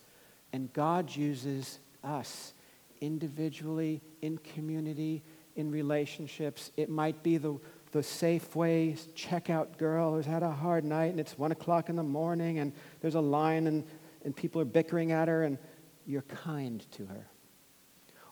And 0.53 0.73
God 0.73 1.15
uses 1.15 1.79
us 2.03 2.55
individually, 3.01 4.01
in 4.23 4.39
community, 4.39 5.23
in 5.57 5.71
relationships. 5.71 6.71
It 6.77 6.89
might 6.89 7.23
be 7.23 7.37
the, 7.37 7.59
the 7.95 8.01
Safeway 8.01 8.97
checkout 9.15 9.79
girl 9.79 10.15
who's 10.15 10.27
had 10.27 10.43
a 10.43 10.51
hard 10.51 10.85
night 10.85 11.13
and 11.13 11.21
it's 11.21 11.39
one 11.39 11.53
o'clock 11.53 11.89
in 11.89 11.95
the 11.95 12.03
morning 12.03 12.59
and 12.59 12.73
there's 13.01 13.15
a 13.15 13.21
line 13.21 13.69
and, 13.69 13.85
and 14.25 14.35
people 14.35 14.61
are 14.61 14.65
bickering 14.65 15.13
at 15.13 15.29
her 15.29 15.45
and 15.45 15.59
you're 16.05 16.23
kind 16.23 16.85
to 16.91 17.07
her. 17.07 17.29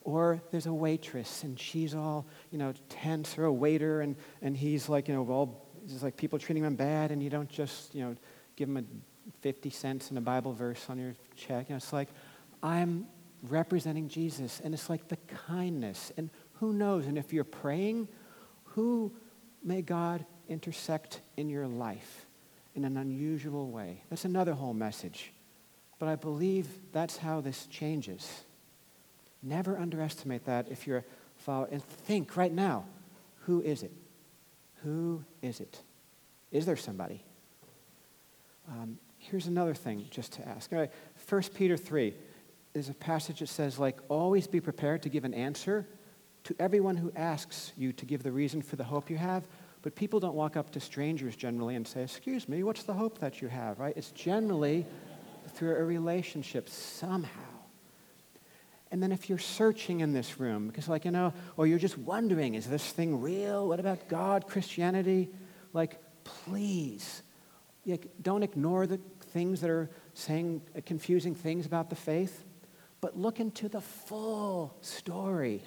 Or 0.01 0.43
there's 0.51 0.67
a 0.67 0.75
waitress 0.75 1.45
and 1.45 1.57
she's 1.61 1.95
all, 1.95 2.27
you 2.51 2.59
know, 2.59 2.75
tense, 2.89 3.39
or 3.39 3.45
a 3.45 3.53
waiter 3.53 4.01
and, 4.01 4.17
and 4.43 4.57
he's 4.57 4.89
like, 4.89 5.07
you 5.07 5.15
know, 5.15 5.25
all, 5.31 5.65
it's 5.85 6.03
like 6.03 6.17
people 6.17 6.41
treating 6.41 6.65
him 6.65 6.75
bad 6.75 7.13
and 7.13 7.23
you 7.23 7.31
don't 7.31 7.49
just, 7.49 7.95
you 7.95 8.03
know, 8.03 8.17
give 8.57 8.69
him 8.69 8.79
a 8.79 8.85
50 9.43 9.71
cents 9.71 10.09
and 10.09 10.19
a 10.19 10.23
Bible 10.23 10.53
verse 10.53 10.87
on 10.89 10.99
your 10.99 11.15
check. 11.37 11.71
Know, 11.71 11.77
it's 11.77 11.93
like, 11.93 12.09
I'm 12.65 13.07
representing 13.45 14.09
Jesus 14.09 14.61
and 14.65 14.75
it's 14.75 14.91
like 14.91 15.07
the 15.07 15.19
kindness. 15.47 16.11
And 16.17 16.31
who 16.55 16.73
knows? 16.73 17.07
And 17.07 17.17
if 17.17 17.33
you're 17.33 17.45
praying, 17.45 18.09
who 18.65 19.13
may 19.65 19.83
God 19.83 20.25
intersect 20.49 21.21
in 21.37 21.49
your 21.49 21.67
life 21.67 22.27
in 22.75 22.85
an 22.85 22.97
unusual 22.97 23.71
way? 23.71 24.03
That's 24.11 24.25
another 24.25 24.55
whole 24.55 24.75
message. 24.75 25.33
But 25.99 26.09
I 26.09 26.17
believe 26.17 26.67
that's 26.93 27.17
how 27.17 27.41
this 27.41 27.67
changes. 27.67 28.43
Never 29.43 29.79
underestimate 29.79 30.47
that 30.47 30.69
if 30.71 30.87
you're 30.87 30.99
a 30.99 31.05
follower. 31.37 31.69
And 31.71 31.83
think 31.83 32.37
right 32.37 32.53
now 32.53 32.85
who 33.47 33.61
is 33.61 33.83
it? 33.83 33.93
Who 34.83 35.25
is 35.43 35.61
it? 35.61 35.81
Is 36.51 36.67
there 36.67 36.77
somebody? 36.77 37.23
Um, 38.69 38.99
here's 39.19 39.47
another 39.47 39.75
thing 39.75 40.07
just 40.11 40.33
to 40.35 40.49
ask. 40.49 40.73
All 40.73 40.79
right, 40.79 40.91
1 41.29 41.43
Peter 41.55 41.77
3 41.77 42.15
is 42.75 42.89
a 42.89 42.95
passage 42.95 43.41
that 43.41 43.49
says, 43.49 43.79
like, 43.79 43.99
always 44.09 44.47
be 44.47 44.61
prepared 44.61 45.03
to 45.03 45.09
give 45.09 45.25
an 45.25 45.35
answer 45.35 45.87
to 46.45 46.57
everyone 46.59 46.97
who 46.97 47.12
asks 47.14 47.72
you 47.76 47.93
to 47.93 48.05
give 48.05 48.22
the 48.22 48.32
reason 48.32 48.62
for 48.62 48.76
the 48.76 48.84
hope 48.84 49.11
you 49.11 49.16
have. 49.16 49.47
But 49.82 49.95
people 49.97 50.20
don't 50.20 50.34
walk 50.34 50.57
up 50.57 50.70
to 50.72 50.80
strangers 50.80 51.34
generally 51.34 51.74
and 51.74 51.86
say, 51.86 52.03
Excuse 52.03 52.49
me, 52.49 52.62
what's 52.62 52.84
the 52.84 52.95
hope 52.95 53.18
that 53.18 53.43
you 53.43 53.49
have, 53.49 53.78
right? 53.78 53.95
It's 53.97 54.12
generally 54.12 54.86
through 55.55 55.76
a 55.76 55.84
relationship 55.84 56.68
somehow. 56.68 57.53
And 58.93 59.03
then 59.03 59.11
if 59.11 59.28
you're 59.28 59.38
searching 59.38 60.01
in 60.01 60.12
this 60.12 60.38
room, 60.38 60.68
because, 60.68 60.86
like, 60.86 61.07
you 61.07 61.11
know, 61.11 61.32
or 61.57 61.66
you're 61.66 61.78
just 61.78 61.97
wondering, 61.97 62.55
is 62.55 62.68
this 62.68 62.86
thing 62.93 63.22
real? 63.22 63.66
What 63.66 63.80
about 63.80 64.07
God, 64.07 64.47
Christianity? 64.47 65.30
Like, 65.72 65.99
please, 66.24 67.22
like, 67.86 68.07
don't 68.20 68.43
ignore 68.43 68.86
the 68.86 69.01
things 69.32 69.62
that 69.62 69.70
are 69.70 69.88
saying 70.12 70.61
confusing 70.84 71.34
things 71.34 71.64
about 71.64 71.88
the 71.88 71.97
faith, 71.97 72.45
but 73.01 73.16
look 73.16 73.40
into 73.40 73.68
the 73.68 73.80
full 73.80 74.76
story. 74.82 75.62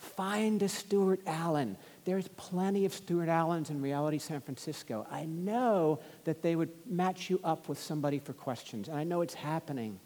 Find 0.00 0.62
a 0.62 0.68
Stuart 0.68 1.20
Allen. 1.26 1.76
There's 2.06 2.26
plenty 2.28 2.86
of 2.86 2.94
Stuart 2.94 3.28
Allens 3.28 3.68
in 3.68 3.82
Reality 3.82 4.16
San 4.16 4.40
Francisco. 4.40 5.06
I 5.10 5.26
know 5.26 6.00
that 6.24 6.40
they 6.40 6.56
would 6.56 6.70
match 6.86 7.28
you 7.28 7.38
up 7.44 7.68
with 7.68 7.78
somebody 7.78 8.18
for 8.18 8.32
questions, 8.32 8.88
and 8.88 8.96
I 8.96 9.04
know 9.04 9.20
it's 9.20 9.34
happening. 9.34 10.00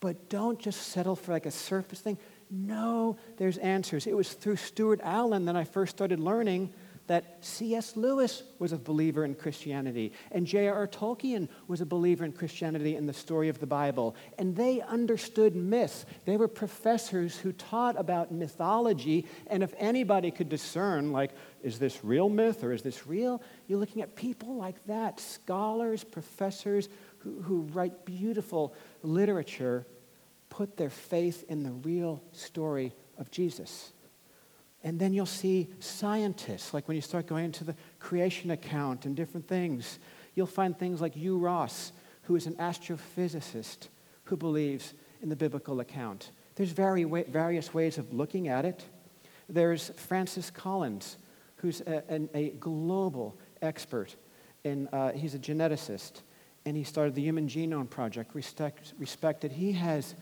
But 0.00 0.30
don't 0.30 0.58
just 0.58 0.80
settle 0.80 1.14
for 1.14 1.32
like 1.32 1.44
a 1.44 1.50
surface 1.50 2.00
thing. 2.00 2.16
No, 2.50 3.18
there's 3.36 3.58
answers. 3.58 4.06
It 4.06 4.16
was 4.16 4.32
through 4.32 4.56
Stuart 4.56 5.00
Allen 5.02 5.44
that 5.44 5.56
I 5.56 5.64
first 5.64 5.94
started 5.94 6.20
learning 6.20 6.72
that 7.08 7.38
C.S. 7.40 7.96
Lewis 7.96 8.42
was 8.58 8.72
a 8.72 8.78
believer 8.78 9.24
in 9.24 9.34
Christianity, 9.34 10.12
and 10.30 10.46
J.R.R. 10.46 10.86
Tolkien 10.86 11.48
was 11.66 11.80
a 11.80 11.86
believer 11.86 12.24
in 12.24 12.32
Christianity 12.32 12.96
in 12.96 13.06
the 13.06 13.12
story 13.12 13.48
of 13.48 13.58
the 13.58 13.66
Bible. 13.66 14.14
And 14.38 14.54
they 14.54 14.80
understood 14.82 15.56
myths. 15.56 16.06
They 16.26 16.36
were 16.36 16.48
professors 16.48 17.36
who 17.36 17.52
taught 17.52 17.98
about 17.98 18.30
mythology, 18.30 19.26
and 19.46 19.62
if 19.62 19.74
anybody 19.78 20.30
could 20.30 20.48
discern, 20.48 21.12
like, 21.12 21.32
is 21.62 21.78
this 21.78 22.04
real 22.04 22.28
myth 22.28 22.62
or 22.62 22.72
is 22.72 22.82
this 22.82 23.06
real? 23.06 23.42
You're 23.66 23.80
looking 23.80 24.02
at 24.02 24.14
people 24.14 24.56
like 24.56 24.84
that, 24.86 25.18
scholars, 25.18 26.04
professors 26.04 26.88
who, 27.18 27.40
who 27.42 27.62
write 27.72 28.04
beautiful 28.04 28.74
literature, 29.02 29.86
put 30.50 30.76
their 30.76 30.90
faith 30.90 31.44
in 31.48 31.62
the 31.62 31.72
real 31.72 32.22
story 32.32 32.94
of 33.18 33.30
Jesus. 33.30 33.92
And 34.84 34.98
then 34.98 35.12
you'll 35.12 35.26
see 35.26 35.68
scientists, 35.80 36.72
like 36.72 36.86
when 36.86 36.94
you 36.94 37.00
start 37.00 37.26
going 37.26 37.44
into 37.44 37.64
the 37.64 37.74
creation 37.98 38.50
account 38.52 39.06
and 39.06 39.16
different 39.16 39.48
things, 39.48 39.98
you'll 40.34 40.46
find 40.46 40.78
things 40.78 41.00
like 41.00 41.14
Hugh 41.14 41.38
Ross, 41.38 41.92
who 42.22 42.36
is 42.36 42.46
an 42.46 42.54
astrophysicist 42.54 43.88
who 44.24 44.36
believes 44.36 44.94
in 45.20 45.28
the 45.28 45.36
biblical 45.36 45.80
account. 45.80 46.30
There's 46.54 46.70
very 46.70 47.04
way, 47.04 47.24
various 47.24 47.74
ways 47.74 47.98
of 47.98 48.12
looking 48.12 48.48
at 48.48 48.64
it. 48.64 48.84
There's 49.48 49.90
Francis 49.96 50.50
Collins, 50.50 51.16
who's 51.56 51.80
a, 51.80 52.02
a, 52.08 52.28
a 52.36 52.50
global 52.50 53.36
expert, 53.62 54.14
and 54.64 54.88
uh, 54.92 55.12
he's 55.12 55.34
a 55.34 55.38
geneticist, 55.38 56.22
and 56.64 56.76
he 56.76 56.84
started 56.84 57.14
the 57.14 57.22
Human 57.22 57.48
Genome 57.48 57.88
Project, 57.88 58.34
respect, 58.34 58.92
respected. 58.98 59.52
He 59.52 59.72
has 59.72 60.14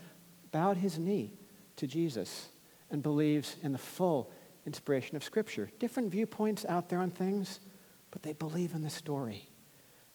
bowed 0.52 0.76
his 0.76 0.98
knee 0.98 1.32
to 1.76 1.86
Jesus 1.86 2.48
and 2.90 3.02
believes 3.02 3.56
in 3.62 3.72
the 3.72 3.78
full 3.78 4.30
inspiration 4.66 5.16
of 5.16 5.24
Scripture. 5.24 5.70
Different 5.78 6.10
viewpoints 6.10 6.66
out 6.68 6.88
there 6.88 6.98
on 6.98 7.10
things, 7.10 7.60
but 8.10 8.22
they 8.22 8.32
believe 8.32 8.74
in 8.74 8.82
the 8.82 8.90
story. 8.90 9.48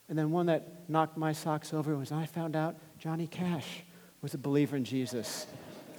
And 0.10 0.18
then 0.18 0.32
one 0.32 0.48
that 0.48 0.90
knocked 0.90 1.18
my 1.18 1.32
socks 1.32 1.74
over 1.74 1.96
was 1.96 2.12
I 2.12 2.26
found 2.26 2.56
out 2.56 2.76
Johnny 3.00 3.28
Cash 3.28 3.84
was 4.22 4.34
a 4.34 4.38
believer 4.38 4.76
in 4.76 4.84
Jesus. 4.84 5.48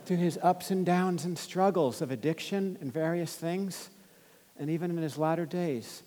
Through 0.05 0.19
his 0.19 0.39
ups 0.43 0.71
and 0.71 0.85
downs 0.85 1.25
and 1.25 1.39
struggles 1.39 2.03
of 2.03 2.11
addiction 2.11 2.77
and 2.81 2.93
various 2.93 3.35
things, 3.35 3.89
and 4.59 4.69
even 4.69 4.91
in 4.91 4.99
his 4.99 5.17
latter 5.17 5.47
days, 5.47 6.03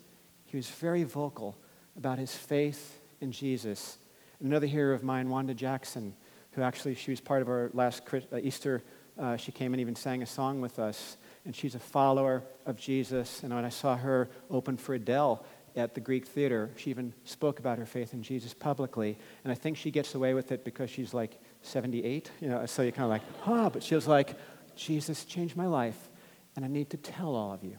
he 0.46 0.56
was 0.56 0.70
very 0.70 1.04
vocal 1.04 1.58
about 1.98 2.20
his 2.20 2.36
faith 2.36 3.00
in 3.22 3.32
Jesus. 3.32 3.98
Another 4.40 4.68
hero 4.68 4.94
of 4.94 5.04
mine, 5.04 5.30
Wanda 5.30 5.54
Jackson, 5.54 6.14
who 6.52 6.62
actually, 6.62 6.94
she 6.94 7.12
was 7.12 7.20
part 7.20 7.42
of 7.42 7.50
our 7.50 7.72
last 7.74 8.04
uh, 8.14 8.38
Easter, 8.38 8.84
uh, 9.18 9.36
she 9.38 9.52
came 9.52 9.74
and 9.74 9.82
even 9.82 9.96
sang 9.96 10.22
a 10.22 10.26
song 10.26 10.62
with 10.62 10.78
us 10.78 11.18
and 11.46 11.56
she's 11.56 11.76
a 11.76 11.80
follower 11.80 12.44
of 12.66 12.78
Jesus. 12.78 13.44
And 13.44 13.54
when 13.54 13.66
I 13.66 13.70
saw 13.70 13.96
her 13.96 14.30
open 14.50 14.78
for 14.78 14.96
Adele 14.96 15.46
at 15.76 15.94
the 15.94 16.02
Greek 16.02 16.26
theater, 16.26 16.72
she 16.76 16.90
even 16.90 17.14
spoke 17.24 17.60
about 17.60 17.78
her 17.78 17.86
faith 17.86 18.14
in 18.14 18.24
Jesus 18.24 18.54
publicly. 18.54 19.18
And 19.44 19.52
I 19.52 19.56
think 19.56 19.78
she 19.78 19.92
gets 19.92 20.16
away 20.16 20.34
with 20.34 20.52
it 20.52 20.64
because 20.64 20.90
she's 20.90 21.14
like 21.14 21.40
78, 21.62 22.32
you 22.42 22.48
know, 22.48 22.66
so 22.66 22.82
you're 22.82 22.92
kind 22.92 23.06
of 23.06 23.10
like, 23.10 23.22
huh, 23.42 23.70
but 23.72 23.84
she 23.84 23.96
was 23.96 24.08
like, 24.08 24.36
Jesus 24.76 25.24
changed 25.26 25.56
my 25.56 25.68
life, 25.68 26.10
and 26.56 26.66
I 26.66 26.68
need 26.68 26.90
to 26.90 26.98
tell 26.98 27.36
all 27.36 27.54
of 27.54 27.64
you. 27.64 27.78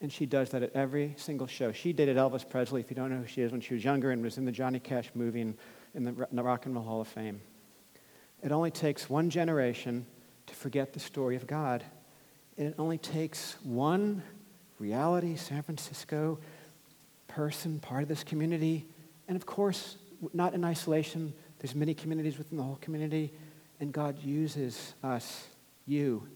And 0.00 0.12
she 0.12 0.26
does 0.26 0.50
that 0.50 0.62
at 0.62 0.72
every 0.74 1.14
single 1.16 1.46
show. 1.46 1.72
She 1.72 1.92
dated 1.92 2.16
Elvis 2.16 2.48
Presley, 2.48 2.80
if 2.80 2.90
you 2.90 2.96
don't 2.96 3.10
know 3.10 3.18
who 3.18 3.26
she 3.26 3.40
is, 3.40 3.52
when 3.52 3.60
she 3.60 3.74
was 3.74 3.84
younger 3.84 4.10
and 4.10 4.22
was 4.22 4.36
in 4.36 4.44
the 4.44 4.52
Johnny 4.52 4.80
Cash 4.80 5.10
movie 5.14 5.40
in 5.40 5.56
the 6.04 6.42
Rock 6.42 6.66
and 6.66 6.74
Roll 6.74 6.84
Hall 6.84 7.00
of 7.00 7.08
Fame. 7.08 7.40
It 8.42 8.50
only 8.50 8.72
takes 8.72 9.08
one 9.08 9.30
generation 9.30 10.06
to 10.46 10.54
forget 10.54 10.92
the 10.92 11.00
story 11.00 11.36
of 11.36 11.46
God. 11.46 11.84
And 12.58 12.68
it 12.68 12.74
only 12.78 12.98
takes 12.98 13.56
one 13.62 14.22
reality, 14.78 15.36
San 15.36 15.62
Francisco 15.62 16.38
person, 17.28 17.80
part 17.80 18.02
of 18.02 18.08
this 18.08 18.24
community, 18.24 18.86
and 19.26 19.36
of 19.36 19.46
course, 19.46 19.96
not 20.34 20.52
in 20.54 20.64
isolation. 20.64 21.32
There's 21.58 21.74
many 21.74 21.94
communities 21.94 22.36
within 22.36 22.58
the 22.58 22.64
whole 22.64 22.78
community, 22.80 23.32
and 23.80 23.92
God 23.92 24.18
uses 24.22 24.94
us, 25.02 25.46
you, 25.86 26.28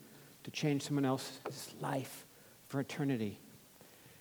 to 0.44 0.50
change 0.50 0.82
someone 0.82 1.04
else's 1.04 1.74
life 1.80 2.24
for 2.68 2.80
eternity. 2.80 3.38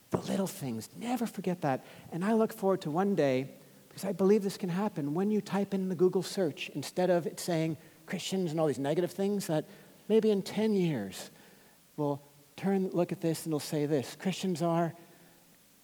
The 0.10 0.18
little 0.18 0.48
things, 0.48 0.89
never 0.98 1.26
forget 1.26 1.62
that. 1.62 1.86
And 2.12 2.26
I 2.26 2.34
look 2.34 2.52
forward 2.52 2.82
to 2.82 2.91
one 2.91 3.16
day, 3.16 3.50
because 3.88 4.04
I 4.04 4.12
believe 4.12 4.43
this 4.43 4.58
can 4.58 4.70
happen, 4.70 5.14
when 5.14 5.32
you 5.32 5.41
type 5.41 5.74
in 5.74 5.88
the 5.88 5.96
Google 5.96 6.24
search, 6.24 6.70
instead 6.76 7.10
of 7.10 7.26
it 7.26 7.39
saying 7.39 7.78
Christians 8.06 8.52
and 8.52 8.60
all 8.60 8.68
these 8.68 8.80
negative 8.80 9.12
things, 9.12 9.48
that 9.48 9.66
maybe 10.10 10.30
in 10.32 10.41
10 10.41 10.74
years, 10.74 11.30
we'll 11.98 12.22
turn, 12.56 12.89
look 12.91 13.12
at 13.12 13.22
this, 13.22 13.46
and 13.46 13.52
it'll 13.52 13.60
say 13.60 13.86
this 13.86 14.16
Christians 14.20 14.62
are 14.62 14.93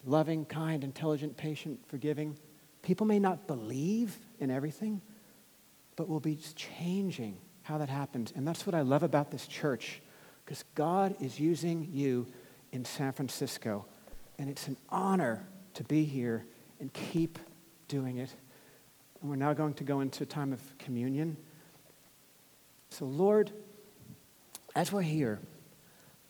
loving, 0.05 0.45
kind, 0.45 0.83
intelligent, 0.83 1.37
patient, 1.37 1.79
forgiving. 1.87 2.37
People 2.81 3.05
may 3.05 3.19
not 3.19 3.47
believe 3.47 4.17
in 4.39 4.49
everything, 4.49 5.01
but 5.95 6.09
we'll 6.09 6.19
be 6.19 6.39
changing 6.55 7.37
how 7.63 7.77
that 7.77 7.89
happens. 7.89 8.33
And 8.35 8.47
that's 8.47 8.65
what 8.65 8.73
I 8.73 8.81
love 8.81 9.03
about 9.03 9.29
this 9.29 9.45
church, 9.47 10.01
because 10.43 10.63
God 10.73 11.15
is 11.19 11.39
using 11.39 11.87
you 11.91 12.27
in 12.71 12.85
San 12.85 13.11
Francisco. 13.11 13.85
And 14.39 14.49
it's 14.49 14.67
an 14.67 14.77
honor 14.89 15.45
to 15.75 15.83
be 15.83 16.03
here 16.03 16.45
and 16.79 16.91
keep 16.91 17.37
doing 17.87 18.17
it. 18.17 18.33
And 19.21 19.29
we're 19.29 19.35
now 19.35 19.53
going 19.53 19.75
to 19.75 19.83
go 19.83 19.99
into 19.99 20.23
a 20.23 20.25
time 20.25 20.51
of 20.51 20.77
communion. 20.79 21.37
So, 22.89 23.05
Lord, 23.05 23.51
as 24.75 24.91
we're 24.91 25.01
here, 25.03 25.39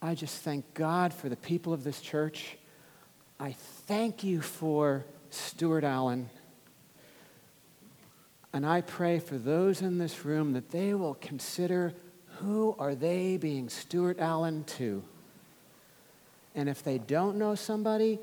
I 0.01 0.15
just 0.15 0.41
thank 0.41 0.73
God 0.73 1.13
for 1.13 1.29
the 1.29 1.35
people 1.35 1.73
of 1.73 1.83
this 1.83 2.01
church. 2.01 2.57
I 3.39 3.51
thank 3.51 4.23
you 4.23 4.41
for 4.41 5.05
Stuart 5.29 5.83
Allen. 5.83 6.29
And 8.53 8.65
I 8.65 8.81
pray 8.81 9.19
for 9.19 9.37
those 9.37 9.81
in 9.81 9.99
this 9.99 10.25
room 10.25 10.53
that 10.53 10.71
they 10.71 10.93
will 10.93 11.13
consider 11.15 11.93
who 12.39 12.75
are 12.79 12.95
they 12.95 13.37
being 13.37 13.69
Stuart 13.69 14.19
Allen 14.19 14.63
to? 14.63 15.03
And 16.55 16.67
if 16.67 16.83
they 16.83 16.97
don't 16.97 17.37
know 17.37 17.53
somebody, 17.53 18.19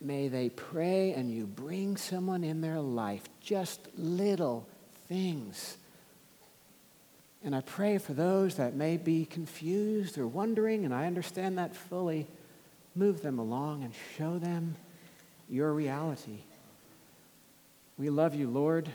may 0.00 0.28
they 0.28 0.48
pray 0.48 1.12
and 1.12 1.30
you 1.30 1.46
bring 1.46 1.98
someone 1.98 2.42
in 2.42 2.62
their 2.62 2.80
life, 2.80 3.22
just 3.40 3.80
little 3.96 4.66
things. 5.08 5.76
And 7.44 7.54
I 7.54 7.60
pray 7.60 7.98
for 7.98 8.14
those 8.14 8.56
that 8.56 8.74
may 8.74 8.96
be 8.96 9.24
confused 9.24 10.18
or 10.18 10.26
wondering, 10.26 10.84
and 10.84 10.92
I 10.92 11.06
understand 11.06 11.58
that 11.58 11.74
fully. 11.74 12.26
Move 12.94 13.22
them 13.22 13.38
along 13.38 13.84
and 13.84 13.92
show 14.16 14.38
them 14.38 14.74
your 15.48 15.72
reality. 15.72 16.40
We 17.96 18.10
love 18.10 18.34
you, 18.34 18.48
Lord. 18.48 18.88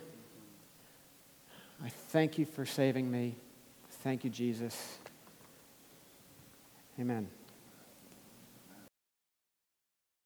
I 1.84 1.90
thank 1.90 2.38
you 2.38 2.46
for 2.46 2.66
saving 2.66 3.10
me. 3.10 3.36
Thank 4.04 4.24
you, 4.24 4.30
Jesus. 4.30 4.98
Amen. 7.00 7.28